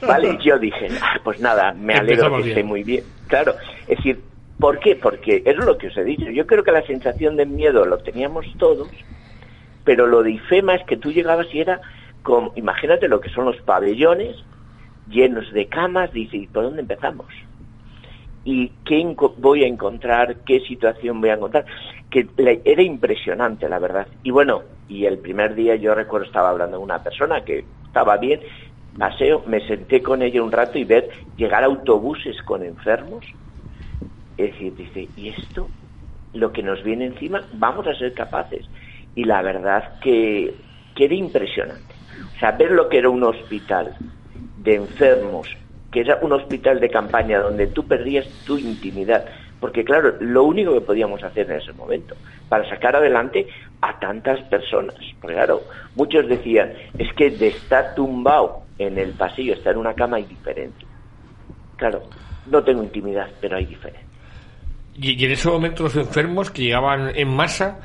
vale, 0.06 0.38
yo 0.42 0.58
dije, 0.58 0.88
ah, 1.00 1.18
pues 1.24 1.40
nada, 1.40 1.72
me 1.72 1.94
alegro 1.94 2.36
que 2.36 2.50
esté 2.50 2.62
muy 2.62 2.82
bien. 2.82 3.04
Claro, 3.28 3.54
es 3.88 3.96
decir, 3.96 4.20
¿por 4.58 4.78
qué? 4.78 4.94
Porque 4.96 5.42
es 5.44 5.56
lo 5.56 5.78
que 5.78 5.86
os 5.88 5.96
he 5.96 6.04
dicho, 6.04 6.30
yo 6.30 6.46
creo 6.46 6.62
que 6.62 6.72
la 6.72 6.82
sensación 6.82 7.36
de 7.36 7.46
miedo 7.46 7.86
lo 7.86 7.96
teníamos 7.98 8.44
todos, 8.58 8.90
pero 9.84 10.06
lo 10.06 10.22
de 10.22 10.32
IFEMA 10.32 10.74
es 10.74 10.84
que 10.84 10.98
tú 10.98 11.12
llegabas 11.12 11.46
y 11.52 11.60
era 11.60 11.80
imagínate 12.54 13.08
lo 13.08 13.20
que 13.20 13.30
son 13.30 13.44
los 13.46 13.56
pabellones, 13.62 14.36
llenos 15.08 15.52
de 15.52 15.66
camas, 15.66 16.12
dice, 16.12 16.36
¿y 16.36 16.46
por 16.46 16.64
dónde 16.64 16.82
empezamos? 16.82 17.26
¿Y 18.44 18.68
qué 18.84 19.04
voy 19.38 19.64
a 19.64 19.66
encontrar? 19.66 20.36
¿Qué 20.44 20.60
situación 20.60 21.20
voy 21.20 21.30
a 21.30 21.34
encontrar? 21.34 21.66
Que 22.10 22.28
era 22.64 22.82
impresionante, 22.82 23.68
la 23.68 23.80
verdad. 23.80 24.06
Y 24.22 24.30
bueno, 24.30 24.62
y 24.88 25.04
el 25.04 25.18
primer 25.18 25.54
día 25.54 25.74
yo 25.74 25.94
recuerdo 25.94 26.26
estaba 26.26 26.50
hablando 26.50 26.76
con 26.76 26.84
una 26.84 27.02
persona 27.02 27.44
que 27.44 27.64
estaba 27.86 28.16
bien, 28.18 28.40
paseo, 28.96 29.42
me 29.46 29.66
senté 29.66 30.00
con 30.00 30.22
ella 30.22 30.42
un 30.42 30.52
rato 30.52 30.78
y 30.78 30.84
ver 30.84 31.10
llegar 31.36 31.64
autobuses 31.64 32.40
con 32.42 32.62
enfermos. 32.62 33.26
Es 34.36 34.52
decir, 34.52 34.76
dice, 34.76 35.08
¿y 35.16 35.30
esto? 35.30 35.68
Lo 36.32 36.52
que 36.52 36.62
nos 36.62 36.84
viene 36.84 37.06
encima, 37.06 37.42
vamos 37.54 37.86
a 37.88 37.94
ser 37.94 38.14
capaces. 38.14 38.64
Y 39.16 39.24
la 39.24 39.42
verdad 39.42 39.98
que, 40.00 40.54
que 40.94 41.06
era 41.06 41.14
impresionante. 41.14 41.95
Saber 42.40 42.70
lo 42.70 42.88
que 42.88 42.98
era 42.98 43.08
un 43.08 43.22
hospital, 43.22 43.96
de 44.58 44.74
enfermos, 44.74 45.48
que 45.90 46.00
era 46.00 46.18
un 46.20 46.32
hospital 46.32 46.80
de 46.80 46.90
campaña 46.90 47.40
donde 47.40 47.68
tú 47.68 47.86
perdías 47.86 48.26
tu 48.44 48.58
intimidad. 48.58 49.24
Porque 49.60 49.84
claro, 49.84 50.14
lo 50.20 50.44
único 50.44 50.74
que 50.74 50.82
podíamos 50.82 51.22
hacer 51.22 51.50
en 51.50 51.58
ese 51.58 51.72
momento 51.72 52.14
para 52.48 52.68
sacar 52.68 52.94
adelante 52.96 53.46
a 53.80 53.98
tantas 53.98 54.40
personas. 54.48 54.96
Porque 55.20 55.36
claro, 55.36 55.62
muchos 55.94 56.28
decían, 56.28 56.72
es 56.98 57.12
que 57.14 57.30
de 57.30 57.48
estar 57.48 57.94
tumbado 57.94 58.62
en 58.78 58.98
el 58.98 59.12
pasillo, 59.12 59.54
estar 59.54 59.72
en 59.72 59.78
una 59.78 59.94
cama 59.94 60.18
hay 60.18 60.24
diferencia. 60.24 60.86
Claro, 61.76 62.02
no 62.50 62.62
tengo 62.62 62.82
intimidad, 62.82 63.28
pero 63.40 63.56
hay 63.56 63.66
diferencia. 63.66 64.06
Y, 64.98 65.24
en 65.24 65.30
ese 65.30 65.48
momento 65.48 65.84
los 65.84 65.96
enfermos 65.96 66.50
que 66.50 66.62
llegaban 66.62 67.12
en 67.14 67.28
masa, 67.28 67.78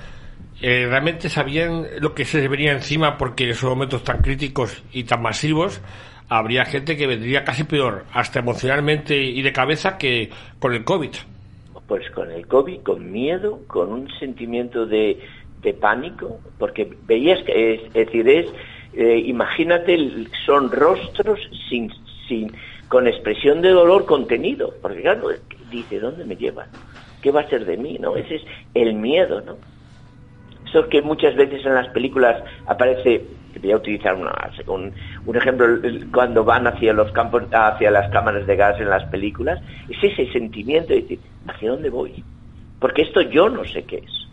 eh, 0.62 0.86
realmente 0.88 1.30
sabían 1.30 1.88
lo 2.00 2.14
que 2.14 2.26
se 2.26 2.48
venía 2.48 2.72
encima 2.72 3.18
porque 3.18 3.46
en 3.46 3.50
esos 3.52 3.70
momentos 3.70 4.04
tan 4.04 4.22
críticos 4.22 4.84
y 4.94 5.04
tan 5.04 5.22
masivos 5.22 5.82
habría 6.30 6.64
gente 6.66 6.96
que 6.96 7.08
vendría 7.08 7.44
casi 7.44 7.66
peor, 7.66 8.06
hasta 8.14 8.40
emocionalmente 8.40 9.18
y 9.18 9.42
de 9.42 9.52
cabeza, 9.52 9.98
que 9.98 10.30
con 10.60 10.74
el 10.74 10.86
COVID. 10.86 11.10
Pues 11.88 12.10
con 12.12 12.32
el 12.32 12.48
COVID, 12.48 12.80
con 12.84 13.12
miedo, 13.12 13.60
con 13.68 13.92
un 13.92 14.10
sentimiento 14.18 14.86
de, 14.86 15.20
pánico, 15.82 16.40
porque 16.58 16.90
veías 17.06 17.44
que, 17.44 17.74
es, 17.74 17.94
decir, 17.94 18.30
es, 18.30 18.50
eh, 18.94 19.22
imagínate, 19.26 19.98
son 20.46 20.72
rostros 20.72 21.40
sin, 21.70 21.92
sin, 22.30 22.54
con 22.88 23.08
expresión 23.08 23.62
de 23.62 23.72
dolor 23.72 24.06
contenido, 24.06 24.74
porque 24.82 25.02
claro, 25.02 25.32
dice, 25.70 26.00
¿dónde 26.00 26.24
me 26.24 26.38
llevan? 26.38 26.70
¿Qué 27.22 27.30
va 27.30 27.42
a 27.42 27.50
ser 27.50 27.66
de 27.66 27.76
mí? 27.76 27.98
¿no? 28.00 28.16
Ese 28.16 28.36
es 28.36 28.42
el 28.74 28.94
miedo, 28.94 29.42
¿no? 29.42 29.58
Eso 30.72 30.88
que 30.88 31.02
muchas 31.02 31.36
veces 31.36 31.66
en 31.66 31.74
las 31.74 31.90
películas 31.90 32.42
aparece 32.66 33.26
voy 33.62 33.74
a 33.74 33.76
utilizar 33.76 34.16
un, 34.16 34.94
un, 35.26 35.36
ejemplo 35.36 35.68
cuando 36.14 36.46
van 36.46 36.66
hacia 36.66 36.94
los 36.94 37.12
campos 37.12 37.44
hacia 37.52 37.92
las 37.92 38.10
cámaras 38.10 38.48
de 38.48 38.56
gas 38.56 38.80
en 38.80 38.90
las 38.90 39.04
películas 39.10 39.62
es 39.90 40.02
ese 40.02 40.32
sentimiento 40.32 40.94
de 40.94 41.02
decir 41.02 41.20
hacia 41.46 41.72
dónde 41.72 41.90
voy 41.90 42.24
porque 42.80 43.02
esto 43.02 43.22
yo 43.22 43.50
no 43.50 43.66
sé 43.66 43.84
qué 43.84 43.98
es. 43.98 44.28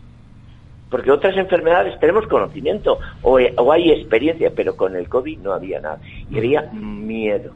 Porque 0.89 1.11
otras 1.11 1.35
enfermedades 1.37 1.99
tenemos 1.99 2.25
conocimiento 2.27 2.97
o, 3.21 3.37
o 3.57 3.71
hay 3.73 3.91
experiencia 3.91 4.51
pero 4.55 4.77
con 4.77 4.95
el 4.95 5.09
covid 5.09 5.39
no 5.39 5.51
había 5.51 5.81
nada. 5.81 5.99
Y 6.31 6.37
había 6.37 6.61
miedo 6.71 7.51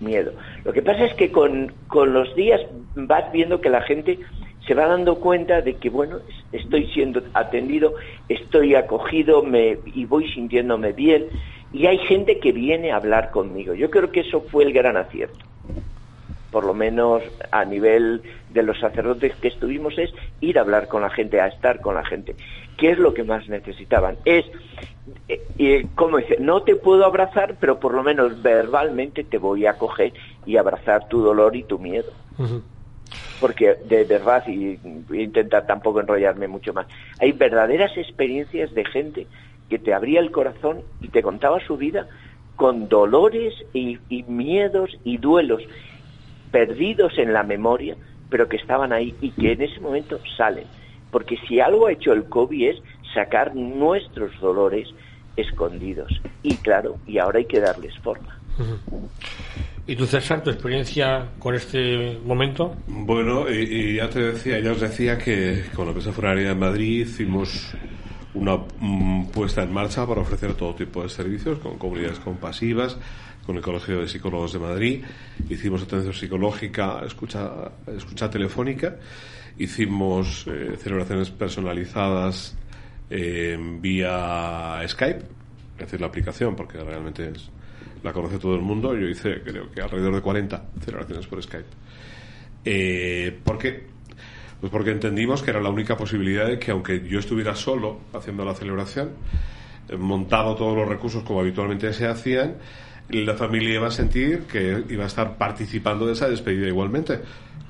miedo. 0.00 0.32
Lo 0.64 0.72
que 0.72 0.82
pasa 0.82 1.04
es 1.04 1.14
que 1.14 1.30
con, 1.30 1.72
con 1.86 2.12
los 2.12 2.34
días 2.34 2.60
vas 2.94 3.30
viendo 3.32 3.60
que 3.60 3.70
la 3.70 3.82
gente 3.82 4.18
se 4.68 4.74
va 4.74 4.86
dando 4.86 5.16
cuenta 5.16 5.62
de 5.62 5.76
que, 5.76 5.88
bueno, 5.88 6.18
estoy 6.52 6.86
siendo 6.92 7.22
atendido, 7.32 7.94
estoy 8.28 8.74
acogido 8.74 9.42
me, 9.42 9.78
y 9.86 10.04
voy 10.04 10.30
sintiéndome 10.30 10.92
bien. 10.92 11.26
Y 11.72 11.86
hay 11.86 11.98
gente 11.98 12.38
que 12.38 12.52
viene 12.52 12.92
a 12.92 12.96
hablar 12.96 13.30
conmigo. 13.30 13.72
Yo 13.72 13.90
creo 13.90 14.12
que 14.12 14.20
eso 14.20 14.42
fue 14.42 14.64
el 14.64 14.74
gran 14.74 14.98
acierto. 14.98 15.38
Por 16.50 16.64
lo 16.64 16.74
menos 16.74 17.22
a 17.50 17.64
nivel 17.64 18.22
de 18.50 18.62
los 18.62 18.78
sacerdotes 18.78 19.34
que 19.36 19.48
estuvimos 19.48 19.98
es 19.98 20.12
ir 20.40 20.58
a 20.58 20.62
hablar 20.62 20.88
con 20.88 21.00
la 21.00 21.10
gente, 21.10 21.40
a 21.40 21.46
estar 21.46 21.80
con 21.80 21.94
la 21.94 22.04
gente. 22.04 22.36
¿Qué 22.76 22.90
es 22.90 22.98
lo 22.98 23.14
que 23.14 23.24
más 23.24 23.48
necesitaban? 23.48 24.16
Es, 24.26 24.44
eh, 25.28 25.42
eh, 25.58 25.86
como 25.94 26.18
dice, 26.18 26.36
no 26.40 26.62
te 26.62 26.76
puedo 26.76 27.06
abrazar, 27.06 27.56
pero 27.58 27.80
por 27.80 27.94
lo 27.94 28.02
menos 28.02 28.42
verbalmente 28.42 29.24
te 29.24 29.38
voy 29.38 29.66
a 29.66 29.72
acoger 29.72 30.12
y 30.44 30.56
abrazar 30.58 31.08
tu 31.08 31.22
dolor 31.22 31.56
y 31.56 31.64
tu 31.64 31.78
miedo 31.78 32.12
porque 33.40 33.76
de 33.88 34.04
verdad, 34.04 34.46
y 34.46 34.76
voy 35.08 35.20
a 35.20 35.22
intentar 35.22 35.66
tampoco 35.66 36.00
enrollarme 36.00 36.48
mucho 36.48 36.72
más, 36.72 36.86
hay 37.20 37.32
verdaderas 37.32 37.96
experiencias 37.96 38.72
de 38.74 38.84
gente 38.84 39.26
que 39.68 39.78
te 39.78 39.94
abría 39.94 40.20
el 40.20 40.30
corazón 40.30 40.82
y 41.00 41.08
te 41.08 41.22
contaba 41.22 41.60
su 41.60 41.76
vida 41.76 42.06
con 42.56 42.88
dolores 42.88 43.54
y, 43.72 43.98
miedos 44.26 44.90
y 45.04 45.18
duelos 45.18 45.62
perdidos 46.50 47.16
en 47.18 47.32
la 47.32 47.44
memoria, 47.44 47.96
pero 48.30 48.48
que 48.48 48.56
estaban 48.56 48.92
ahí 48.92 49.14
y 49.20 49.30
que 49.30 49.52
en 49.52 49.62
ese 49.62 49.80
momento 49.80 50.18
salen. 50.36 50.64
Porque 51.10 51.36
si 51.46 51.60
algo 51.60 51.86
ha 51.86 51.92
hecho 51.92 52.12
el 52.12 52.24
COVID 52.24 52.70
es 52.70 52.82
sacar 53.14 53.54
nuestros 53.54 54.38
dolores 54.40 54.88
escondidos. 55.36 56.20
Y 56.42 56.56
claro, 56.56 56.96
y 57.06 57.18
ahora 57.18 57.38
hay 57.38 57.44
que 57.44 57.60
darles 57.60 57.96
forma. 57.98 58.38
¿Y 59.88 59.96
tú, 59.96 60.04
César, 60.04 60.42
tu 60.42 60.50
experiencia 60.50 61.30
con 61.38 61.54
este 61.54 62.18
momento? 62.22 62.76
Bueno, 62.88 63.48
y, 63.50 63.96
ya 63.96 64.10
te 64.10 64.20
decía, 64.20 64.60
ya 64.60 64.72
os 64.72 64.82
decía 64.82 65.16
que 65.16 65.64
con 65.74 65.86
la 65.86 65.92
empresa 65.92 66.12
funeraria 66.12 66.48
de 66.48 66.54
Madrid 66.54 67.06
hicimos 67.06 67.72
una 68.34 68.58
mm, 68.80 69.28
puesta 69.28 69.62
en 69.62 69.72
marcha 69.72 70.06
para 70.06 70.20
ofrecer 70.20 70.52
todo 70.52 70.74
tipo 70.74 71.02
de 71.02 71.08
servicios 71.08 71.58
con 71.60 71.78
comunidades 71.78 72.18
compasivas, 72.18 72.98
con 73.46 73.56
el 73.56 73.62
Colegio 73.62 74.02
de 74.02 74.08
Psicólogos 74.08 74.52
de 74.52 74.58
Madrid, 74.58 75.04
hicimos 75.48 75.82
atención 75.84 76.12
psicológica, 76.12 77.00
escucha, 77.06 77.50
escucha 77.86 78.28
telefónica, 78.28 78.96
hicimos 79.56 80.46
eh, 80.48 80.76
celebraciones 80.76 81.30
personalizadas 81.30 82.54
eh, 83.08 83.56
vía 83.80 84.82
Skype, 84.86 85.20
es 85.20 85.78
decir, 85.78 85.98
la 85.98 86.08
aplicación, 86.08 86.54
porque 86.54 86.76
realmente 86.76 87.30
es, 87.30 87.50
la 88.02 88.12
conoce 88.12 88.38
todo 88.38 88.54
el 88.54 88.62
mundo. 88.62 88.94
Yo 88.94 89.06
hice, 89.06 89.40
creo 89.42 89.70
que 89.70 89.80
alrededor 89.80 90.14
de 90.14 90.20
40 90.20 90.64
celebraciones 90.84 91.26
por 91.26 91.42
Skype. 91.42 91.68
Eh, 92.64 93.38
¿Por 93.44 93.58
qué? 93.58 93.86
Pues 94.60 94.72
porque 94.72 94.90
entendimos 94.90 95.42
que 95.42 95.50
era 95.50 95.60
la 95.60 95.70
única 95.70 95.96
posibilidad 95.96 96.46
de 96.46 96.58
que, 96.58 96.72
aunque 96.72 97.06
yo 97.06 97.18
estuviera 97.20 97.54
solo 97.54 98.00
haciendo 98.12 98.44
la 98.44 98.54
celebración, 98.54 99.10
eh, 99.88 99.96
montado 99.96 100.56
todos 100.56 100.76
los 100.76 100.88
recursos 100.88 101.22
como 101.22 101.40
habitualmente 101.40 101.92
se 101.92 102.06
hacían, 102.06 102.56
la 103.08 103.34
familia 103.34 103.74
iba 103.74 103.88
a 103.88 103.90
sentir 103.90 104.40
que 104.42 104.84
iba 104.88 105.04
a 105.04 105.06
estar 105.06 105.38
participando 105.38 106.06
de 106.06 106.12
esa 106.12 106.28
despedida 106.28 106.66
igualmente. 106.66 107.20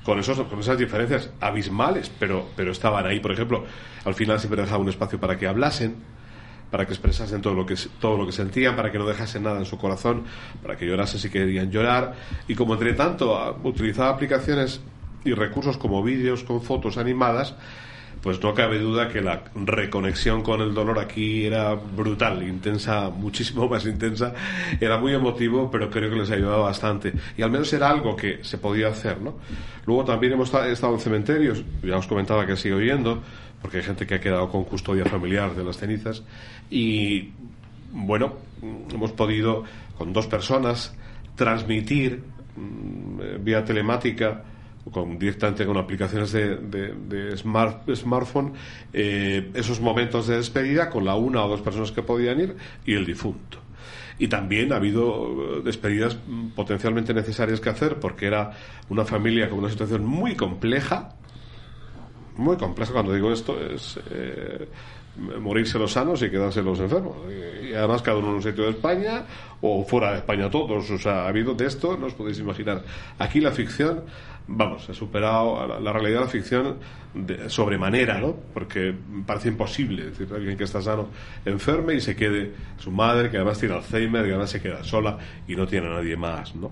Con, 0.03 0.17
esos, 0.17 0.39
con 0.47 0.59
esas 0.59 0.77
diferencias 0.77 1.29
abismales, 1.39 2.09
pero, 2.17 2.47
pero 2.55 2.71
estaban 2.71 3.05
ahí. 3.05 3.19
Por 3.19 3.31
ejemplo, 3.31 3.65
al 4.05 4.15
final 4.15 4.39
siempre 4.39 4.61
dejaba 4.61 4.81
un 4.81 4.89
espacio 4.89 5.19
para 5.19 5.37
que 5.37 5.45
hablasen 5.45 5.97
para 6.71 6.85
que 6.85 6.93
expresasen 6.93 7.41
todo 7.41 7.53
lo 7.53 7.65
que, 7.65 7.75
todo 7.99 8.17
lo 8.17 8.25
que 8.25 8.31
sentían, 8.31 8.75
para 8.75 8.91
que 8.91 8.97
no 8.97 9.07
dejasen 9.07 9.43
nada 9.43 9.59
en 9.59 9.65
su 9.65 9.77
corazón, 9.77 10.23
para 10.61 10.77
que 10.77 10.85
llorasen 10.85 11.19
si 11.19 11.29
querían 11.29 11.71
llorar. 11.71 12.13
Y 12.47 12.55
como 12.55 12.73
entre 12.73 12.93
tanto 12.93 13.59
utilizaba 13.63 14.09
aplicaciones 14.09 14.81
y 15.23 15.33
recursos 15.33 15.77
como 15.77 16.03
vídeos 16.03 16.43
con 16.43 16.61
fotos 16.61 16.97
animadas, 16.97 17.55
pues 18.21 18.41
no 18.43 18.53
cabe 18.53 18.79
duda 18.79 19.07
que 19.07 19.21
la 19.21 19.43
reconexión 19.55 20.41
con 20.41 20.61
el 20.61 20.73
dolor 20.73 20.99
aquí 20.99 21.45
era 21.45 21.73
brutal, 21.73 22.43
intensa, 22.43 23.09
muchísimo 23.09 23.67
más 23.69 23.85
intensa. 23.85 24.33
Era 24.79 24.97
muy 24.97 25.13
emotivo, 25.13 25.71
pero 25.71 25.89
creo 25.89 26.09
que 26.09 26.17
les 26.17 26.31
ayudaba 26.31 26.63
bastante. 26.63 27.13
Y 27.37 27.41
al 27.41 27.51
menos 27.51 27.71
era 27.71 27.89
algo 27.89 28.15
que 28.15 28.43
se 28.43 28.57
podía 28.57 28.89
hacer, 28.89 29.21
¿no? 29.21 29.35
Luego 29.85 30.03
también 30.03 30.33
hemos 30.33 30.53
estado 30.53 30.93
en 30.93 30.99
cementerios, 30.99 31.63
ya 31.81 31.97
os 31.97 32.07
comentaba 32.07 32.45
que 32.45 32.57
sigo 32.57 32.79
yendo, 32.79 33.21
porque 33.61 33.77
hay 33.77 33.83
gente 33.83 34.05
que 34.07 34.15
ha 34.15 34.19
quedado 34.19 34.49
con 34.49 34.63
custodia 34.63 35.05
familiar 35.05 35.55
de 35.55 35.63
las 35.63 35.77
cenizas. 35.77 36.23
Y 36.69 37.29
bueno, 37.91 38.33
hemos 38.93 39.11
podido 39.11 39.63
con 39.97 40.13
dos 40.13 40.27
personas 40.27 40.95
transmitir 41.35 42.21
mm, 42.55 43.43
vía 43.43 43.63
telemática 43.63 44.43
con, 44.91 45.19
directamente 45.19 45.65
con 45.65 45.77
aplicaciones 45.77 46.31
de, 46.31 47.37
smart, 47.37 47.89
smartphone 47.95 48.53
eh, 48.93 49.51
esos 49.53 49.79
momentos 49.81 50.27
de 50.27 50.37
despedida 50.37 50.89
con 50.89 51.05
la 51.05 51.15
una 51.15 51.43
o 51.43 51.49
dos 51.49 51.61
personas 51.61 51.91
que 51.91 52.01
podían 52.01 52.39
ir 52.39 52.55
y 52.85 52.93
el 52.93 53.05
difunto. 53.05 53.59
Y 54.17 54.27
también 54.27 54.73
ha 54.73 54.77
habido 54.77 55.61
despedidas 55.63 56.17
potencialmente 56.55 57.13
necesarias 57.13 57.61
que 57.61 57.69
hacer 57.69 57.99
porque 57.99 58.25
era 58.25 58.51
una 58.89 59.05
familia 59.05 59.49
con 59.49 59.59
una 59.59 59.69
situación 59.69 60.05
muy 60.05 60.35
compleja, 60.35 61.15
muy 62.39 62.57
compleja 62.57 62.93
cuando 62.93 63.13
digo 63.13 63.31
esto, 63.31 63.59
es 63.59 63.99
eh, 64.11 64.67
morirse 65.39 65.77
los 65.77 65.91
sanos 65.91 66.21
y 66.21 66.29
quedarse 66.29 66.61
los 66.61 66.79
enfermos. 66.79 67.17
Y, 67.29 67.73
además 67.73 68.01
cada 68.01 68.17
uno 68.17 68.29
en 68.29 68.35
un 68.35 68.43
sitio 68.43 68.63
de 68.63 68.71
España 68.71 69.25
o 69.61 69.83
fuera 69.83 70.11
de 70.11 70.17
España 70.17 70.49
todos. 70.49 70.89
O 70.89 70.97
sea, 70.97 71.25
ha 71.25 71.27
habido 71.27 71.53
de 71.53 71.67
esto, 71.67 71.97
no 71.97 72.07
os 72.07 72.13
podéis 72.13 72.39
imaginar. 72.39 72.83
Aquí 73.19 73.41
la 73.41 73.51
ficción, 73.51 74.03
vamos, 74.47 74.89
ha 74.89 74.93
superado 74.93 75.79
la, 75.79 75.93
realidad 75.93 76.19
de 76.19 76.25
la 76.25 76.31
ficción 76.31 76.77
sobremanera, 77.47 78.19
¿no? 78.19 78.35
Porque 78.53 78.93
parece 79.25 79.49
imposible. 79.49 80.07
Es 80.07 80.17
decir, 80.17 80.33
alguien 80.33 80.57
que 80.57 80.63
está 80.63 80.81
sano 80.81 81.09
enferme 81.45 81.95
y 81.95 82.01
se 82.01 82.15
quede 82.15 82.53
su 82.77 82.91
madre, 82.91 83.29
que 83.29 83.37
además 83.37 83.59
tiene 83.59 83.75
Alzheimer, 83.75 84.23
que 84.23 84.29
además 84.29 84.49
se 84.49 84.61
queda 84.61 84.83
sola 84.83 85.17
y 85.47 85.55
no 85.55 85.67
tiene 85.67 85.87
a 85.87 85.91
nadie 85.91 86.15
más, 86.15 86.55
¿no? 86.55 86.71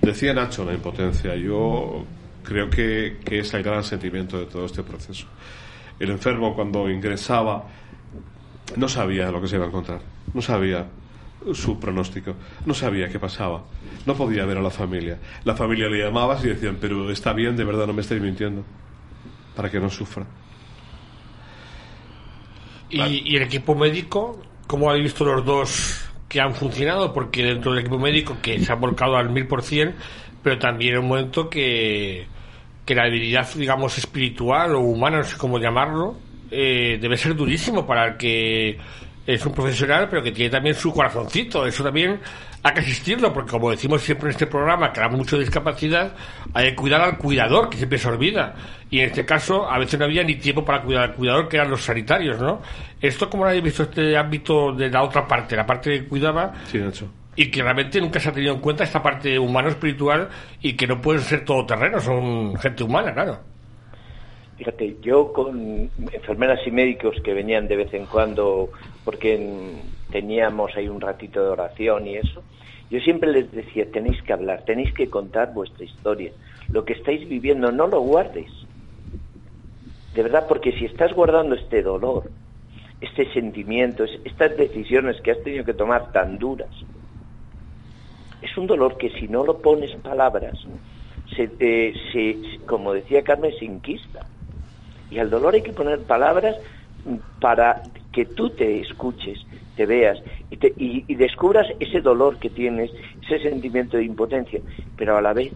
Decía 0.00 0.32
Nacho 0.32 0.64
la 0.64 0.72
impotencia. 0.72 1.34
Yo 1.34 2.06
creo 2.42 2.68
que, 2.70 3.18
que 3.24 3.40
es 3.40 3.54
el 3.54 3.62
gran 3.62 3.84
sentimiento 3.84 4.38
de 4.38 4.46
todo 4.46 4.66
este 4.66 4.82
proceso. 4.82 5.26
El 5.98 6.10
enfermo 6.10 6.54
cuando 6.54 6.88
ingresaba 6.88 7.64
no 8.76 8.88
sabía 8.88 9.30
lo 9.30 9.40
que 9.40 9.48
se 9.48 9.56
iba 9.56 9.64
a 9.64 9.68
encontrar, 9.68 10.00
no 10.32 10.40
sabía 10.40 10.86
su 11.52 11.78
pronóstico, 11.80 12.34
no 12.66 12.74
sabía 12.74 13.08
qué 13.08 13.18
pasaba, 13.18 13.64
no 14.06 14.14
podía 14.14 14.44
ver 14.44 14.58
a 14.58 14.62
la 14.62 14.70
familia. 14.70 15.18
La 15.44 15.54
familia 15.54 15.88
le 15.88 16.04
llamaba 16.04 16.38
y 16.42 16.48
decían, 16.48 16.78
pero 16.80 17.10
está 17.10 17.32
bien, 17.32 17.56
de 17.56 17.64
verdad 17.64 17.86
no 17.86 17.92
me 17.92 18.02
estáis 18.02 18.20
mintiendo, 18.20 18.64
para 19.56 19.70
que 19.70 19.80
no 19.80 19.90
sufra. 19.90 20.26
¿Y, 22.90 23.36
el 23.36 23.42
equipo 23.42 23.74
médico? 23.74 24.42
¿Cómo 24.66 24.90
habéis 24.90 25.04
visto 25.04 25.24
los 25.24 25.44
dos 25.44 26.10
que 26.28 26.40
han 26.40 26.54
funcionado? 26.54 27.12
Porque 27.12 27.44
dentro 27.44 27.72
del 27.72 27.80
equipo 27.80 27.98
médico 27.98 28.36
que 28.42 28.58
se 28.60 28.72
ha 28.72 28.74
volcado 28.74 29.16
al 29.16 29.30
mil 29.30 29.46
por 29.46 29.62
cien, 29.62 29.94
pero 30.42 30.58
también 30.58 30.98
un 30.98 31.08
momento 31.08 31.48
que, 31.48 32.26
que 32.84 32.94
la 32.94 33.04
debilidad, 33.04 33.48
digamos, 33.54 33.98
espiritual 33.98 34.74
o 34.74 34.80
humana, 34.80 35.18
no 35.18 35.24
sé 35.24 35.36
cómo 35.36 35.58
llamarlo, 35.58 36.16
eh, 36.50 36.98
debe 37.00 37.16
ser 37.16 37.34
durísimo 37.36 37.86
para 37.86 38.06
el 38.06 38.16
que 38.16 38.78
es 39.26 39.46
un 39.46 39.52
profesional, 39.52 40.08
pero 40.08 40.22
que 40.22 40.32
tiene 40.32 40.50
también 40.50 40.74
su 40.74 40.92
corazoncito. 40.92 41.66
Eso 41.66 41.84
también 41.84 42.18
hay 42.62 42.74
que 42.74 42.80
asistirlo, 42.80 43.32
porque 43.32 43.50
como 43.50 43.70
decimos 43.70 44.02
siempre 44.02 44.28
en 44.28 44.30
este 44.30 44.46
programa, 44.46 44.92
que 44.92 45.00
hablamos 45.00 45.18
mucho 45.18 45.36
de 45.36 45.44
discapacidad, 45.44 46.12
hay 46.52 46.70
que 46.70 46.76
cuidar 46.76 47.00
al 47.02 47.18
cuidador, 47.18 47.70
que 47.70 47.76
siempre 47.76 47.98
se 47.98 48.08
olvida. 48.08 48.54
Y 48.90 49.00
en 49.00 49.06
este 49.06 49.24
caso, 49.24 49.70
a 49.70 49.78
veces 49.78 49.98
no 49.98 50.06
había 50.06 50.24
ni 50.24 50.36
tiempo 50.36 50.64
para 50.64 50.82
cuidar 50.82 51.10
al 51.10 51.14
cuidador, 51.14 51.48
que 51.48 51.56
eran 51.56 51.70
los 51.70 51.82
sanitarios, 51.82 52.40
¿no? 52.40 52.60
Esto, 53.00 53.30
como 53.30 53.44
lo 53.44 53.50
habéis 53.50 53.64
visto 53.64 53.84
este 53.84 54.16
ámbito 54.16 54.72
de 54.72 54.90
la 54.90 55.02
otra 55.02 55.26
parte, 55.28 55.54
la 55.54 55.66
parte 55.66 55.90
que 55.90 56.08
cuidaba? 56.08 56.52
Sí, 56.66 56.78
hecho 56.78 57.08
y 57.36 57.50
que 57.50 57.62
realmente 57.62 58.00
nunca 58.00 58.20
se 58.20 58.28
ha 58.28 58.32
tenido 58.32 58.54
en 58.54 58.60
cuenta 58.60 58.84
esta 58.84 59.02
parte 59.02 59.38
humano-espiritual 59.38 60.28
y 60.60 60.74
que 60.74 60.86
no 60.86 61.00
pueden 61.00 61.22
ser 61.22 61.44
todoterrenos, 61.44 62.04
son 62.04 62.56
gente 62.56 62.82
humana, 62.82 63.12
claro. 63.14 63.38
Fíjate, 64.56 64.96
yo 65.00 65.32
con 65.32 65.90
enfermeras 66.12 66.60
y 66.66 66.70
médicos 66.70 67.16
que 67.24 67.32
venían 67.32 67.66
de 67.66 67.76
vez 67.76 67.94
en 67.94 68.04
cuando, 68.06 68.68
porque 69.04 69.74
teníamos 70.10 70.76
ahí 70.76 70.88
un 70.88 71.00
ratito 71.00 71.42
de 71.42 71.48
oración 71.48 72.06
y 72.06 72.16
eso, 72.16 72.42
yo 72.90 72.98
siempre 73.00 73.30
les 73.32 73.50
decía, 73.52 73.90
tenéis 73.90 74.20
que 74.22 74.32
hablar, 74.32 74.64
tenéis 74.66 74.92
que 74.92 75.08
contar 75.08 75.54
vuestra 75.54 75.84
historia, 75.84 76.32
lo 76.70 76.84
que 76.84 76.92
estáis 76.94 77.26
viviendo, 77.28 77.70
no 77.72 77.86
lo 77.86 78.00
guardes. 78.00 78.50
De 80.14 80.24
verdad, 80.24 80.46
porque 80.48 80.72
si 80.72 80.86
estás 80.86 81.14
guardando 81.14 81.54
este 81.54 81.82
dolor, 81.82 82.30
este 83.00 83.32
sentimiento, 83.32 84.04
estas 84.24 84.56
decisiones 84.56 85.20
que 85.22 85.30
has 85.30 85.42
tenido 85.42 85.64
que 85.64 85.72
tomar 85.72 86.10
tan 86.12 86.36
duras, 86.38 86.68
es 88.42 88.56
un 88.56 88.66
dolor 88.66 88.96
que 88.96 89.10
si 89.10 89.28
no 89.28 89.44
lo 89.44 89.58
pones 89.58 89.94
palabras, 89.96 90.54
se, 91.36 91.48
se, 92.12 92.36
como 92.66 92.92
decía 92.92 93.22
Carmen, 93.22 93.52
se 93.58 93.64
inquista. 93.64 94.26
Y 95.10 95.18
al 95.18 95.30
dolor 95.30 95.54
hay 95.54 95.62
que 95.62 95.72
poner 95.72 96.00
palabras 96.00 96.56
para 97.40 97.82
que 98.12 98.24
tú 98.24 98.50
te 98.50 98.80
escuches, 98.80 99.38
te 99.76 99.86
veas 99.86 100.18
y, 100.50 101.04
y, 101.06 101.14
descubras 101.14 101.66
ese 101.78 102.00
dolor 102.00 102.38
que 102.38 102.50
tienes, 102.50 102.90
ese 103.22 103.38
sentimiento 103.38 103.96
de 103.96 104.04
impotencia, 104.04 104.60
pero 104.96 105.16
a 105.16 105.22
la 105.22 105.32
vez 105.32 105.52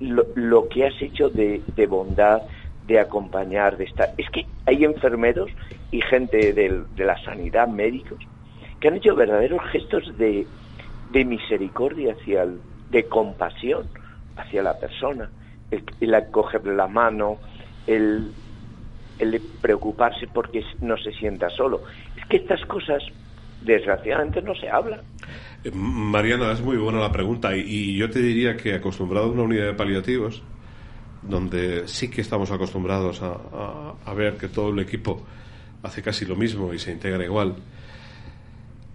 lo, 0.00 0.68
que 0.68 0.86
has 0.86 1.00
hecho 1.00 1.28
de, 1.28 1.60
de, 1.76 1.86
bondad, 1.86 2.42
de 2.86 2.98
acompañar, 2.98 3.76
de 3.76 3.84
estar. 3.84 4.12
Es 4.16 4.28
que 4.30 4.46
hay 4.66 4.84
enfermeros 4.84 5.50
y 5.90 6.00
gente 6.00 6.52
de 6.52 7.04
la 7.04 7.22
sanidad, 7.24 7.68
médicos, 7.68 8.18
que 8.80 8.88
han 8.88 8.96
hecho 8.96 9.14
verdaderos 9.14 9.60
gestos 9.70 10.16
de, 10.18 10.46
de 11.10 11.24
misericordia 11.24 12.12
hacia 12.12 12.42
el, 12.42 12.60
de 12.90 13.06
compasión 13.06 13.86
hacia 14.36 14.62
la 14.62 14.78
persona, 14.78 15.28
el, 15.70 15.84
el 16.00 16.14
acogerle 16.14 16.74
la 16.74 16.86
mano, 16.86 17.38
el, 17.86 18.30
el 19.18 19.40
preocuparse 19.60 20.26
porque 20.32 20.62
no 20.80 20.96
se 20.96 21.12
sienta 21.12 21.50
solo. 21.50 21.82
Es 22.16 22.24
que 22.26 22.36
estas 22.36 22.64
cosas, 22.66 23.02
desgraciadamente, 23.62 24.40
no 24.42 24.54
se 24.54 24.70
hablan. 24.70 25.00
Eh, 25.64 25.70
Mariana, 25.72 26.52
es 26.52 26.60
muy 26.60 26.76
buena 26.76 27.00
la 27.00 27.10
pregunta 27.10 27.56
y, 27.56 27.96
yo 27.96 28.08
te 28.10 28.20
diría 28.20 28.56
que 28.56 28.74
acostumbrado 28.74 29.26
a 29.26 29.30
una 29.30 29.42
unidad 29.42 29.66
de 29.66 29.74
paliativos, 29.74 30.42
donde 31.22 31.88
sí 31.88 32.08
que 32.08 32.20
estamos 32.20 32.50
acostumbrados 32.52 33.20
a 33.22 34.14
ver 34.14 34.36
que 34.36 34.48
todo 34.48 34.70
el 34.70 34.78
equipo 34.78 35.26
hace 35.82 36.00
casi 36.00 36.24
lo 36.24 36.36
mismo 36.36 36.72
y 36.72 36.78
se 36.78 36.92
integra 36.92 37.24
igual, 37.24 37.56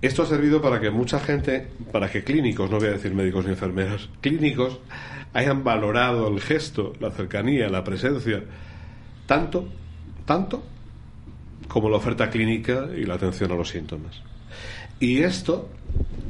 esto 0.07 0.23
ha 0.23 0.25
servido 0.25 0.61
para 0.61 0.81
que 0.81 0.89
mucha 0.89 1.19
gente, 1.19 1.67
para 1.91 2.09
que 2.09 2.23
clínicos, 2.23 2.69
no 2.69 2.77
voy 2.77 2.89
a 2.89 2.91
decir 2.91 3.13
médicos 3.13 3.45
ni 3.45 3.51
enfermeros, 3.51 4.09
clínicos 4.19 4.79
hayan 5.33 5.63
valorado 5.63 6.27
el 6.27 6.41
gesto, 6.41 6.93
la 6.99 7.09
cercanía, 7.11 7.69
la 7.69 7.83
presencia, 7.83 8.43
tanto, 9.25 9.67
tanto, 10.25 10.63
como 11.67 11.89
la 11.89 11.97
oferta 11.97 12.29
clínica 12.29 12.89
y 12.95 13.05
la 13.05 13.15
atención 13.15 13.51
a 13.51 13.55
los 13.55 13.69
síntomas. 13.69 14.21
Y 14.99 15.23
esto 15.23 15.69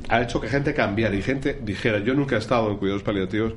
ha 0.07 0.21
hecho 0.21 0.39
que 0.39 0.47
gente 0.47 0.73
cambiara 0.73 1.15
y 1.15 1.21
gente 1.21 1.59
dijera, 1.63 1.99
yo 1.99 2.13
nunca 2.13 2.35
he 2.35 2.39
estado 2.39 2.69
en 2.69 2.77
cuidados 2.77 3.03
paliativos, 3.03 3.53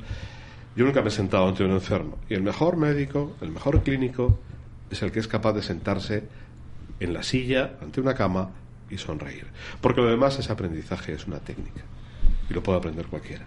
yo 0.74 0.84
nunca 0.84 1.02
me 1.02 1.08
he 1.08 1.12
sentado 1.12 1.46
ante 1.46 1.62
un 1.62 1.72
enfermo. 1.72 2.18
Y 2.28 2.34
el 2.34 2.42
mejor 2.42 2.76
médico, 2.76 3.36
el 3.42 3.50
mejor 3.50 3.82
clínico, 3.82 4.38
es 4.90 5.02
el 5.02 5.12
que 5.12 5.20
es 5.20 5.28
capaz 5.28 5.52
de 5.52 5.62
sentarse 5.62 6.24
en 7.00 7.12
la 7.12 7.22
silla, 7.22 7.74
ante 7.82 8.00
una 8.00 8.14
cama 8.14 8.50
y 8.90 8.98
sonreír. 8.98 9.46
Porque 9.80 10.00
lo 10.00 10.08
demás 10.08 10.38
es 10.38 10.50
aprendizaje, 10.50 11.12
es 11.12 11.26
una 11.26 11.38
técnica. 11.38 11.82
Y 12.48 12.54
lo 12.54 12.62
puede 12.62 12.78
aprender 12.78 13.06
cualquiera. 13.06 13.46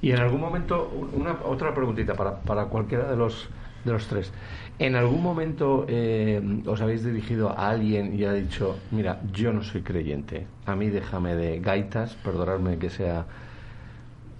Y 0.00 0.10
en 0.10 0.18
algún 0.18 0.40
momento, 0.40 0.90
una, 1.12 1.36
otra 1.44 1.74
preguntita 1.74 2.14
para, 2.14 2.40
para 2.40 2.64
cualquiera 2.66 3.08
de 3.08 3.16
los, 3.16 3.48
de 3.84 3.92
los 3.92 4.06
tres. 4.08 4.32
¿En 4.78 4.96
algún 4.96 5.22
momento 5.22 5.86
eh, 5.88 6.40
os 6.66 6.80
habéis 6.80 7.04
dirigido 7.04 7.50
a 7.50 7.70
alguien 7.70 8.18
y 8.18 8.24
ha 8.24 8.32
dicho, 8.32 8.78
mira, 8.90 9.20
yo 9.32 9.52
no 9.52 9.62
soy 9.62 9.82
creyente, 9.82 10.46
a 10.66 10.74
mí 10.74 10.88
déjame 10.88 11.36
de 11.36 11.60
gaitas, 11.60 12.14
perdonadme 12.16 12.78
que 12.78 12.90
sea 12.90 13.26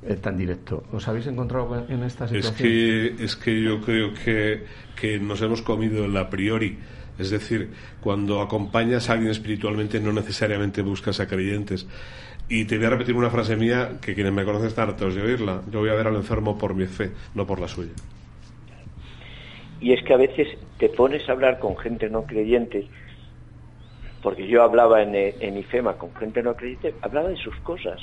eh, 0.04 0.16
tan 0.16 0.36
directo. 0.36 0.82
¿Os 0.92 1.06
habéis 1.06 1.28
encontrado 1.28 1.86
en 1.88 2.02
esta 2.02 2.26
situación? 2.26 2.54
Es 2.54 3.16
que, 3.16 3.24
es 3.24 3.36
que 3.36 3.62
yo 3.62 3.80
creo 3.80 4.14
que, 4.14 4.64
que 5.00 5.20
nos 5.20 5.40
hemos 5.42 5.62
comido 5.62 6.06
el 6.06 6.16
a 6.16 6.28
priori. 6.28 6.76
Es 7.18 7.30
decir, 7.30 7.70
cuando 8.00 8.40
acompañas 8.40 9.08
a 9.08 9.14
alguien 9.14 9.30
espiritualmente 9.30 10.00
no 10.00 10.12
necesariamente 10.12 10.82
buscas 10.82 11.20
a 11.20 11.26
creyentes. 11.26 11.86
Y 12.48 12.64
te 12.64 12.76
voy 12.76 12.86
a 12.86 12.90
repetir 12.90 13.14
una 13.14 13.30
frase 13.30 13.56
mía 13.56 13.98
que 14.00 14.14
quienes 14.14 14.32
me 14.32 14.44
conocen 14.44 14.68
están 14.68 14.88
hartos 14.88 15.14
de 15.14 15.22
oírla. 15.22 15.62
Yo 15.70 15.80
voy 15.80 15.90
a 15.90 15.94
ver 15.94 16.06
al 16.06 16.16
enfermo 16.16 16.58
por 16.58 16.74
mi 16.74 16.86
fe, 16.86 17.10
no 17.34 17.46
por 17.46 17.60
la 17.60 17.68
suya. 17.68 17.92
Y 19.80 19.92
es 19.92 20.02
que 20.04 20.14
a 20.14 20.16
veces 20.16 20.48
te 20.78 20.88
pones 20.88 21.28
a 21.28 21.32
hablar 21.32 21.58
con 21.58 21.76
gente 21.76 22.08
no 22.08 22.24
creyente, 22.24 22.86
porque 24.22 24.46
yo 24.46 24.62
hablaba 24.62 25.02
en, 25.02 25.14
en 25.14 25.56
IFEMA 25.56 25.94
con 25.94 26.14
gente 26.14 26.42
no 26.42 26.54
creyente, 26.54 26.94
hablaba 27.02 27.28
de 27.28 27.36
sus 27.36 27.56
cosas. 27.56 28.00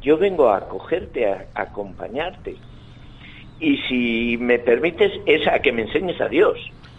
Yo 0.00 0.16
vengo 0.16 0.48
a 0.48 0.58
acogerte, 0.58 1.26
a, 1.26 1.46
a 1.54 1.62
acompañarte. 1.62 2.56
Y 3.60 3.76
si 3.88 4.36
me 4.38 4.58
permites, 4.58 5.12
es 5.26 5.46
a 5.48 5.58
que 5.60 5.72
me 5.72 5.82
enseñes 5.82 6.20
a 6.20 6.28
Dios, 6.28 6.58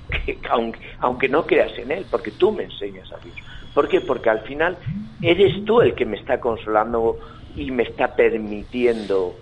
que, 0.10 0.38
aunque, 0.50 0.80
aunque 1.00 1.30
no 1.30 1.46
creas 1.46 1.78
en 1.78 1.92
Él, 1.92 2.06
porque 2.10 2.32
tú 2.32 2.52
me 2.52 2.64
enseñas 2.64 3.12
a 3.12 3.18
Dios. 3.18 3.36
¿Por 3.74 3.88
qué? 3.88 4.02
Porque 4.02 4.30
al 4.30 4.42
final 4.42 4.78
eres 5.22 5.64
tú 5.66 5.82
el 5.82 5.94
que 5.94 6.06
me 6.06 6.18
está 6.18 6.40
consolando 6.40 7.20
y 7.56 7.72
me 7.72 7.84
está 7.84 8.16
permitiendo 8.16 9.36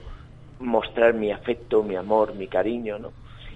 mostrar 0.59 1.13
mi 1.13 1.31
afecto, 1.31 1.83
mi 1.83 1.95
amor, 1.95 2.35
mi 2.35 2.47
cariño, 2.47 2.99
¿no? 2.99 3.11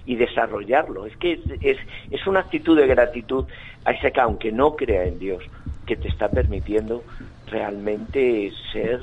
Y 0.06 0.16
desarrollarlo. 0.16 1.06
Es 1.06 1.16
que 1.16 1.32
es, 1.32 1.40
es, 1.60 1.76
es 2.10 2.26
una 2.26 2.40
actitud 2.40 2.76
de 2.76 2.86
gratitud 2.86 3.44
a 3.84 3.92
ese 3.92 4.12
que, 4.12 4.20
aunque 4.20 4.52
no 4.52 4.76
crea 4.76 5.04
en 5.04 5.18
Dios, 5.18 5.42
que 5.86 5.96
te 5.96 6.08
está 6.08 6.28
permitiendo 6.28 7.02
realmente 7.46 8.52
ser 8.72 9.00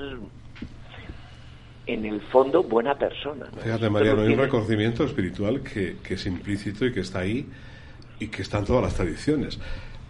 en 1.88 2.06
el 2.06 2.22
fondo 2.22 2.64
buena 2.64 2.96
persona. 2.96 3.48
¿no? 3.54 3.62
Fíjate, 3.62 3.90
Mariano, 3.90 4.22
hay 4.22 4.34
un 4.34 4.40
reconocimiento 4.40 5.04
espiritual 5.04 5.62
que, 5.62 5.98
que, 6.04 6.16
es 6.16 6.26
implícito 6.26 6.86
y 6.86 6.94
que 6.94 7.00
está 7.00 7.20
ahí 7.20 7.48
y 8.20 8.28
que 8.28 8.42
está 8.42 8.60
en 8.60 8.66
todas 8.66 8.84
las 8.84 8.96
tradiciones. 8.96 9.60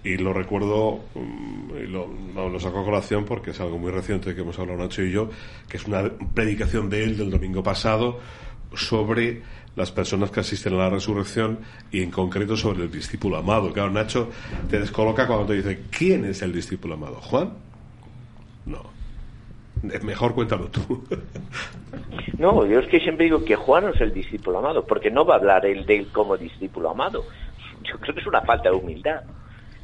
Y 0.04 0.18
lo 0.18 0.32
recuerdo, 0.32 1.02
y 1.16 1.88
lo, 1.88 2.08
no, 2.34 2.50
lo 2.50 2.60
saco 2.60 2.80
a 2.80 2.86
colación 2.86 3.26
porque 3.26 3.52
es 3.52 3.60
algo 3.60 3.78
muy 3.78 3.92
reciente 3.92 4.34
que 4.34 4.42
hemos 4.42 4.58
hablado 4.58 4.80
Nacho 4.80 5.04
y 5.04 5.12
yo, 5.12 5.30
que 5.68 5.78
es 5.78 5.86
una 5.86 6.10
predicación 6.34 6.90
de 6.90 7.04
él 7.04 7.18
del 7.18 7.30
domingo 7.30 7.62
pasado 7.64 8.20
sobre 8.74 9.42
las 9.76 9.92
personas 9.92 10.32
que 10.32 10.40
asisten 10.40 10.74
a 10.74 10.78
la 10.78 10.90
resurrección 10.90 11.60
y 11.92 12.02
en 12.02 12.12
concreto 12.12 12.58
sobre 12.58 12.84
el 12.84 12.92
discípulo 12.92 13.38
amado. 13.38 13.72
Claro, 13.74 13.92
Nacho 13.92 14.30
te 14.70 14.80
descoloca 14.80 15.28
cuando 15.28 15.46
te 15.48 15.54
dice, 15.54 15.84
¿quién 15.92 16.26
es 16.26 16.42
el 16.42 16.54
discípulo 16.54 16.96
amado? 16.96 17.16
¿Juan? 17.22 17.54
No. 18.66 18.98
Mejor 20.04 20.34
cuéntalo 20.34 20.68
tú. 20.70 21.04
No, 22.38 22.66
yo 22.66 22.80
es 22.80 22.88
que 22.88 23.00
siempre 23.00 23.26
digo 23.26 23.44
que 23.44 23.56
Juan 23.56 23.90
es 23.94 24.02
el 24.02 24.14
discípulo 24.14 24.60
amado, 24.60 24.86
porque 24.86 25.10
no 25.10 25.26
va 25.26 25.36
a 25.36 25.38
hablar 25.38 25.66
él 25.66 25.86
de 25.86 25.98
él 25.98 26.08
como 26.12 26.38
discípulo 26.38 26.92
amado. 26.92 27.26
Creo 28.00 28.14
que 28.14 28.22
es 28.22 28.28
una 28.28 28.42
falta 28.42 28.70
de 28.70 28.76
humildad. 28.76 29.22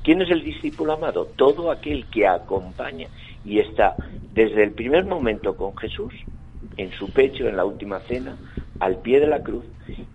¿Quién 0.03 0.21
es 0.21 0.29
el 0.29 0.43
discípulo 0.43 0.93
amado? 0.93 1.25
Todo 1.37 1.71
aquel 1.71 2.05
que 2.07 2.27
acompaña 2.27 3.07
y 3.45 3.59
está 3.59 3.97
desde 4.33 4.63
el 4.63 4.71
primer 4.71 5.05
momento 5.05 5.55
con 5.55 5.75
Jesús, 5.77 6.13
en 6.75 6.91
su 6.91 7.09
pecho, 7.09 7.47
en 7.47 7.55
la 7.55 7.65
última 7.65 7.99
cena, 8.01 8.37
al 8.79 8.97
pie 8.97 9.19
de 9.19 9.27
la 9.27 9.41
cruz, 9.41 9.65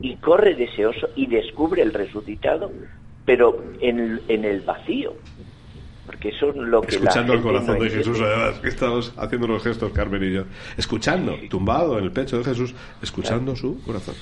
y 0.00 0.16
corre 0.16 0.54
deseoso 0.54 1.08
y 1.16 1.26
descubre 1.26 1.82
el 1.82 1.94
resucitado, 1.94 2.70
pero 3.24 3.62
en, 3.80 4.20
en 4.28 4.44
el 4.44 4.60
vacío. 4.60 5.14
Lo 6.54 6.80
que 6.80 6.96
Escuchando 6.96 7.32
la 7.32 7.38
el 7.38 7.44
corazón 7.44 7.78
de 7.78 7.90
Jesús, 7.90 8.20
además, 8.20 8.58
que 8.58 8.68
estamos 8.68 9.12
haciendo 9.16 9.46
los 9.46 9.62
gestos, 9.62 9.92
Carmen 9.92 10.22
y 10.24 10.32
yo. 10.32 10.44
Escuchando, 10.76 11.36
tumbado 11.48 11.98
en 11.98 12.04
el 12.04 12.10
pecho 12.10 12.38
de 12.38 12.44
Jesús, 12.44 12.74
escuchando 13.00 13.54
su 13.54 13.80
corazón. 13.82 14.14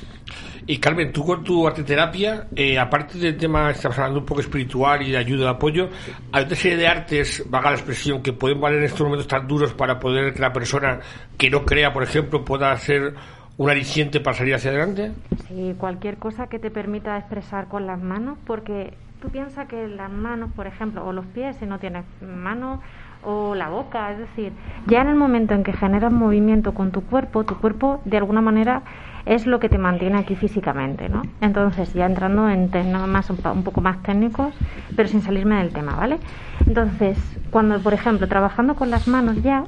Y 0.66 0.78
Carmen, 0.78 1.12
tú 1.12 1.24
con 1.24 1.42
tu 1.42 1.66
arteterapia, 1.66 2.48
eh, 2.54 2.78
aparte 2.78 3.18
del 3.18 3.36
tema, 3.36 3.70
estamos 3.70 3.98
hablando 3.98 4.20
un 4.20 4.26
poco 4.26 4.40
espiritual 4.40 5.02
y 5.02 5.12
de 5.12 5.16
ayuda, 5.16 5.44
de 5.44 5.50
apoyo, 5.50 5.88
hay 6.32 6.44
otra 6.44 6.56
serie 6.56 6.76
de 6.76 6.86
artes, 6.86 7.44
vaga 7.48 7.70
la 7.70 7.76
expresión, 7.76 8.22
que 8.22 8.32
pueden 8.32 8.60
valer 8.60 8.80
en 8.80 8.84
estos 8.84 9.00
momentos 9.00 9.28
tan 9.28 9.46
duros 9.46 9.72
para 9.72 9.98
poder 9.98 10.34
que 10.34 10.40
la 10.40 10.52
persona 10.52 11.00
que 11.38 11.48
no 11.48 11.64
crea, 11.64 11.92
por 11.92 12.02
ejemplo, 12.02 12.44
pueda 12.44 12.76
ser 12.76 13.14
un 13.58 13.70
aliciente 13.70 14.20
para 14.20 14.36
salir 14.36 14.54
hacia 14.54 14.70
adelante? 14.70 15.12
Sí, 15.48 15.74
cualquier 15.78 16.18
cosa 16.18 16.48
que 16.48 16.58
te 16.58 16.70
permita 16.70 17.16
expresar 17.16 17.68
con 17.68 17.86
las 17.86 18.00
manos, 18.00 18.38
porque 18.46 18.92
tú 19.26 19.32
piensas 19.32 19.66
que 19.66 19.88
las 19.88 20.08
manos, 20.08 20.50
por 20.54 20.68
ejemplo, 20.68 21.04
o 21.04 21.12
los 21.12 21.26
pies, 21.26 21.56
si 21.56 21.66
no 21.66 21.80
tienes 21.80 22.04
manos, 22.20 22.78
o 23.24 23.56
la 23.56 23.68
boca, 23.68 24.12
es 24.12 24.18
decir, 24.18 24.52
ya 24.86 25.00
en 25.00 25.08
el 25.08 25.16
momento 25.16 25.52
en 25.52 25.64
que 25.64 25.72
generas 25.72 26.12
movimiento 26.12 26.74
con 26.74 26.92
tu 26.92 27.00
cuerpo, 27.00 27.42
tu 27.42 27.56
cuerpo 27.56 28.00
de 28.04 28.18
alguna 28.18 28.40
manera 28.40 28.82
es 29.24 29.48
lo 29.48 29.58
que 29.58 29.68
te 29.68 29.78
mantiene 29.78 30.18
aquí 30.18 30.36
físicamente, 30.36 31.08
¿no? 31.08 31.22
Entonces, 31.40 31.92
ya 31.92 32.06
entrando 32.06 32.48
en 32.48 32.70
temas 32.70 33.08
más, 33.08 33.28
un 33.30 33.64
poco 33.64 33.80
más 33.80 34.00
técnicos, 34.04 34.54
pero 34.94 35.08
sin 35.08 35.22
salirme 35.22 35.56
del 35.56 35.72
tema, 35.72 35.96
¿vale? 35.96 36.18
Entonces, 36.64 37.18
cuando, 37.50 37.80
por 37.80 37.94
ejemplo, 37.94 38.28
trabajando 38.28 38.76
con 38.76 38.90
las 38.90 39.08
manos 39.08 39.42
ya, 39.42 39.64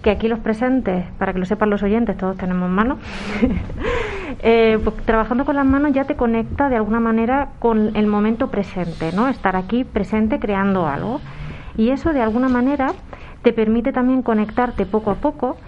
que 0.00 0.08
aquí 0.08 0.26
los 0.26 0.38
presentes, 0.38 1.04
para 1.18 1.34
que 1.34 1.38
lo 1.38 1.44
sepan 1.44 1.68
los 1.68 1.82
oyentes, 1.82 2.16
todos 2.16 2.38
tenemos 2.38 2.70
manos, 2.70 2.98
eh, 4.38 4.78
pues 4.82 4.96
trabajando 5.04 5.44
con 5.44 5.56
las 5.56 5.66
manos 5.66 5.92
ya 5.92 6.04
te 6.04 6.16
conecta 6.16 6.68
de 6.68 6.76
alguna 6.76 7.00
manera 7.00 7.50
con 7.58 7.96
el 7.96 8.06
momento 8.06 8.50
presente, 8.50 9.12
¿no? 9.12 9.28
Estar 9.28 9.56
aquí 9.56 9.84
presente 9.84 10.38
creando 10.38 10.86
algo. 10.86 11.20
Y 11.76 11.90
eso 11.90 12.12
de 12.12 12.22
alguna 12.22 12.48
manera 12.48 12.94
te 13.42 13.52
permite 13.52 13.92
también 13.92 14.22
conectarte 14.22 14.86
poco 14.86 15.10
a 15.10 15.16
poco 15.16 15.58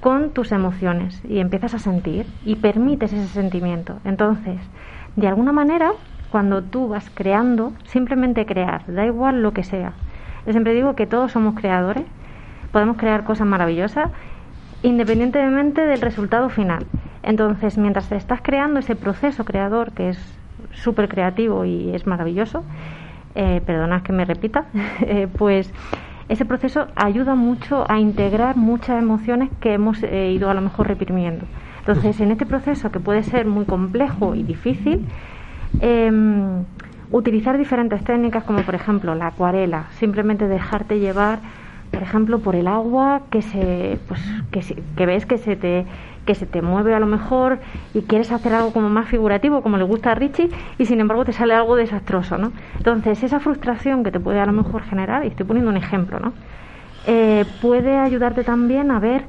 con 0.00 0.30
tus 0.30 0.52
emociones 0.52 1.22
y 1.24 1.40
empiezas 1.40 1.74
a 1.74 1.78
sentir 1.78 2.26
y 2.44 2.56
permites 2.56 3.12
ese 3.12 3.28
sentimiento. 3.28 3.98
Entonces, 4.04 4.60
de 5.16 5.26
alguna 5.26 5.52
manera, 5.52 5.92
cuando 6.30 6.62
tú 6.62 6.88
vas 6.88 7.10
creando, 7.12 7.72
simplemente 7.84 8.46
crear, 8.46 8.84
da 8.86 9.04
igual 9.06 9.42
lo 9.42 9.52
que 9.52 9.64
sea. 9.64 9.94
Yo 10.46 10.52
siempre 10.52 10.74
digo 10.74 10.94
que 10.94 11.06
todos 11.06 11.32
somos 11.32 11.54
creadores, 11.54 12.04
podemos 12.70 12.96
crear 12.96 13.24
cosas 13.24 13.46
maravillosas 13.46 14.10
independientemente 14.82 15.82
del 15.82 16.00
resultado 16.00 16.48
final. 16.48 16.86
Entonces, 17.22 17.78
mientras 17.78 18.08
te 18.08 18.16
estás 18.16 18.40
creando 18.42 18.80
ese 18.80 18.96
proceso 18.96 19.44
creador 19.44 19.92
que 19.92 20.10
es 20.10 20.38
súper 20.72 21.08
creativo 21.08 21.64
y 21.64 21.94
es 21.94 22.06
maravilloso, 22.06 22.64
eh, 23.34 23.60
perdonad 23.64 24.02
que 24.02 24.12
me 24.12 24.24
repita, 24.24 24.66
eh, 25.00 25.28
pues 25.36 25.72
ese 26.28 26.44
proceso 26.44 26.88
ayuda 26.94 27.34
mucho 27.34 27.90
a 27.90 27.98
integrar 27.98 28.56
muchas 28.56 29.00
emociones 29.02 29.50
que 29.60 29.74
hemos 29.74 30.02
eh, 30.02 30.32
ido 30.32 30.50
a 30.50 30.54
lo 30.54 30.60
mejor 30.60 30.88
reprimiendo. 30.88 31.46
Entonces, 31.80 32.20
en 32.20 32.30
este 32.30 32.44
proceso 32.44 32.90
que 32.90 33.00
puede 33.00 33.22
ser 33.22 33.46
muy 33.46 33.64
complejo 33.64 34.34
y 34.34 34.42
difícil, 34.42 35.06
em, 35.80 36.64
utilizar 37.10 37.56
diferentes 37.56 38.04
técnicas 38.04 38.44
como 38.44 38.60
por 38.60 38.74
ejemplo 38.74 39.14
la 39.14 39.28
acuarela, 39.28 39.86
simplemente 39.92 40.46
dejarte 40.48 40.98
llevar 40.98 41.38
por 41.98 42.06
ejemplo, 42.06 42.38
por 42.38 42.54
el 42.54 42.68
agua 42.68 43.22
que 43.28 43.42
se, 43.42 43.98
pues, 44.06 44.20
que, 44.52 44.62
se, 44.62 44.76
que 44.96 45.04
ves 45.04 45.26
que 45.26 45.36
se 45.36 45.56
te 45.56 45.84
que 46.26 46.36
se 46.36 46.46
te 46.46 46.62
mueve 46.62 46.94
a 46.94 47.00
lo 47.00 47.06
mejor 47.06 47.58
y 47.92 48.02
quieres 48.02 48.30
hacer 48.30 48.54
algo 48.54 48.72
como 48.72 48.88
más 48.88 49.08
figurativo, 49.08 49.62
como 49.62 49.78
le 49.78 49.82
gusta 49.82 50.12
a 50.12 50.14
Richie, 50.14 50.48
y 50.78 50.84
sin 50.84 51.00
embargo 51.00 51.24
te 51.24 51.32
sale 51.32 51.54
algo 51.54 51.74
desastroso, 51.74 52.38
¿no? 52.38 52.52
Entonces, 52.76 53.24
esa 53.24 53.40
frustración 53.40 54.04
que 54.04 54.12
te 54.12 54.20
puede 54.20 54.38
a 54.38 54.46
lo 54.46 54.52
mejor 54.52 54.82
generar, 54.82 55.24
y 55.24 55.28
estoy 55.28 55.44
poniendo 55.44 55.70
un 55.72 55.76
ejemplo, 55.76 56.20
¿no? 56.20 56.34
Eh, 57.06 57.44
puede 57.60 57.98
ayudarte 57.98 58.44
también 58.44 58.92
a 58.92 59.00
ver 59.00 59.24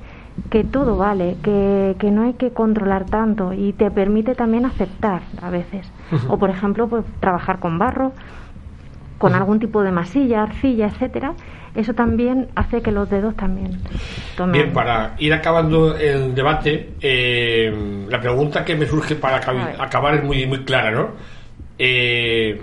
que 0.52 0.64
todo 0.64 0.96
vale, 0.96 1.38
que, 1.42 1.96
que, 1.98 2.12
no 2.12 2.22
hay 2.24 2.34
que 2.34 2.52
controlar 2.52 3.06
tanto 3.06 3.54
y 3.54 3.74
te 3.74 3.90
permite 3.90 4.36
también 4.36 4.66
aceptar 4.66 5.22
a 5.42 5.50
veces. 5.50 5.92
O, 6.28 6.38
por 6.38 6.52
ejemplo, 6.52 6.88
pues, 6.88 7.04
trabajar 7.20 7.60
con 7.60 7.80
barro, 7.80 8.12
con 9.18 9.34
algún 9.34 9.60
tipo 9.60 9.82
de 9.82 9.92
masilla, 9.92 10.44
arcilla, 10.44 10.88
etcétera, 10.88 11.34
eso 11.76 11.94
también 11.94 12.48
hace 12.56 12.82
que 12.82 12.92
los 12.92 13.10
dedos 13.10 13.36
también 13.36 13.80
tomen. 14.36 14.54
Bien, 14.54 14.74
para 14.74 15.16
ir 15.20 15.34
acabando 15.34 15.96
el 15.96 16.34
debate, 16.34 16.92
eh, 17.02 18.06
la 18.10 18.20
pregunta 18.20 18.66
que 18.66 18.76
me 18.76 18.86
surge 18.86 19.16
para 19.16 19.38
acabar 19.38 20.16
es 20.16 20.24
muy, 20.24 20.46
muy 20.46 20.64
clara, 20.64 20.92
¿no? 20.92 21.12
Eh, 21.78 22.60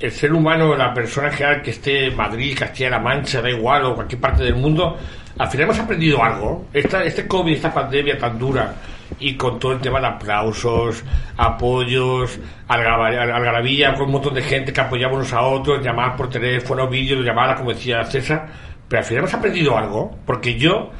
el 0.00 0.12
ser 0.12 0.32
humano, 0.32 0.76
la 0.76 0.92
persona 0.94 1.30
general 1.30 1.62
que 1.62 1.70
esté 1.70 2.06
en 2.06 2.16
Madrid, 2.16 2.56
Castilla-La 2.56 3.00
Mancha, 3.00 3.42
da 3.42 3.50
igual, 3.50 3.84
o 3.84 3.94
cualquier 3.94 4.20
parte 4.20 4.44
del 4.44 4.54
mundo, 4.54 4.96
al 5.38 5.48
final 5.48 5.64
hemos 5.64 5.78
aprendido 5.78 6.22
algo. 6.22 6.66
Esta, 6.72 7.02
este 7.04 7.26
COVID, 7.26 7.52
esta 7.52 7.72
pandemia 7.72 8.18
tan 8.18 8.38
dura, 8.38 8.74
y 9.20 9.36
con 9.36 9.58
todo 9.58 9.72
el 9.72 9.80
tema 9.80 10.00
de 10.00 10.06
aplausos, 10.06 11.04
apoyos, 11.36 12.38
algarabía, 12.68 13.94
con 13.94 14.06
un 14.06 14.12
montón 14.12 14.34
de 14.34 14.42
gente 14.42 14.72
que 14.72 14.80
apoyaba 14.80 15.14
unos 15.14 15.32
a 15.32 15.42
otros, 15.42 15.84
llamar 15.84 16.16
por 16.16 16.28
teléfono, 16.28 16.88
vídeos, 16.88 17.24
llamadas, 17.24 17.58
como 17.58 17.70
decía 17.70 18.04
César, 18.04 18.46
pero 18.88 19.00
al 19.00 19.04
final 19.04 19.24
hemos 19.24 19.34
aprendido 19.34 19.76
algo, 19.76 20.16
porque 20.24 20.58
yo, 20.58 20.90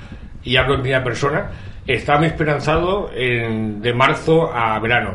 y 0.43 0.57
hablo 0.57 0.75
en 0.75 0.83
primera 0.83 1.05
persona, 1.05 1.51
estaba 1.87 2.27
esperanzado 2.27 3.11
en, 3.15 3.81
de 3.81 3.95
marzo 3.95 4.53
a 4.55 4.79
verano. 4.79 5.15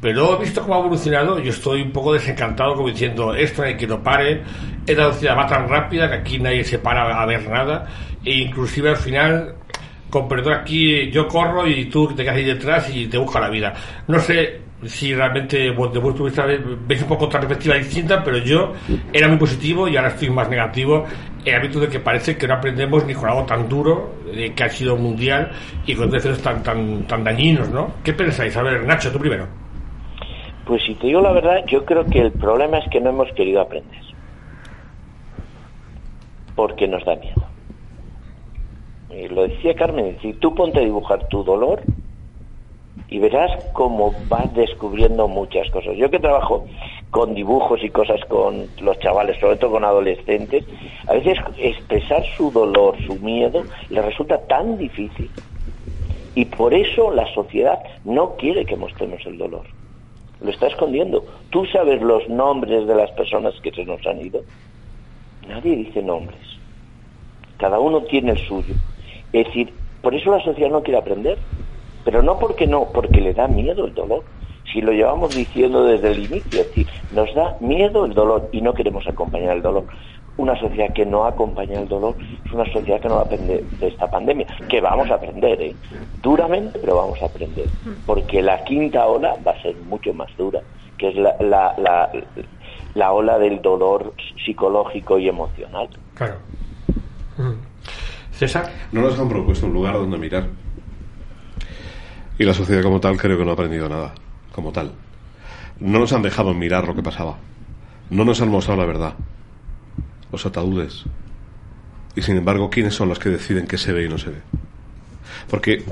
Pero 0.00 0.36
he 0.36 0.40
visto 0.40 0.62
cómo 0.62 0.74
ha 0.74 0.78
evolucionado, 0.78 1.38
yo 1.38 1.50
estoy 1.50 1.82
un 1.82 1.92
poco 1.92 2.12
desencantado 2.12 2.74
como 2.74 2.88
diciendo, 2.88 3.34
esto 3.34 3.62
no 3.62 3.68
hay 3.68 3.76
que 3.76 3.86
lo 3.86 4.02
pare, 4.02 4.42
esta 4.84 5.02
velocidad 5.02 5.38
va 5.38 5.46
tan 5.46 5.68
rápida 5.68 6.08
que 6.08 6.16
aquí 6.16 6.38
nadie 6.40 6.64
se 6.64 6.80
para 6.80 7.22
a 7.22 7.24
ver 7.24 7.48
nada, 7.48 7.86
e 8.24 8.32
inclusive 8.38 8.90
al 8.90 8.96
final, 8.96 9.54
perdón 10.28 10.54
aquí 10.54 11.10
yo 11.10 11.26
corro 11.26 11.66
y 11.66 11.86
tú 11.86 12.08
te 12.08 12.22
quedas 12.22 12.36
ahí 12.36 12.44
detrás 12.44 12.94
y 12.94 13.06
te 13.06 13.18
busca 13.18 13.40
la 13.40 13.48
vida. 13.48 13.72
No 14.08 14.18
sé 14.18 14.60
si 14.84 15.14
realmente 15.14 15.58
de 15.58 15.70
vuestro 15.70 16.02
punto 16.02 16.24
veis 16.86 17.02
un 17.02 17.08
poco 17.08 17.26
otra 17.26 17.40
perspectiva 17.40 17.76
distinta, 17.76 18.22
pero 18.22 18.38
yo 18.38 18.72
era 19.12 19.28
muy 19.28 19.38
positivo 19.38 19.88
y 19.88 19.96
ahora 19.96 20.08
estoy 20.08 20.30
más 20.30 20.48
negativo 20.48 21.04
en 21.44 21.54
el 21.62 21.80
de 21.80 21.88
que 21.88 22.00
parece 22.00 22.36
que 22.36 22.46
no 22.46 22.54
aprendemos 22.54 23.04
ni 23.04 23.14
con 23.14 23.28
algo 23.28 23.44
tan 23.44 23.68
duro 23.68 24.14
eh, 24.32 24.52
que 24.54 24.64
ha 24.64 24.68
sido 24.68 24.96
mundial 24.96 25.50
y 25.86 25.94
con 25.94 26.08
efectos 26.08 26.42
tan, 26.42 26.62
tan, 26.62 27.06
tan 27.06 27.24
dañinos, 27.24 27.68
¿no? 27.70 27.94
¿Qué 28.04 28.12
pensáis? 28.12 28.56
A 28.56 28.62
ver, 28.62 28.84
Nacho, 28.84 29.10
tú 29.10 29.18
primero. 29.18 29.46
Pues 30.66 30.82
si 30.84 30.94
te 30.94 31.08
digo 31.08 31.20
la 31.20 31.32
verdad, 31.32 31.64
yo 31.66 31.84
creo 31.84 32.04
que 32.06 32.20
el 32.20 32.32
problema 32.32 32.78
es 32.78 32.88
que 32.90 33.00
no 33.00 33.10
hemos 33.10 33.30
querido 33.32 33.60
aprender. 33.60 34.00
Porque 36.54 36.86
nos 36.86 37.04
da 37.04 37.16
miedo. 37.16 37.51
Y 39.14 39.28
lo 39.28 39.42
decía 39.42 39.74
Carmen, 39.74 40.16
si 40.22 40.32
tú 40.34 40.54
ponte 40.54 40.78
a 40.78 40.82
dibujar 40.82 41.28
tu 41.28 41.44
dolor 41.44 41.82
y 43.08 43.18
verás 43.18 43.50
cómo 43.74 44.14
vas 44.28 44.54
descubriendo 44.54 45.28
muchas 45.28 45.70
cosas. 45.70 45.96
Yo 45.96 46.10
que 46.10 46.18
trabajo 46.18 46.64
con 47.10 47.34
dibujos 47.34 47.84
y 47.84 47.90
cosas 47.90 48.24
con 48.24 48.66
los 48.80 48.98
chavales, 49.00 49.38
sobre 49.38 49.56
todo 49.56 49.72
con 49.72 49.84
adolescentes, 49.84 50.64
a 51.06 51.12
veces 51.12 51.38
expresar 51.58 52.24
su 52.36 52.50
dolor, 52.50 52.96
su 53.06 53.16
miedo, 53.16 53.64
les 53.90 54.02
resulta 54.02 54.38
tan 54.46 54.78
difícil. 54.78 55.30
Y 56.34 56.46
por 56.46 56.72
eso 56.72 57.10
la 57.10 57.26
sociedad 57.34 57.82
no 58.04 58.36
quiere 58.36 58.64
que 58.64 58.76
mostremos 58.76 59.20
el 59.26 59.36
dolor. 59.36 59.64
Lo 60.40 60.50
está 60.50 60.68
escondiendo. 60.68 61.22
Tú 61.50 61.66
sabes 61.66 62.00
los 62.00 62.26
nombres 62.30 62.86
de 62.86 62.94
las 62.94 63.10
personas 63.10 63.52
que 63.62 63.72
se 63.72 63.84
nos 63.84 64.04
han 64.06 64.24
ido. 64.24 64.40
Nadie 65.46 65.76
dice 65.76 66.02
nombres. 66.02 66.40
Cada 67.58 67.78
uno 67.78 68.00
tiene 68.04 68.32
el 68.32 68.38
suyo. 68.38 68.74
Es 69.32 69.46
decir, 69.46 69.72
por 70.00 70.14
eso 70.14 70.30
la 70.30 70.42
sociedad 70.42 70.70
no 70.70 70.82
quiere 70.82 70.98
aprender. 70.98 71.38
Pero 72.04 72.22
no 72.22 72.38
porque 72.38 72.66
no, 72.66 72.88
porque 72.92 73.20
le 73.20 73.32
da 73.32 73.46
miedo 73.46 73.86
el 73.86 73.94
dolor. 73.94 74.24
Si 74.72 74.80
lo 74.80 74.92
llevamos 74.92 75.34
diciendo 75.34 75.84
desde 75.84 76.10
el 76.12 76.18
inicio, 76.18 76.60
es 76.60 76.68
decir, 76.68 76.86
nos 77.12 77.32
da 77.34 77.56
miedo 77.60 78.04
el 78.04 78.14
dolor 78.14 78.48
y 78.52 78.60
no 78.60 78.74
queremos 78.74 79.06
acompañar 79.06 79.56
el 79.56 79.62
dolor. 79.62 79.84
Una 80.36 80.58
sociedad 80.58 80.92
que 80.94 81.04
no 81.04 81.26
acompaña 81.26 81.78
el 81.78 81.88
dolor 81.88 82.16
es 82.44 82.52
una 82.52 82.64
sociedad 82.72 83.00
que 83.00 83.08
no 83.08 83.16
va 83.16 83.20
a 83.20 83.24
aprender 83.24 83.62
de 83.62 83.88
esta 83.88 84.10
pandemia, 84.10 84.46
que 84.68 84.80
vamos 84.80 85.10
a 85.10 85.14
aprender, 85.14 85.60
¿eh? 85.60 85.76
duramente, 86.22 86.78
pero 86.78 86.96
vamos 86.96 87.20
a 87.20 87.26
aprender, 87.26 87.66
porque 88.06 88.40
la 88.40 88.64
quinta 88.64 89.06
ola 89.06 89.36
va 89.46 89.52
a 89.52 89.62
ser 89.62 89.76
mucho 89.88 90.14
más 90.14 90.34
dura, 90.38 90.60
que 90.96 91.10
es 91.10 91.16
la, 91.16 91.36
la, 91.38 91.74
la, 91.76 92.10
la 92.94 93.12
ola 93.12 93.38
del 93.38 93.60
dolor 93.60 94.14
psicológico 94.42 95.18
y 95.18 95.28
emocional. 95.28 95.88
Claro. 96.14 96.36
No 98.92 99.02
nos 99.02 99.18
han 99.18 99.28
propuesto 99.28 99.66
un 99.66 99.72
lugar 99.72 99.94
donde 99.94 100.18
mirar. 100.18 100.48
Y 102.38 102.44
la 102.44 102.54
sociedad 102.54 102.82
como 102.82 103.00
tal 103.00 103.16
creo 103.16 103.38
que 103.38 103.44
no 103.44 103.50
ha 103.50 103.54
aprendido 103.54 103.88
nada, 103.88 104.14
como 104.52 104.72
tal. 104.72 104.92
No 105.78 105.98
nos 105.98 106.12
han 106.12 106.22
dejado 106.22 106.52
mirar 106.54 106.86
lo 106.86 106.94
que 106.94 107.02
pasaba. 107.02 107.38
No 108.10 108.24
nos 108.24 108.40
han 108.40 108.48
mostrado 108.48 108.80
la 108.80 108.86
verdad. 108.86 109.14
Los 110.32 110.44
ataúdes. 110.44 111.04
Y 112.16 112.22
sin 112.22 112.36
embargo, 112.36 112.68
¿quiénes 112.68 112.94
son 112.94 113.08
los 113.08 113.18
que 113.18 113.30
deciden 113.30 113.66
qué 113.66 113.78
se 113.78 113.92
ve 113.92 114.04
y 114.04 114.08
no 114.08 114.18
se 114.18 114.30
ve? 114.30 114.40
Porque 115.48 115.84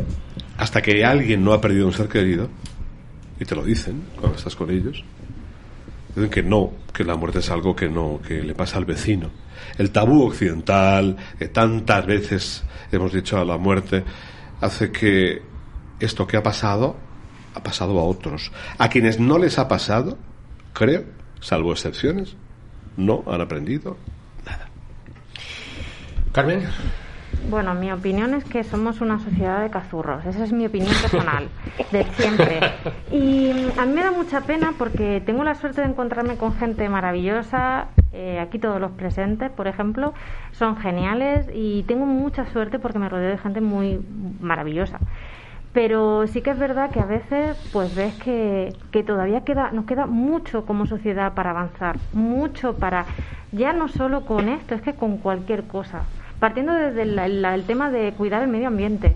hasta 0.59 0.83
que 0.83 1.05
alguien 1.05 1.45
no 1.45 1.53
ha 1.53 1.61
perdido 1.61 1.87
un 1.87 1.93
ser 1.93 2.09
querido, 2.09 2.49
y 3.39 3.45
te 3.45 3.55
lo 3.55 3.65
dicen 3.65 4.03
cuando 4.19 4.37
estás 4.37 4.57
con 4.57 4.71
ellos, 4.71 5.05
dicen 6.15 6.31
que 6.31 6.43
no, 6.43 6.73
que 6.93 7.05
la 7.05 7.17
muerte 7.17 7.41
es 7.41 7.51
algo 7.51 7.75
que 7.75 7.89
no, 7.89 8.21
que 8.27 8.43
le 8.43 8.55
pasa 8.55 8.79
al 8.79 8.85
vecino. 8.85 9.31
El 9.79 9.91
tabú 9.91 10.25
occidental, 10.25 11.17
que 11.39 11.49
tantas 11.49 12.07
veces 12.07 12.65
hemos 12.93 13.13
dicho 13.13 13.39
a 13.39 13.45
la 13.45 13.59
muerte, 13.59 14.05
hace 14.61 14.91
que 14.91 15.43
esto 16.01 16.27
que 16.27 16.37
ha 16.37 16.43
pasado 16.43 16.97
ha 17.55 17.63
pasado 17.63 17.99
a 17.99 18.05
otros. 18.05 18.53
A 18.79 18.89
quienes 18.89 19.19
no 19.19 19.39
les 19.39 19.59
ha 19.59 19.69
pasado, 19.69 20.19
creo, 20.73 21.05
salvo 21.41 21.73
excepciones, 21.73 22.37
no 22.97 23.25
han 23.27 23.41
aprendido 23.41 23.97
nada. 24.45 24.69
Carmen. 26.33 26.69
Bueno, 27.49 27.75
mi 27.75 27.91
opinión 27.91 28.35
es 28.35 28.45
que 28.45 28.63
somos 28.65 29.01
una 29.01 29.19
sociedad 29.19 29.61
de 29.61 29.71
cazurros. 29.71 30.25
Esa 30.25 30.45
es 30.45 30.53
mi 30.53 30.67
opinión 30.67 30.95
personal, 31.01 31.49
de 31.91 32.05
siempre. 32.17 32.61
Y 33.11 33.51
a 33.77 33.87
mí 33.87 33.93
me 33.93 34.03
da 34.03 34.13
mucha 34.13 34.43
pena 34.43 34.75
porque 34.79 35.21
tengo 35.25 35.43
la 35.43 35.55
suerte 35.55 35.81
de 35.81 35.89
encontrarme 35.89 36.37
con 36.37 36.55
gente 36.55 36.89
maravillosa. 36.89 37.89
Eh, 38.13 38.39
aquí 38.41 38.59
todos 38.59 38.81
los 38.81 38.93
presentes, 38.93 39.51
por 39.51 39.67
ejemplo, 39.67 40.15
son 40.53 40.77
geniales 40.77 41.49
y 41.53 41.85
tengo 41.85 42.07
mucha 42.07 42.47
suerte 42.47 42.79
porque 42.79 42.99
me 42.99 43.09
rodeo 43.09 43.31
de 43.31 43.39
gente 43.39 43.61
muy 43.61 44.01
maravillosa 44.41 44.99
pero 45.73 46.27
sí 46.27 46.43
que 46.43 46.51
es 46.51 46.59
verdad 46.59 46.91
que 46.91 46.99
a 46.99 47.05
veces 47.05 47.57
pues 47.73 47.95
ves 47.95 48.13
que, 48.15 48.75
que, 48.91 49.05
todavía 49.05 49.45
queda 49.45 49.71
nos 49.71 49.85
queda 49.85 50.07
mucho 50.07 50.67
como 50.67 50.85
sociedad 50.87 51.35
para 51.35 51.51
avanzar 51.51 51.97
mucho 52.13 52.75
para 52.75 53.07
ya 53.53 53.73
no 53.73 53.87
solo 53.87 54.25
con 54.25 54.49
esto 54.49 54.75
es 54.75 54.83
que 54.83 54.95
con 54.95 55.19
cualquier 55.19 55.63
cosa 55.65 56.03
partiendo 56.41 56.73
desde 56.73 57.03
el, 57.03 57.65
tema 57.67 57.91
de 57.91 58.13
cuidar 58.13 58.43
el 58.43 58.49
medio 58.49 58.69
ambiente 58.69 59.15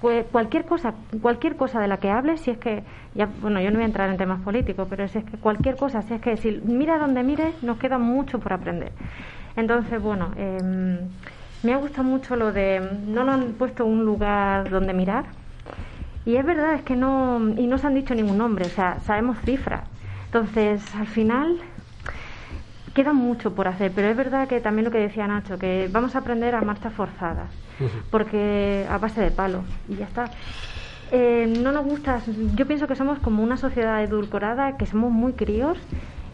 pues 0.00 0.26
cualquier 0.30 0.66
cosa 0.66 0.94
cualquier 1.22 1.56
cosa 1.56 1.80
de 1.80 1.88
la 1.88 1.96
que 1.96 2.10
hables 2.10 2.40
si 2.42 2.50
es 2.50 2.58
que 2.58 2.82
ya 3.14 3.28
bueno 3.40 3.60
yo 3.60 3.70
no 3.70 3.76
voy 3.76 3.84
a 3.84 3.86
entrar 3.86 4.10
en 4.10 4.18
temas 4.18 4.40
políticos 4.42 4.86
pero 4.90 5.08
si 5.08 5.18
es 5.18 5.24
que 5.24 5.38
cualquier 5.38 5.76
cosa 5.76 6.02
si 6.02 6.14
es 6.14 6.20
que 6.20 6.36
si 6.36 6.60
mira 6.64 6.98
donde 6.98 7.22
mires 7.22 7.62
nos 7.62 7.78
queda 7.78 7.96
mucho 7.96 8.38
por 8.40 8.52
aprender 8.52 8.92
entonces 9.56 10.02
bueno 10.02 10.32
em, 10.36 10.98
me 11.62 11.72
ha 11.72 11.78
gustado 11.78 12.04
mucho 12.04 12.36
lo 12.36 12.52
de 12.52 12.82
no 13.06 13.24
nos 13.24 13.34
han 13.36 13.52
puesto 13.54 13.86
un 13.86 14.04
lugar 14.04 14.68
donde 14.68 14.92
mirar 14.92 15.24
y 16.26 16.36
es 16.36 16.44
verdad, 16.44 16.74
es 16.74 16.82
que 16.82 16.96
no, 16.96 17.38
y 17.56 17.66
no 17.66 17.76
se 17.76 17.86
han 17.86 17.94
dicho 17.94 18.14
ningún 18.14 18.38
nombre, 18.38 18.64
o 18.64 18.70
sea, 18.70 18.98
sabemos 19.00 19.38
cifras. 19.44 19.82
Entonces, 20.26 20.82
al 20.94 21.06
final, 21.06 21.58
queda 22.94 23.12
mucho 23.12 23.54
por 23.54 23.68
hacer, 23.68 23.92
pero 23.94 24.08
es 24.08 24.16
verdad 24.16 24.48
que 24.48 24.60
también 24.60 24.84
lo 24.84 24.90
que 24.90 24.98
decía 24.98 25.26
Nacho, 25.26 25.58
que 25.58 25.88
vamos 25.90 26.14
a 26.14 26.20
aprender 26.20 26.54
a 26.54 26.60
marchas 26.62 26.92
forzadas, 26.92 27.50
porque 28.10 28.86
a 28.88 28.98
base 28.98 29.20
de 29.20 29.30
palo, 29.30 29.64
y 29.88 29.96
ya 29.96 30.06
está. 30.06 30.30
Eh, 31.12 31.52
no 31.62 31.72
nos 31.72 31.84
gusta, 31.84 32.20
yo 32.54 32.66
pienso 32.66 32.86
que 32.86 32.96
somos 32.96 33.18
como 33.18 33.42
una 33.42 33.56
sociedad 33.56 34.02
edulcorada, 34.02 34.76
que 34.76 34.86
somos 34.86 35.12
muy 35.12 35.32
críos 35.32 35.78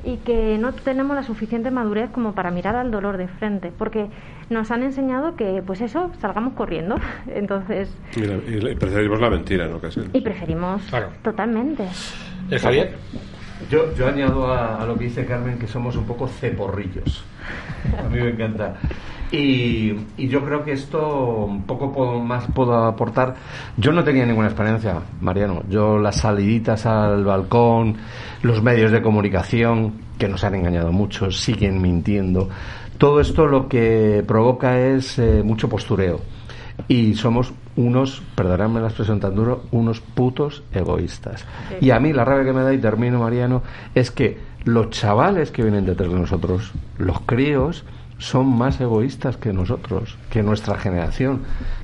y 0.05 0.17
que 0.19 0.57
no 0.59 0.73
tenemos 0.73 1.15
la 1.15 1.23
suficiente 1.23 1.71
madurez 1.71 2.11
como 2.11 2.35
para 2.35 2.51
mirar 2.51 2.77
al 2.77 2.91
dolor 2.91 3.17
de 3.17 3.29
frente, 3.29 3.73
porque 3.77 4.09
nos 4.49 4.71
han 4.71 4.83
enseñado 4.83 5.37
que, 5.37 5.63
pues 5.67 5.81
eso, 5.81 6.11
salgamos 6.21 6.55
corriendo. 6.55 6.97
Entonces. 7.27 7.95
y 8.17 8.75
preferimos 8.75 9.21
la 9.21 9.31
mentira 9.31 9.67
en 9.67 9.75
ocasiones. 9.75 10.11
Y 10.15 10.21
preferimos. 10.21 10.83
Totalmente. 11.23 11.85
¿Eh, 12.51 12.59
Javier? 12.59 12.97
Yo, 13.69 13.95
yo 13.95 14.09
añado 14.09 14.53
a, 14.53 14.85
lo 14.87 14.97
que 14.97 15.05
dice 15.05 15.27
Carmen 15.27 15.59
que 15.59 15.67
somos 15.67 15.97
un 15.97 16.05
poco 16.05 16.27
ceporrillos. 16.29 17.25
A 17.99 18.09
mí 18.09 18.19
me 18.19 18.31
encanta. 18.31 18.77
Y, 19.33 19.95
y, 20.17 20.29
yo 20.29 20.45
creo 20.45 20.65
que 20.65 20.73
esto 20.73 21.45
un 21.45 21.63
poco 21.63 22.19
más 22.21 22.47
puedo 22.53 22.75
aportar. 22.85 23.37
Yo 23.77 23.93
no 23.93 24.03
tenía 24.03 24.27
ninguna 24.27 24.49
experiencia, 24.49 25.01
Mariano. 25.21 25.63
Yo 25.69 25.99
las 25.99 26.17
saliditas 26.17 26.85
al 26.87 27.25
balcón, 27.25 27.97
los 28.43 28.61
medios 28.63 28.91
de 28.91 29.03
comunicación, 29.03 29.95
que 30.19 30.29
nos 30.29 30.43
han 30.45 30.55
engañado 30.55 30.93
mucho, 30.93 31.31
siguen 31.31 31.81
mintiendo. 31.81 32.49
Todo 32.99 33.21
esto 33.21 33.47
lo 33.47 33.69
que 33.69 34.23
provoca 34.27 34.79
es 34.79 35.19
eh, 35.19 35.43
mucho 35.43 35.69
postureo. 35.69 36.21
Y 36.89 37.15
somos 37.15 37.53
unos, 37.77 38.23
perdonadme 38.35 38.81
la 38.81 38.89
expresión 38.89 39.21
tan 39.21 39.35
duro, 39.35 39.65
unos 39.71 40.01
putos 40.01 40.63
egoístas. 40.73 41.45
Y 41.81 41.91
a 41.91 42.01
mí 42.01 42.13
la 42.13 42.25
rabia 42.25 42.45
que 42.45 42.53
me 42.53 42.63
da, 42.63 42.73
y 42.73 42.79
termino, 42.79 43.21
Mariano, 43.21 43.63
es 43.95 44.11
que 44.11 44.39
los 44.65 44.91
chavales 44.91 45.51
que 45.51 45.63
vienen 45.63 45.87
detrás 45.87 46.13
de 46.13 46.19
nosotros, 46.19 46.73
los 46.99 47.21
críos, 47.21 47.85
son 48.19 48.55
más 48.55 48.79
egoístas 48.83 49.39
que 49.39 49.53
nosotros, 49.53 50.19
que 50.29 50.43
nuestra 50.43 50.77
generación. 50.77 51.41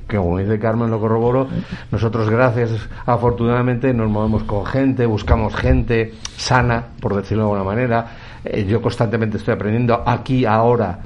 Que 0.07 0.17
como 0.17 0.37
dice 0.37 0.59
Carmen, 0.59 0.91
lo 0.91 0.99
corroboro, 0.99 1.47
nosotros 1.91 2.29
gracias, 2.29 2.71
afortunadamente, 3.05 3.91
nos 3.93 4.09
movemos 4.09 4.43
con 4.43 4.65
gente, 4.65 5.07
buscamos 5.07 5.55
gente 5.55 6.13
sana, 6.35 6.89
por 7.01 7.15
decirlo 7.15 7.45
de 7.45 7.49
alguna 7.51 7.63
manera, 7.63 8.07
Eh, 8.49 8.65
yo 8.65 8.81
constantemente 8.81 9.37
estoy 9.37 9.55
aprendiendo 9.55 10.03
aquí, 10.05 10.45
ahora, 10.45 10.99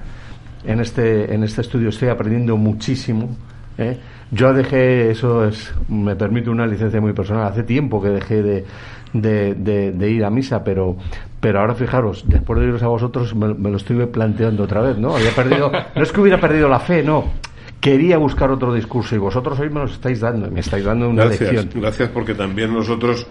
en 0.64 0.80
este, 0.80 1.34
en 1.34 1.44
este 1.44 1.62
estudio, 1.62 1.90
estoy 1.90 2.10
aprendiendo 2.10 2.56
muchísimo. 2.58 3.30
¿eh? 3.78 3.98
Yo 4.32 4.54
dejé, 4.54 5.12
eso 5.12 5.46
es, 5.46 5.74
me 5.90 6.16
permite 6.16 6.50
una 6.50 6.66
licencia 6.66 7.02
muy 7.02 7.14
personal, 7.14 7.48
hace 7.48 7.64
tiempo 7.64 8.02
que 8.02 8.10
dejé 8.10 8.42
de, 8.42 8.66
de, 9.14 9.92
de, 9.92 10.10
ir 10.10 10.24
a 10.24 10.30
misa, 10.30 10.64
pero, 10.64 10.96
pero 11.42 11.60
ahora 11.60 11.76
fijaros, 11.76 12.24
después 12.28 12.60
de 12.62 12.68
iros 12.68 12.82
a 12.82 12.88
vosotros 12.88 13.36
me, 13.36 13.54
me, 13.54 13.70
lo 13.70 13.78
estoy 13.78 14.06
planteando 14.06 14.64
otra 14.64 14.82
vez, 14.82 14.98
¿no? 14.98 15.16
Había 15.16 15.32
perdido, 15.32 15.70
no 15.96 16.02
es 16.02 16.12
que 16.14 16.22
hubiera 16.22 16.40
perdido 16.40 16.70
la 16.70 16.80
fe, 16.80 17.04
no, 17.04 17.26
quería 17.82 18.18
buscar 18.20 18.52
otro 18.52 18.74
discurso 18.74 19.16
y 19.16 19.18
vosotros 19.18 19.60
hoy 19.60 19.70
me 19.70 19.80
lo 19.80 19.86
estáis 19.86 20.20
dando, 20.20 20.50
me 20.50 20.60
estáis 20.60 20.86
dando 20.86 21.10
una 21.10 21.26
gracias, 21.26 21.52
lección. 21.52 21.82
Gracias, 21.82 22.10
porque 22.10 22.36
también 22.36 22.72
nosotros, 22.72 23.28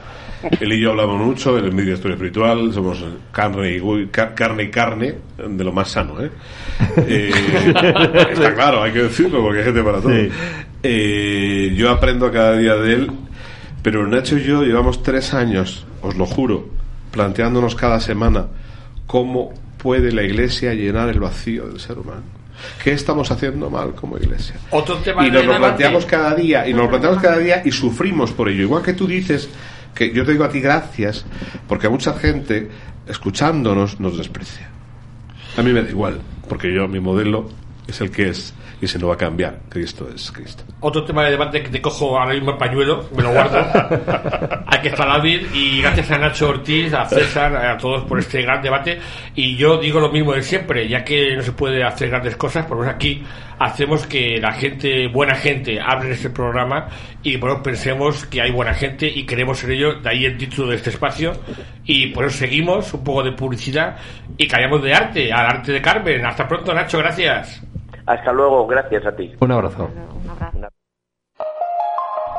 él 0.60 0.72
y 0.72 0.82
yo 0.82 0.90
hablamos 0.90 1.24
mucho 1.24 1.56
en 1.56 1.66
el 1.66 1.72
medio 1.72 1.94
historia 1.94 2.16
espiritual, 2.16 2.72
somos 2.72 3.02
carne 3.30 3.76
y, 3.76 4.06
carne 4.08 4.64
y 4.64 4.70
carne, 4.70 5.14
de 5.48 5.64
lo 5.64 5.72
más 5.72 5.88
sano, 5.88 6.20
¿eh? 6.20 6.30
eh 6.96 7.30
está 8.32 8.52
claro, 8.54 8.82
hay 8.82 8.92
que 8.92 9.04
decirlo 9.04 9.40
porque 9.40 9.60
hay 9.60 9.64
gente 9.66 9.82
para 9.82 10.00
todo. 10.00 10.12
Eh, 10.82 11.72
yo 11.76 11.90
aprendo 11.90 12.30
cada 12.32 12.56
día 12.56 12.74
de 12.76 12.94
él, 12.94 13.10
pero 13.82 14.06
Nacho 14.06 14.38
y 14.38 14.44
yo 14.44 14.62
llevamos 14.62 15.02
tres 15.02 15.34
años, 15.34 15.86
os 16.02 16.16
lo 16.16 16.26
juro, 16.26 16.68
planteándonos 17.10 17.74
cada 17.74 18.00
semana 18.00 18.46
cómo 19.06 19.52
puede 19.78 20.12
la 20.12 20.22
iglesia 20.22 20.74
llenar 20.74 21.08
el 21.08 21.20
vacío 21.20 21.66
del 21.66 21.80
ser 21.80 21.98
humano 21.98 22.40
¿Qué 22.82 22.92
estamos 22.92 23.30
haciendo 23.30 23.70
mal 23.70 23.94
como 23.94 24.16
iglesia? 24.16 24.56
Otro 24.70 24.96
tema 24.98 25.26
y 25.26 25.30
nos 25.30 25.44
lo 25.44 25.56
planteamos 25.56 26.06
cada 26.06 26.34
día, 26.34 26.68
y 26.68 26.72
nos 26.72 26.82
lo 26.82 26.90
planteamos 26.90 27.22
cada 27.22 27.38
día 27.38 27.62
y 27.64 27.72
sufrimos 27.72 28.32
por 28.32 28.48
ello. 28.48 28.62
Igual 28.62 28.82
que 28.82 28.92
tú 28.92 29.06
dices 29.06 29.48
que 29.94 30.12
yo 30.12 30.24
te 30.24 30.32
digo 30.32 30.44
a 30.44 30.50
ti 30.50 30.60
gracias, 30.60 31.24
porque 31.68 31.88
mucha 31.88 32.14
gente, 32.14 32.68
escuchándonos, 33.06 34.00
nos 34.00 34.16
desprecia. 34.16 34.68
A 35.56 35.62
mí 35.62 35.72
me 35.72 35.82
da 35.82 35.90
igual, 35.90 36.20
porque 36.48 36.72
yo, 36.72 36.88
mi 36.88 37.00
modelo 37.00 37.48
es 37.90 38.00
el 38.00 38.10
que 38.10 38.28
es 38.28 38.54
y 38.80 38.86
se 38.86 38.98
no 38.98 39.08
va 39.08 39.14
a 39.14 39.18
cambiar. 39.18 39.60
Cristo 39.68 40.08
es 40.14 40.32
Cristo. 40.32 40.64
Otro 40.80 41.04
tema 41.04 41.24
de 41.24 41.32
debate 41.32 41.62
que 41.62 41.68
te 41.68 41.80
cojo 41.80 42.18
ahora 42.18 42.32
mismo 42.32 42.52
el 42.52 42.56
pañuelo, 42.56 43.08
me 43.14 43.22
lo 43.22 43.32
guardo. 43.32 43.58
Hay 44.66 44.80
que 44.80 44.88
estar 44.88 45.08
hábil 45.08 45.46
y 45.52 45.82
gracias 45.82 46.10
a 46.10 46.18
Nacho 46.18 46.48
Ortiz, 46.48 46.92
a 46.94 47.04
César, 47.06 47.54
a 47.54 47.76
todos 47.76 48.04
por 48.04 48.18
este 48.18 48.42
gran 48.42 48.62
debate. 48.62 48.98
Y 49.34 49.56
yo 49.56 49.78
digo 49.78 50.00
lo 50.00 50.10
mismo 50.10 50.32
de 50.32 50.42
siempre, 50.42 50.88
ya 50.88 51.04
que 51.04 51.36
no 51.36 51.42
se 51.42 51.52
puede 51.52 51.84
hacer 51.84 52.08
grandes 52.08 52.36
cosas, 52.36 52.66
pues 52.66 52.88
aquí 52.88 53.22
hacemos 53.58 54.06
que 54.06 54.38
la 54.40 54.52
gente, 54.52 55.06
buena 55.08 55.34
gente, 55.34 55.78
hable 55.80 56.06
en 56.06 56.12
este 56.14 56.30
programa 56.30 56.88
y 57.22 57.36
bueno, 57.36 57.62
pensemos 57.62 58.24
que 58.24 58.40
hay 58.40 58.50
buena 58.50 58.72
gente 58.72 59.06
y 59.06 59.26
queremos 59.26 59.58
ser 59.58 59.72
ellos, 59.72 60.02
de 60.02 60.08
ahí 60.08 60.24
el 60.24 60.38
título 60.38 60.68
de 60.68 60.76
este 60.76 60.90
espacio. 60.90 61.32
Y 61.84 62.06
por 62.08 62.24
eso 62.24 62.38
seguimos, 62.38 62.94
un 62.94 63.04
poco 63.04 63.22
de 63.22 63.32
publicidad 63.32 63.96
y 64.38 64.48
callamos 64.48 64.82
de 64.82 64.94
arte, 64.94 65.32
al 65.32 65.46
arte 65.46 65.72
de 65.72 65.82
Carmen. 65.82 66.24
Hasta 66.24 66.48
pronto, 66.48 66.72
Nacho, 66.72 66.98
gracias. 66.98 67.62
Hasta 68.10 68.32
luego, 68.32 68.66
gracias 68.66 69.06
a 69.06 69.14
ti. 69.14 69.32
Un 69.38 69.52
abrazo. 69.52 69.88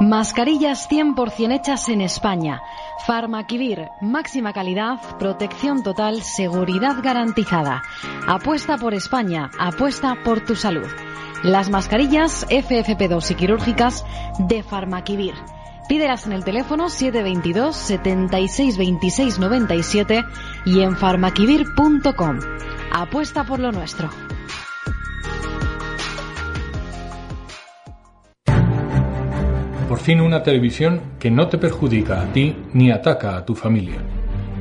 Mascarillas 0.01 0.89
100% 0.89 1.53
hechas 1.53 1.87
en 1.87 2.01
España. 2.01 2.61
Farmaquivir, 3.07 3.87
máxima 4.01 4.51
calidad, 4.51 4.99
protección 5.17 5.81
total, 5.81 6.23
seguridad 6.23 6.97
garantizada. 7.01 7.83
Apuesta 8.27 8.77
por 8.77 8.93
España, 8.93 9.49
apuesta 9.57 10.17
por 10.25 10.41
tu 10.41 10.55
salud. 10.55 10.87
Las 11.41 11.69
mascarillas 11.69 12.45
FFP2 12.49 13.31
y 13.31 13.35
quirúrgicas 13.35 14.05
de 14.39 14.63
Farmaquivir. 14.63 15.35
Pídelas 15.87 16.25
en 16.25 16.33
el 16.33 16.43
teléfono 16.43 16.89
722 16.89 17.73
76 17.77 18.77
26 18.77 19.39
97 19.39 20.25
y 20.65 20.81
en 20.81 20.97
farmaquivir.com. 20.97 22.39
Apuesta 22.91 23.45
por 23.45 23.59
lo 23.59 23.71
nuestro. 23.71 24.09
Por 29.91 29.99
fin 29.99 30.21
una 30.21 30.41
televisión 30.41 31.01
que 31.19 31.29
no 31.29 31.49
te 31.49 31.57
perjudica 31.57 32.21
a 32.21 32.31
ti 32.31 32.55
ni 32.71 32.91
ataca 32.91 33.35
a 33.35 33.43
tu 33.43 33.55
familia. 33.55 33.97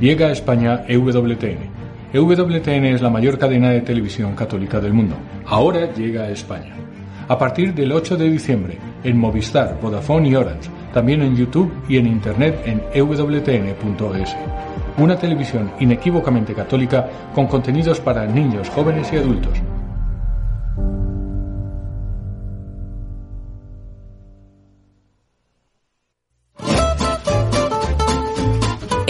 Llega 0.01 0.27
a 0.27 0.33
España 0.33 0.83
EWTN. 0.89 1.71
EWTN 2.13 2.85
es 2.87 3.01
la 3.01 3.11
mayor 3.11 3.39
cadena 3.39 3.71
de 3.71 3.83
televisión 3.83 4.35
católica 4.35 4.81
del 4.81 4.93
mundo. 4.93 5.15
Ahora 5.47 5.95
llega 5.95 6.23
a 6.23 6.31
España. 6.31 6.75
A 7.29 7.39
partir 7.39 7.73
del 7.75 7.93
8 7.93 8.17
de 8.17 8.29
diciembre, 8.29 8.79
en 9.05 9.19
Movistar, 9.19 9.79
Vodafone 9.81 10.31
y 10.31 10.35
Orange, 10.35 10.69
también 10.93 11.23
en 11.23 11.37
YouTube 11.37 11.73
y 11.89 11.99
en 11.99 12.09
Internet 12.09 12.63
en 12.65 12.83
ewtn.es. 12.93 14.37
Una 14.99 15.17
televisión 15.17 15.71
inequívocamente 15.79 16.55
católica 16.55 17.09
con 17.33 17.47
contenidos 17.47 18.01
para 18.01 18.27
niños, 18.27 18.69
jóvenes 18.69 19.13
y 19.13 19.19
adultos 19.19 19.63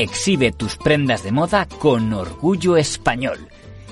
Exhibe 0.01 0.51
tus 0.51 0.76
prendas 0.76 1.22
de 1.24 1.30
moda 1.30 1.68
con 1.78 2.14
orgullo 2.14 2.78
español 2.78 3.48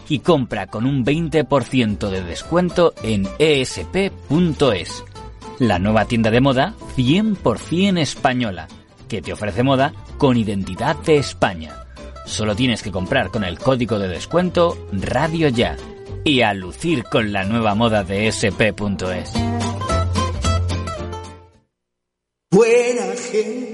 y 0.08 0.20
compra 0.20 0.66
con 0.66 0.86
un 0.86 1.04
20% 1.04 2.08
de 2.08 2.22
descuento 2.22 2.94
en 3.02 3.28
esp.es, 3.38 5.04
la 5.58 5.78
nueva 5.78 6.06
tienda 6.06 6.30
de 6.30 6.40
moda 6.40 6.74
100% 6.96 7.98
española, 8.00 8.68
que 9.06 9.20
te 9.20 9.34
ofrece 9.34 9.62
moda 9.62 9.92
con 10.16 10.38
identidad 10.38 10.96
de 10.96 11.18
España. 11.18 11.84
Solo 12.24 12.56
tienes 12.56 12.82
que 12.82 12.90
comprar 12.90 13.28
con 13.28 13.44
el 13.44 13.58
código 13.58 13.98
de 13.98 14.08
descuento 14.08 14.78
Radio 14.90 15.50
Ya 15.50 15.76
y 16.24 16.40
a 16.40 16.54
lucir 16.54 17.04
con 17.04 17.34
la 17.34 17.44
nueva 17.44 17.74
moda 17.74 18.02
de 18.02 18.28
sp.es. 18.28 19.34
Buena 22.50 23.04
gente 23.30 23.67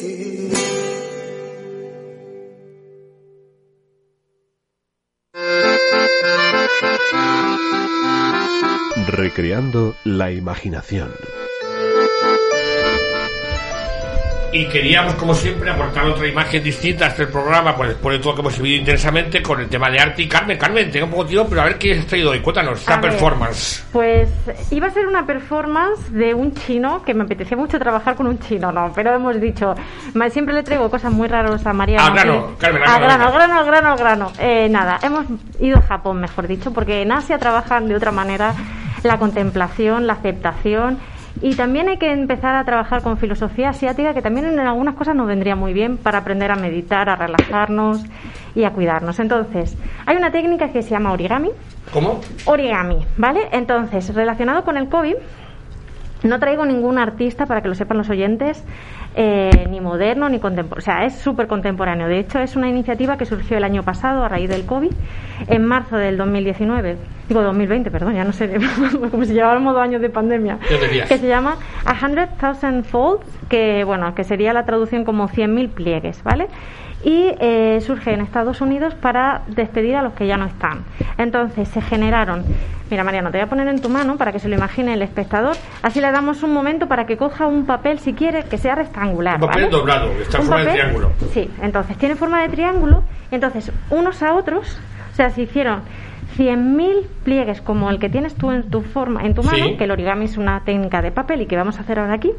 Recreando 9.36 9.96
la 10.04 10.30
imaginación. 10.30 11.10
Y 14.52 14.68
queríamos, 14.68 15.14
como 15.14 15.34
siempre, 15.34 15.68
aportar 15.68 16.04
otra 16.04 16.28
imagen 16.28 16.62
distinta 16.62 17.06
a 17.06 17.08
este 17.08 17.26
programa, 17.26 17.74
pues 17.74 17.88
después 17.88 18.16
de 18.16 18.22
todo 18.22 18.36
que 18.36 18.40
hemos 18.42 18.56
vivido 18.60 18.82
intensamente 18.82 19.42
con 19.42 19.60
el 19.60 19.68
tema 19.68 19.90
de 19.90 19.98
arte. 19.98 20.22
Y 20.22 20.28
Carmen, 20.28 20.56
Carmen, 20.56 20.88
tengo 20.88 21.06
un 21.06 21.10
poco 21.10 21.26
tiempo, 21.26 21.48
pero 21.48 21.62
a 21.62 21.64
ver 21.64 21.78
qué 21.78 21.98
has 21.98 22.06
traído 22.06 22.30
hoy. 22.30 22.38
Cuéntanos, 22.38 22.78
esta 22.78 23.00
performance. 23.00 23.84
pues 23.90 24.28
iba 24.70 24.86
a 24.86 24.90
ser 24.90 25.08
una 25.08 25.26
performance 25.26 26.12
de 26.12 26.32
un 26.32 26.54
chino, 26.54 27.02
que 27.02 27.12
me 27.12 27.24
apetecía 27.24 27.56
mucho 27.56 27.76
trabajar 27.80 28.14
con 28.14 28.28
un 28.28 28.38
chino, 28.38 28.70
¿no? 28.70 28.92
Pero 28.94 29.16
hemos 29.16 29.40
dicho, 29.40 29.74
siempre 30.30 30.54
le 30.54 30.62
traigo 30.62 30.88
cosas 30.88 31.10
muy 31.10 31.26
raras 31.26 31.66
a 31.66 31.72
María. 31.72 31.98
Al 31.98 32.12
grano, 32.12 32.54
Carmen, 32.56 32.82
al 32.86 33.00
grano, 33.00 33.24
al 33.24 33.32
grano, 33.32 33.58
al 33.58 33.66
grano, 33.66 33.88
al 33.90 33.98
grano. 33.98 34.32
Eh, 34.38 34.68
nada, 34.70 35.00
hemos 35.02 35.26
ido 35.58 35.78
a 35.78 35.82
Japón, 35.82 36.20
mejor 36.20 36.46
dicho, 36.46 36.72
porque 36.72 37.02
en 37.02 37.10
Asia 37.10 37.36
trabajan 37.38 37.88
de 37.88 37.96
otra 37.96 38.12
manera 38.12 38.54
la 39.08 39.18
contemplación, 39.18 40.06
la 40.06 40.14
aceptación 40.14 40.98
y 41.40 41.56
también 41.56 41.88
hay 41.88 41.98
que 41.98 42.12
empezar 42.12 42.54
a 42.54 42.64
trabajar 42.64 43.02
con 43.02 43.18
filosofía 43.18 43.70
asiática, 43.70 44.14
que 44.14 44.22
también 44.22 44.46
en 44.46 44.58
algunas 44.60 44.94
cosas 44.94 45.16
nos 45.16 45.26
vendría 45.26 45.56
muy 45.56 45.72
bien 45.72 45.96
para 45.96 46.18
aprender 46.18 46.50
a 46.50 46.56
meditar, 46.56 47.08
a 47.08 47.16
relajarnos 47.16 48.04
y 48.54 48.64
a 48.64 48.70
cuidarnos. 48.70 49.18
Entonces, 49.18 49.76
hay 50.06 50.16
una 50.16 50.30
técnica 50.30 50.68
que 50.68 50.82
se 50.82 50.90
llama 50.90 51.12
origami. 51.12 51.50
¿Cómo? 51.92 52.20
Origami, 52.46 53.04
¿vale? 53.16 53.48
Entonces, 53.50 54.14
relacionado 54.14 54.64
con 54.64 54.76
el 54.76 54.88
COVID, 54.88 55.14
no 56.22 56.38
traigo 56.38 56.64
ningún 56.64 56.98
artista, 56.98 57.46
para 57.46 57.60
que 57.62 57.68
lo 57.68 57.74
sepan 57.74 57.98
los 57.98 58.08
oyentes, 58.08 58.64
eh, 59.14 59.66
ni 59.70 59.80
moderno 59.80 60.28
ni 60.28 60.38
contemporáneo. 60.38 60.78
O 60.78 60.84
sea, 60.84 61.04
es 61.04 61.14
súper 61.14 61.46
contemporáneo. 61.46 62.08
De 62.08 62.18
hecho, 62.18 62.40
es 62.40 62.56
una 62.56 62.68
iniciativa 62.68 63.16
que 63.16 63.24
surgió 63.24 63.56
el 63.56 63.64
año 63.64 63.82
pasado 63.82 64.24
a 64.24 64.28
raíz 64.28 64.48
del 64.48 64.66
COVID, 64.66 64.92
en 65.48 65.64
marzo 65.64 65.96
del 65.96 66.16
2019. 66.16 66.96
Digo 67.28 67.42
2020, 67.42 67.90
perdón, 67.90 68.14
ya 68.14 68.24
no 68.24 68.32
sé, 68.32 68.50
como 69.10 69.24
si 69.24 69.32
lleváramos 69.32 69.74
dos 69.74 69.82
años 69.82 70.02
de 70.02 70.10
pandemia. 70.10 70.58
Que 71.08 71.18
se 71.18 71.26
llama 71.28 71.56
A 71.84 72.04
Hundred 72.04 72.28
Thousand 72.40 72.84
Folds, 72.84 73.26
que, 73.48 73.84
bueno, 73.84 74.14
que 74.14 74.24
sería 74.24 74.52
la 74.52 74.64
traducción 74.64 75.04
como 75.04 75.28
100.000 75.28 75.68
pliegues, 75.70 76.22
¿vale? 76.22 76.48
y 77.04 77.34
eh, 77.38 77.80
surge 77.82 78.14
en 78.14 78.22
Estados 78.22 78.60
Unidos 78.62 78.94
para 78.94 79.42
despedir 79.46 79.94
a 79.96 80.02
los 80.02 80.14
que 80.14 80.26
ya 80.26 80.36
no 80.36 80.46
están. 80.46 80.84
Entonces 81.18 81.68
se 81.68 81.82
generaron, 81.82 82.44
mira 82.90 83.04
Mariano, 83.04 83.30
te 83.30 83.38
voy 83.38 83.44
a 83.44 83.48
poner 83.48 83.68
en 83.68 83.80
tu 83.80 83.90
mano 83.90 84.16
para 84.16 84.32
que 84.32 84.38
se 84.38 84.48
lo 84.48 84.56
imagine 84.56 84.94
el 84.94 85.02
espectador, 85.02 85.54
así 85.82 86.00
le 86.00 86.10
damos 86.10 86.42
un 86.42 86.52
momento 86.52 86.88
para 86.88 87.04
que 87.04 87.16
coja 87.16 87.46
un 87.46 87.66
papel 87.66 87.98
si 87.98 88.14
quiere 88.14 88.44
que 88.44 88.56
sea 88.56 88.74
rectangular. 89.04 89.34
Un 89.34 89.48
papel 89.48 89.70
doblado, 89.70 90.10
está 90.20 90.38
en 90.38 90.44
forma 90.44 90.64
de 90.64 90.72
triángulo. 90.72 91.12
Sí, 91.32 91.50
entonces 91.62 91.96
tiene 91.98 92.16
forma 92.16 92.42
de 92.42 92.48
triángulo, 92.48 93.04
entonces 93.30 93.72
unos 93.90 94.22
a 94.22 94.34
otros, 94.34 94.78
o 95.12 95.14
sea, 95.14 95.30
se 95.30 95.42
hicieron 95.42 95.82
100.000 96.36 97.06
pliegues 97.22 97.60
como 97.60 97.90
el 97.90 97.98
que 97.98 98.08
tienes 98.08 98.34
tú 98.34 98.50
en 98.50 98.70
tu 98.70 98.82
forma 98.82 99.24
en 99.24 99.34
tu 99.34 99.42
mano, 99.42 99.76
que 99.76 99.84
el 99.84 99.90
origami 99.90 100.24
es 100.24 100.36
una 100.36 100.60
técnica 100.64 101.02
de 101.02 101.12
papel 101.12 101.42
y 101.42 101.46
que 101.46 101.56
vamos 101.56 101.78
a 101.78 101.82
hacer 101.82 101.98
ahora 101.98 102.14
aquí. 102.14 102.32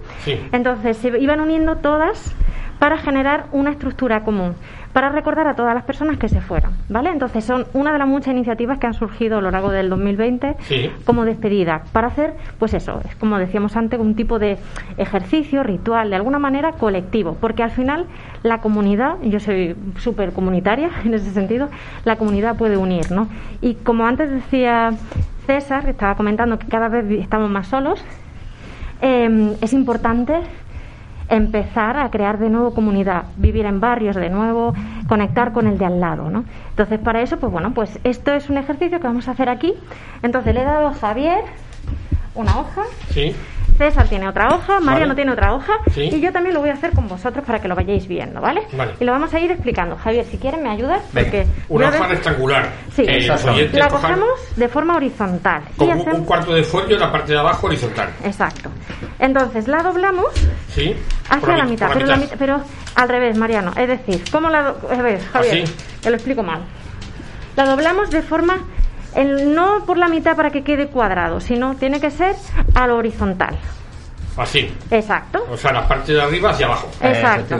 Entonces 0.51 0.97
se 0.97 1.17
iban 1.19 1.39
uniendo 1.39 1.77
todas 1.77 2.35
para 2.79 2.97
generar 2.97 3.45
una 3.53 3.71
estructura 3.71 4.23
común, 4.23 4.55
para 4.95 5.09
recordar 5.09 5.45
a 5.45 5.55
todas 5.55 5.75
las 5.75 5.83
personas 5.83 6.17
que 6.17 6.29
se 6.29 6.39
fueron, 6.39 6.71
¿vale? 6.87 7.09
Entonces 7.09 7.43
son 7.43 7.65
una 7.73 7.91
de 7.91 7.99
las 7.99 8.07
muchas 8.07 8.29
iniciativas 8.33 8.79
que 8.79 8.87
han 8.87 8.93
surgido 8.93 9.39
a 9.39 9.41
lo 9.41 9.51
largo 9.51 9.69
del 9.69 9.89
2020 9.89 10.55
Sí. 10.61 10.89
como 11.03 11.25
despedida, 11.25 11.83
para 11.91 12.07
hacer, 12.07 12.33
pues 12.59 12.73
eso, 12.73 13.01
es 13.03 13.13
como 13.17 13.37
decíamos 13.37 13.75
antes, 13.75 13.99
un 13.99 14.15
tipo 14.15 14.39
de 14.39 14.57
ejercicio, 14.95 15.63
ritual, 15.63 16.11
de 16.11 16.15
alguna 16.15 16.39
manera 16.39 16.71
colectivo, 16.71 17.35
porque 17.41 17.61
al 17.61 17.71
final 17.71 18.05
la 18.43 18.61
comunidad, 18.61 19.17
yo 19.21 19.41
soy 19.41 19.75
súper 19.97 20.31
comunitaria 20.31 20.89
en 21.03 21.13
ese 21.13 21.31
sentido, 21.31 21.67
la 22.05 22.15
comunidad 22.15 22.55
puede 22.55 22.77
unir, 22.77 23.11
¿no? 23.11 23.27
Y 23.59 23.73
como 23.73 24.05
antes 24.07 24.31
decía 24.31 24.91
César, 25.45 25.83
que 25.83 25.91
estaba 25.91 26.15
comentando 26.15 26.57
que 26.57 26.67
cada 26.67 26.87
vez 26.87 27.03
estamos 27.19 27.49
más 27.49 27.67
solos, 27.67 28.01
eh, 29.01 29.57
es 29.59 29.73
importante 29.73 30.35
empezar 31.29 31.97
a 31.97 32.09
crear 32.11 32.37
de 32.37 32.49
nuevo 32.49 32.73
comunidad, 32.73 33.23
vivir 33.37 33.65
en 33.65 33.79
barrios 33.79 34.15
de 34.15 34.29
nuevo, 34.29 34.73
conectar 35.07 35.53
con 35.53 35.67
el 35.67 35.77
de 35.77 35.85
al 35.85 35.99
lado, 35.99 36.29
¿no? 36.29 36.45
Entonces, 36.69 36.99
para 36.99 37.21
eso, 37.21 37.37
pues 37.37 37.51
bueno, 37.51 37.73
pues 37.73 37.99
esto 38.03 38.33
es 38.33 38.49
un 38.49 38.57
ejercicio 38.57 38.99
que 38.99 39.07
vamos 39.07 39.27
a 39.27 39.31
hacer 39.31 39.49
aquí. 39.49 39.73
Entonces, 40.21 40.53
le 40.53 40.61
he 40.61 40.65
dado 40.65 40.87
a 40.87 40.93
Javier 40.93 41.43
una 42.35 42.59
hoja, 42.59 42.83
Sí. 43.09 43.35
César 43.77 44.07
tiene 44.07 44.27
otra 44.27 44.55
hoja, 44.55 44.79
Mariano 44.79 45.07
Vale. 45.09 45.15
tiene 45.15 45.31
otra 45.31 45.53
hoja 45.53 45.73
Sí. 45.93 46.09
y 46.11 46.21
yo 46.21 46.31
también 46.31 46.53
lo 46.55 46.61
voy 46.61 46.69
a 46.69 46.73
hacer 46.73 46.91
con 46.91 47.07
vosotros 47.07 47.43
para 47.45 47.59
que 47.59 47.67
lo 47.67 47.75
vayáis 47.75 48.07
viendo, 48.07 48.39
¿vale? 48.41 48.61
Vale. 48.73 48.93
Y 48.99 49.03
lo 49.05 49.11
vamos 49.11 49.33
a 49.33 49.39
ir 49.39 49.51
explicando. 49.51 49.97
Javier, 49.97 50.25
si 50.25 50.37
quieres 50.37 50.61
me 50.61 50.69
ayudas 50.69 51.01
porque 51.13 51.45
Una 51.69 51.89
hoja 51.89 52.07
rectangular. 52.07 52.69
Sí, 52.95 53.03
Eh, 53.07 53.27
la 53.73 53.87
cogemos 53.89 54.29
de 54.55 54.67
forma 54.69 54.95
horizontal 54.95 55.61
y 55.73 55.77
con 55.77 55.87
un, 55.89 55.93
hacemos 55.99 56.19
un 56.19 56.25
cuarto 56.25 56.53
de 56.53 56.63
folio 56.63 56.95
en 56.95 57.01
la 57.01 57.11
parte 57.11 57.33
de 57.33 57.39
abajo 57.39 57.67
horizontal. 57.67 58.09
Exacto. 58.23 58.69
Entonces 59.19 59.67
la 59.67 59.83
doblamos 59.83 60.27
¿Sí? 60.69 60.95
hacia 61.29 61.57
la, 61.57 61.63
mi- 61.65 61.71
mitad, 61.71 61.89
pero, 61.93 62.05
la 62.05 62.15
mitad- 62.17 62.35
pero 62.37 62.61
al 62.95 63.09
revés, 63.09 63.37
Mariano. 63.37 63.71
Es 63.75 63.87
decir, 63.87 64.23
¿cómo 64.31 64.49
la 64.49 64.63
do- 64.63 64.89
A 64.89 65.01
ver, 65.01 65.19
Javier, 65.21 65.63
¿Así? 65.63 65.75
te 66.01 66.09
lo 66.09 66.15
explico 66.15 66.43
mal. 66.43 66.61
La 67.55 67.65
doblamos 67.65 68.09
de 68.09 68.21
forma, 68.21 68.57
el- 69.15 69.53
no 69.53 69.85
por 69.85 69.97
la 69.97 70.07
mitad 70.07 70.35
para 70.35 70.49
que 70.51 70.63
quede 70.63 70.87
cuadrado, 70.87 71.39
sino 71.39 71.75
tiene 71.75 71.99
que 71.99 72.11
ser 72.11 72.35
a 72.73 72.87
lo 72.87 72.97
horizontal. 72.97 73.57
Así. 74.37 74.73
Exacto. 74.91 75.45
O 75.49 75.55
sea, 75.57 75.71
la 75.71 75.87
parte 75.87 76.13
de 76.13 76.21
arriba 76.21 76.49
hacia 76.51 76.65
abajo. 76.65 76.89
Exacto. 77.01 77.57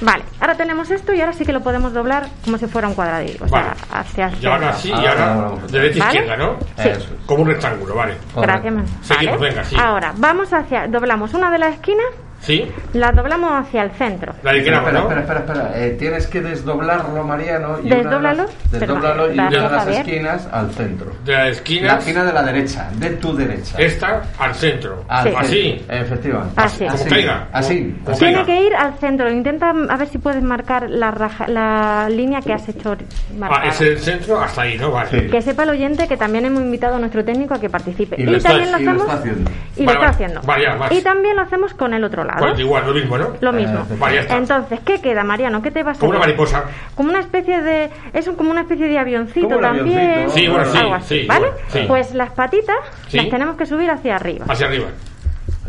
Vale, 0.00 0.22
ahora 0.40 0.54
tenemos 0.54 0.90
esto 0.92 1.12
y 1.12 1.20
ahora 1.20 1.32
sí 1.32 1.44
que 1.44 1.52
lo 1.52 1.60
podemos 1.60 1.92
doblar 1.92 2.28
como 2.44 2.56
si 2.56 2.66
fuera 2.68 2.86
un 2.86 2.94
cuadradillo. 2.94 3.44
O 3.44 3.48
sea, 3.48 3.60
Vale. 3.62 3.70
hacia 3.90 4.30
Y 4.40 4.46
ahora 4.46 4.72
sí, 4.74 4.90
y 4.90 4.92
ahora 4.92 5.50
derecha 5.68 6.04
¿Vale? 6.04 6.18
izquierda, 6.20 6.36
¿no? 6.36 6.56
Sí. 6.76 6.90
Como 7.26 7.42
un 7.42 7.48
rectángulo, 7.48 7.94
vale. 7.96 8.14
Gracias. 8.36 8.74
Seguimos, 9.02 9.40
Vale. 9.40 9.50
venga, 9.50 9.64
sí. 9.64 9.76
Ahora, 9.76 10.12
vamos 10.16 10.52
hacia, 10.52 10.86
doblamos 10.86 11.34
una 11.34 11.50
de 11.50 11.58
las 11.58 11.74
esquinas, 11.74 12.06
¿Sí? 12.48 12.66
la 12.94 13.12
doblamos 13.12 13.52
hacia 13.52 13.82
el 13.82 13.90
centro. 13.92 14.32
La 14.42 14.52
de 14.52 14.58
Espera, 14.58 14.78
espera, 14.78 14.98
¿no? 15.00 15.04
espera, 15.10 15.20
espera, 15.20 15.40
espera. 15.40 15.84
Eh, 15.86 15.90
tienes 15.98 16.26
que 16.26 16.40
desdoblarlo, 16.40 17.22
Mariano. 17.24 17.78
Y 17.82 17.86
una 17.86 17.96
de 17.96 18.02
Desdóblalo. 18.02 18.42
las- 18.44 18.70
Desdóblalo 18.72 19.30
y 19.30 19.34
una 19.38 19.50
de 19.50 19.60
las 19.60 19.86
esquinas 19.88 20.48
al 20.50 20.70
centro. 20.72 21.12
De 21.24 21.32
la 21.34 21.48
esquina. 21.48 21.86
La 21.92 21.98
esquina 21.98 22.24
de 22.24 22.32
la 22.32 22.42
derecha, 22.42 22.88
de 22.96 23.10
tu 23.10 23.36
derecha. 23.36 23.76
Esta 23.78 24.22
al 24.38 24.54
centro. 24.54 25.04
Al 25.08 25.36
Así. 25.36 25.78
centro, 25.78 25.94
Efectivamente. 25.94 26.54
Así. 26.56 26.86
Como 26.86 27.04
caiga. 27.06 27.48
Así. 27.52 27.96
Como. 28.04 28.16
Tiene 28.18 28.44
que 28.46 28.62
ir 28.66 28.74
al 28.74 28.94
centro. 28.98 29.30
Intenta 29.30 29.70
a 29.70 29.96
ver 29.98 30.08
si 30.08 30.16
puedes 30.18 30.42
marcar 30.42 30.88
la, 30.88 31.10
raja- 31.10 31.48
la 31.48 32.08
línea 32.08 32.40
que 32.40 32.54
has 32.54 32.66
hecho. 32.68 32.96
Ah, 33.42 33.64
es 33.66 33.80
el 33.82 33.98
centro 33.98 34.40
hasta 34.40 34.62
ahí, 34.62 34.78
¿no? 34.78 34.90
Vale. 34.90 35.26
Que 35.26 35.42
sepa 35.42 35.64
el 35.64 35.70
oyente 35.70 36.08
que 36.08 36.16
también 36.16 36.46
hemos 36.46 36.62
invitado 36.62 36.96
a 36.96 36.98
nuestro 36.98 37.22
técnico 37.24 37.52
a 37.54 37.60
que 37.60 37.68
participe. 37.68 38.16
Y 38.18 38.24
lo 38.24 38.36
está- 38.38 38.48
también 38.50 38.72
lo 38.72 38.78
y 38.78 38.84
lo 38.84 38.90
hacemos. 38.90 39.06
está 39.08 39.18
haciendo. 39.20 39.50
Y 39.76 39.82
lo 39.84 39.90
está 39.90 39.98
vale. 40.00 40.10
haciendo. 40.12 40.40
Vale, 40.42 40.64
ya, 40.64 40.74
más. 40.76 40.92
Y 40.92 41.02
también 41.02 41.36
lo 41.36 41.42
hacemos 41.42 41.74
con 41.74 41.92
el 41.92 42.04
otro 42.04 42.24
lado. 42.24 42.37
Vale, 42.40 42.62
igual, 42.62 42.86
lo 42.86 42.94
mismo, 42.94 43.18
¿no? 43.18 43.28
Lo 43.40 43.52
mismo. 43.52 43.86
Vale, 43.98 44.14
ya 44.16 44.20
está. 44.22 44.36
Entonces, 44.36 44.80
¿qué 44.84 45.00
queda, 45.00 45.24
Mariano? 45.24 45.60
¿Qué 45.62 45.70
te 45.70 45.82
va 45.82 45.92
a 45.92 45.94
Como 45.94 46.10
una 46.10 46.18
mariposa. 46.20 46.64
Como 46.94 47.10
una 47.10 47.20
especie 47.20 47.60
de. 47.62 47.90
Es 48.12 48.26
un- 48.28 48.36
como 48.36 48.50
una 48.50 48.62
especie 48.62 48.88
de 48.88 48.98
avioncito 48.98 49.48
Como 49.48 49.60
también. 49.60 49.98
avioncito. 49.98 50.30
Sí, 50.34 50.48
bueno, 50.48 50.64
sí, 50.66 50.78
algo 50.78 50.94
así, 50.94 51.20
sí, 51.20 51.26
¿Vale? 51.26 51.46
sí. 51.68 51.84
Pues 51.88 52.14
las 52.14 52.30
patitas 52.30 52.76
Sí. 53.08 53.16
las 53.18 53.28
tenemos 53.28 53.56
que 53.56 53.66
subir 53.66 53.90
hacia 53.90 54.16
arriba. 54.16 54.46
Hacia 54.48 54.66
arriba. 54.66 54.86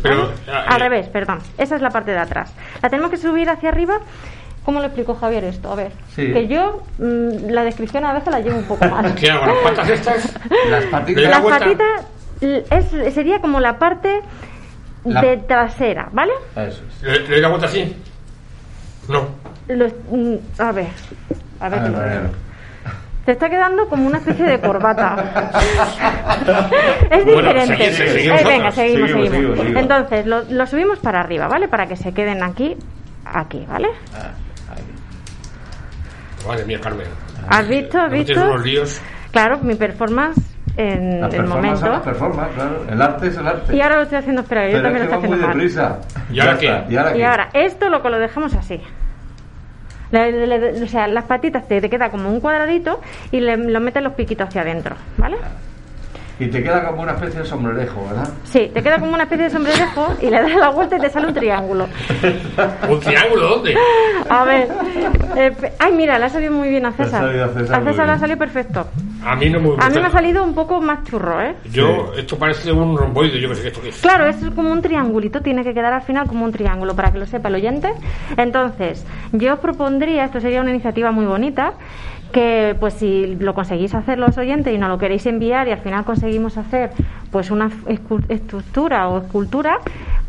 Pero. 0.02 0.32
ah, 0.50 0.64
Al 0.68 0.76
eh, 0.80 0.84
revés, 0.84 1.08
perdón. 1.08 1.38
Esa 1.58 1.76
es 1.76 1.82
la 1.82 1.90
parte 1.90 2.10
de 2.12 2.18
atrás. 2.18 2.54
La 2.82 2.88
tenemos 2.88 3.10
que 3.10 3.16
subir 3.16 3.48
hacia 3.50 3.68
arriba. 3.68 3.98
¿Cómo 4.64 4.78
lo 4.80 4.86
explicó 4.86 5.14
Javier 5.14 5.44
esto? 5.44 5.72
A 5.72 5.74
ver. 5.74 5.92
Sí. 6.14 6.32
Que 6.32 6.46
yo 6.46 6.82
mm, 6.98 7.50
la 7.50 7.64
descripción 7.64 8.04
a 8.04 8.12
veces 8.12 8.30
la 8.30 8.40
llevo 8.40 8.58
un 8.58 8.64
poco 8.64 8.84
mal. 8.86 9.14
¿Qué 9.18 9.30
hago? 9.30 9.46
¿Las 9.46 9.56
patas 9.58 9.88
estas? 9.88 10.38
Las 10.70 10.84
¿Le 11.08 11.14
doy 11.14 11.24
la 11.24 11.30
Las 11.30 11.40
patitas 11.40 12.06
sería 13.14 13.40
como 13.40 13.60
la 13.60 13.78
parte 13.78 14.20
La- 15.04 15.20
de 15.22 15.36
trasera, 15.38 16.08
¿vale? 16.12 16.32
Eso 16.56 16.82
¿Le, 17.02 17.20
le 17.20 17.28
doy 17.28 17.40
la 17.40 17.48
vuelta 17.48 17.66
así? 17.66 17.96
No. 19.08 19.28
Lo- 19.68 19.86
mm, 20.10 20.36
a 20.58 20.72
ver. 20.72 20.88
A 21.60 21.68
ver. 21.68 21.78
A 21.78 21.82
que 21.82 21.82
ver, 21.82 21.90
lo- 21.90 21.96
Mariano. 21.98 22.28
Te 23.24 23.32
está 23.32 23.48
quedando 23.50 23.86
como 23.88 24.06
una 24.06 24.18
especie 24.18 24.44
de 24.46 24.60
corbata. 24.60 25.14
es 27.10 27.24
diferente. 27.26 27.76
segui- 27.76 27.92
seguimos 28.12 28.40
Eh, 28.40 28.44
venga, 28.44 28.70
seguimos, 28.70 28.72
Seguimos, 28.72 29.10
seguimos. 29.10 29.30
seguimos, 29.30 29.56
seguimos. 29.58 29.82
Entonces, 29.82 30.26
lo, 30.26 30.42
lo 30.44 30.66
subimos 30.66 30.98
para 31.00 31.20
arriba, 31.20 31.46
¿vale? 31.46 31.68
Para 31.68 31.86
que 31.86 31.96
se 31.96 32.12
queden 32.12 32.42
aquí, 32.42 32.76
aquí, 33.24 33.64
¿vale? 33.68 33.88
Madre 36.46 36.64
mía, 36.64 36.80
Carmen. 36.80 37.06
¿Has 37.48 37.68
visto? 37.68 37.98
¿Has 37.98 38.10
No 38.10 38.16
visto? 38.16 38.32
tienes 38.32 38.50
unos 38.50 38.64
líos. 38.64 39.00
Claro, 39.32 39.58
mi 39.58 39.74
performance 39.74 40.40
en 40.80 41.20
La 41.20 41.26
el 41.28 41.44
momento. 41.46 42.02
performance, 42.02 42.52
claro. 42.54 42.84
El 42.90 43.02
arte 43.02 43.26
es 43.28 43.36
el 43.36 43.46
arte. 43.46 43.76
Y 43.76 43.80
ahora 43.80 43.96
lo 43.96 44.02
estoy 44.02 44.18
haciendo, 44.18 44.42
espera, 44.42 44.66
yo 44.66 44.70
Pero 44.72 44.82
también 44.84 45.04
es 45.04 45.10
lo 45.10 45.16
estoy 45.16 45.28
muy 45.28 45.38
haciendo 45.38 45.46
mal. 45.46 45.56
deprisa. 45.58 45.98
¿Y 46.32 46.40
ahora 46.40 46.52
Ya 46.54 46.58
qué? 46.58 46.92
¿Y 46.92 46.96
ahora 46.96 47.10
Y 47.10 47.14
qué? 47.18 47.26
ahora, 47.26 47.48
esto 47.52 47.88
lo 47.88 48.02
que 48.02 48.10
lo 48.10 48.18
dejamos 48.18 48.54
así. 48.54 48.80
Le- 50.12 50.32
le- 50.46 50.58
le- 50.58 50.82
o 50.82 50.86
sea, 50.88 51.06
las 51.06 51.24
patitas 51.24 51.68
te, 51.68 51.80
te 51.80 51.88
queda 51.88 52.10
como 52.10 52.28
un 52.30 52.40
cuadradito 52.40 53.00
y 53.30 53.40
le, 53.40 53.56
lo 53.56 53.78
metes 53.80 54.02
los 54.02 54.14
piquitos 54.14 54.48
hacia 54.48 54.62
adentro, 54.62 54.96
¿vale? 55.16 55.36
Y 56.40 56.48
te 56.48 56.62
queda 56.62 56.86
como 56.86 57.02
una 57.02 57.12
especie 57.12 57.40
de 57.40 57.46
sombrerejo, 57.46 58.02
¿verdad? 58.08 58.28
Sí, 58.44 58.70
te 58.72 58.82
queda 58.82 58.98
como 58.98 59.12
una 59.12 59.24
especie 59.24 59.44
de 59.44 59.50
sombrerejo 59.50 60.14
y 60.22 60.30
le 60.30 60.40
das 60.40 60.56
la 60.56 60.70
vuelta 60.70 60.96
y 60.96 61.00
te 61.00 61.10
sale 61.10 61.26
un 61.28 61.34
triángulo. 61.34 61.86
¿Un 62.88 63.00
triángulo 63.00 63.48
dónde? 63.48 63.76
A 64.28 64.44
ver. 64.44 64.68
eh, 65.36 65.52
ay, 65.78 65.92
mira, 65.92 66.18
le 66.18 66.24
ha 66.24 66.28
salido 66.30 66.52
muy 66.52 66.70
bien 66.70 66.86
a 66.86 66.92
César. 66.92 67.24
Le 67.24 67.42
ha 67.42 67.46
salido 67.48 67.60
a 67.60 67.60
César 67.60 67.82
muy 67.82 67.94
le 67.94 68.12
ha 68.12 68.18
salido 68.18 68.38
perfecto. 68.38 68.86
A 69.22 69.36
mí 69.36 69.50
no 69.50 69.60
me 69.60 69.68
gusta. 69.68 69.84
A 69.84 69.90
mí 69.90 69.98
me 69.98 70.06
ha 70.06 70.10
salido 70.10 70.42
un 70.42 70.54
poco 70.54 70.80
más 70.80 71.04
churro, 71.04 71.42
¿eh? 71.42 71.54
Yo, 71.70 72.14
esto 72.16 72.38
parece 72.38 72.72
un 72.72 72.96
romboide, 72.96 73.38
yo 73.38 73.50
que 73.50 73.56
sé 73.56 73.62
qué 73.62 73.68
esto 73.68 73.82
qué 73.82 73.88
es. 73.90 74.00
Claro, 74.00 74.26
es 74.26 74.36
como 74.54 74.72
un 74.72 74.80
triangulito, 74.80 75.42
tiene 75.42 75.62
que 75.62 75.74
quedar 75.74 75.92
al 75.92 76.02
final 76.02 76.26
como 76.26 76.46
un 76.46 76.52
triángulo, 76.52 76.96
para 76.96 77.12
que 77.12 77.18
lo 77.18 77.26
sepa 77.26 77.48
el 77.48 77.56
oyente. 77.56 77.92
Entonces, 78.38 79.06
yo 79.32 79.52
os 79.52 79.58
propondría, 79.58 80.24
esto 80.24 80.40
sería 80.40 80.62
una 80.62 80.70
iniciativa 80.70 81.10
muy 81.10 81.26
bonita, 81.26 81.74
que 82.30 82.76
pues 82.78 82.94
si 82.94 83.34
lo 83.36 83.54
conseguís 83.54 83.94
hacer 83.94 84.18
los 84.18 84.36
oyentes 84.38 84.74
y 84.74 84.78
nos 84.78 84.88
lo 84.88 84.98
queréis 84.98 85.26
enviar 85.26 85.68
y 85.68 85.72
al 85.72 85.78
final 85.78 86.04
conseguimos 86.04 86.56
hacer 86.56 86.90
pues 87.30 87.50
una 87.50 87.70
estructura 88.28 89.08
o 89.08 89.18
escultura 89.18 89.78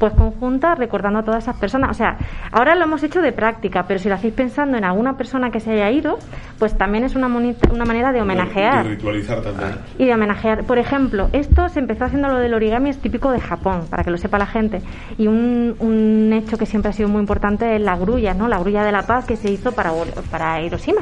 pues 0.02 0.14
conjunta 0.14 0.74
recordando 0.74 1.20
a 1.20 1.24
todas 1.24 1.44
esas 1.44 1.58
personas. 1.58 1.92
O 1.92 1.94
sea, 1.94 2.18
ahora 2.52 2.74
lo 2.74 2.86
hemos 2.86 3.04
hecho 3.04 3.22
de 3.22 3.32
práctica, 3.32 3.86
pero 3.88 4.00
si 4.00 4.10
lo 4.10 4.16
hacéis 4.16 4.34
pensando 4.34 4.76
en 4.76 4.84
alguna 4.84 5.16
persona 5.16 5.52
que 5.52 5.60
se 5.60 5.74
haya 5.74 5.92
ido, 5.92 6.18
pues 6.58 6.76
también 6.76 7.04
es 7.04 7.16
una, 7.16 7.28
una 7.28 7.86
manera 7.86 8.12
de 8.12 8.20
homenajear. 8.20 8.84
Y 8.84 8.90
ritualizar 8.90 9.42
también. 9.42 9.76
Y 10.00 10.06
de 10.06 10.14
homenajear. 10.16 10.64
Por 10.64 10.80
ejemplo, 10.80 11.30
esto 11.34 11.70
se 11.70 11.80
empezó 11.80 12.06
haciendo 12.06 12.30
lo 12.30 12.40
del 12.40 12.56
origami, 12.56 12.90
es 12.90 12.98
típico 12.98 13.32
de 13.32 13.40
Japón, 13.40 13.82
para 13.92 14.04
que 14.04 14.10
lo 14.10 14.18
sepa 14.18 14.40
la 14.40 14.48
gente. 14.48 14.82
Y 15.20 15.28
un, 15.28 15.76
un 15.78 16.34
hecho 16.34 16.58
que 16.58 16.66
siempre 16.66 16.90
ha 16.90 16.94
sido 16.94 17.08
muy 17.08 17.20
importante 17.20 17.76
es 17.76 17.82
la 17.82 17.96
grulla, 17.96 18.34
¿no? 18.34 18.48
La 18.48 18.58
grulla 18.58 18.84
de 18.84 18.92
la 18.92 19.04
paz 19.04 19.26
que 19.26 19.36
se 19.36 19.52
hizo 19.52 19.72
para, 19.74 19.92
para 20.32 20.64
Hiroshima. 20.64 21.02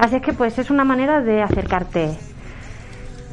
Así 0.00 0.16
es 0.16 0.22
que, 0.22 0.32
pues, 0.32 0.58
es 0.58 0.70
una 0.70 0.82
manera 0.82 1.20
de 1.20 1.42
acercarte 1.42 2.16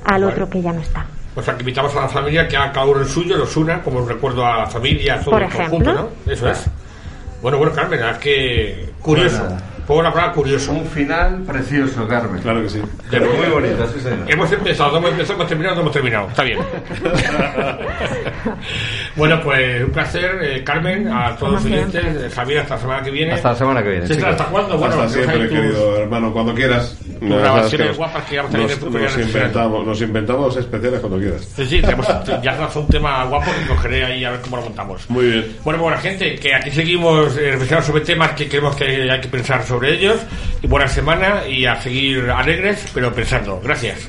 al 0.03 0.25
otro 0.25 0.49
que 0.49 0.61
ya 0.61 0.73
no 0.73 0.81
está. 0.81 1.05
O 1.33 1.41
sea, 1.41 1.53
que 1.55 1.61
invitamos 1.61 1.95
a 1.95 2.01
la 2.01 2.09
familia 2.09 2.45
que 2.45 2.57
haga 2.57 2.73
cada 2.73 2.85
uno 2.87 2.99
el 2.99 3.07
suyo, 3.07 3.37
los 3.37 3.55
una, 3.55 3.81
como 3.81 3.99
un 3.99 4.09
recuerdo 4.09 4.45
a 4.45 4.57
la 4.57 4.65
familia, 4.65 5.21
todo 5.21 5.31
Por 5.31 5.43
conjunto, 5.43 5.91
ejemplo. 5.91 6.11
¿no? 6.25 6.31
Eso 6.31 6.49
es. 6.49 6.65
Bueno, 7.41 7.57
bueno, 7.57 7.71
Carmen, 7.73 8.03
es 8.03 8.17
que 8.17 8.89
curioso. 9.01 9.45
Pues 9.47 9.76
Pongo 9.87 10.01
la 10.03 10.11
palabra 10.11 10.33
curioso. 10.33 10.73
Un 10.73 10.85
final 10.85 11.41
precioso, 11.43 12.05
Carmen. 12.07 12.41
Claro 12.41 12.61
que 12.61 12.69
sí. 12.69 12.81
Pero 13.09 13.25
Muy 13.33 13.47
bonito, 13.47 13.87
sí, 13.87 13.99
señor. 14.01 14.29
Hemos 14.29 14.51
empezado, 14.51 14.97
hemos 14.97 15.11
empezado, 15.11 15.35
hemos 15.35 15.47
terminado, 15.47 15.81
hemos 15.81 15.93
terminado. 15.93 16.27
Está 16.27 16.43
bien. 16.43 16.59
bueno, 19.15 19.39
pues 19.43 19.83
un 19.83 19.91
placer, 19.91 20.39
eh, 20.43 20.63
Carmen, 20.63 21.07
a 21.07 21.35
todos 21.37 21.53
los 21.53 21.65
oyentes. 21.65 22.03
eh, 22.03 22.29
Javier, 22.33 22.59
hasta 22.59 22.75
la 22.75 22.81
semana 22.81 23.03
que 23.03 23.11
viene. 23.11 23.33
Hasta 23.33 23.49
la 23.49 23.55
semana 23.55 23.83
que 23.83 23.89
viene. 23.89 24.05
¿hasta 24.27 24.45
cuándo? 24.45 24.77
Bueno, 24.77 24.95
Hasta 24.95 25.09
siempre, 25.09 25.39
tus- 25.47 25.49
querido 25.49 25.97
hermano, 25.99 26.33
cuando 26.33 26.53
quieras. 26.53 26.97
tus 26.99 27.21
No, 27.21 27.37
grabaciones 27.37 27.71
que 27.71 27.87
nos- 27.87 27.97
guapas 27.97 28.23
que 28.25 28.37
vamos 28.37 28.53
a 28.53 28.57
tener 28.57 29.01
nos, 29.01 29.17
inventamos, 29.17 29.85
nos 29.85 30.01
inventamos 30.01 30.57
especiales 30.57 30.99
cuando 30.99 31.19
quieras. 31.19 31.41
Sí, 31.55 31.65
sí, 31.65 31.81
tenemos, 31.81 32.07
ya 32.07 32.51
has 32.51 32.59
lanzado 32.59 32.81
un 32.81 32.87
tema 32.87 33.23
guapo 33.25 33.51
que 33.51 33.67
cogeré 33.73 34.05
ahí 34.05 34.25
a 34.25 34.31
ver 34.31 34.41
cómo 34.41 34.57
lo 34.57 34.63
montamos. 34.63 35.09
Muy 35.09 35.25
bien. 35.31 35.55
Bueno, 35.63 35.81
buena 35.81 35.97
gente, 35.97 36.35
que 36.35 36.53
aquí 36.53 36.71
seguimos 36.71 37.35
eh, 37.37 37.51
reflexionando 37.51 37.87
sobre 37.87 38.01
temas 38.03 38.31
que 38.31 38.47
creemos 38.47 38.75
que 38.75 39.09
hay 39.09 39.21
que 39.21 39.27
pensar 39.29 39.63
sobre 39.77 39.93
ellos. 39.93 40.19
Y 40.63 40.67
buena 40.67 40.87
semana 40.87 41.47
y 41.47 41.65
a 41.65 41.79
seguir 41.79 42.31
alegres, 42.31 42.83
pero 42.93 43.13
pensando. 43.13 43.61
Gracias. 43.63 43.99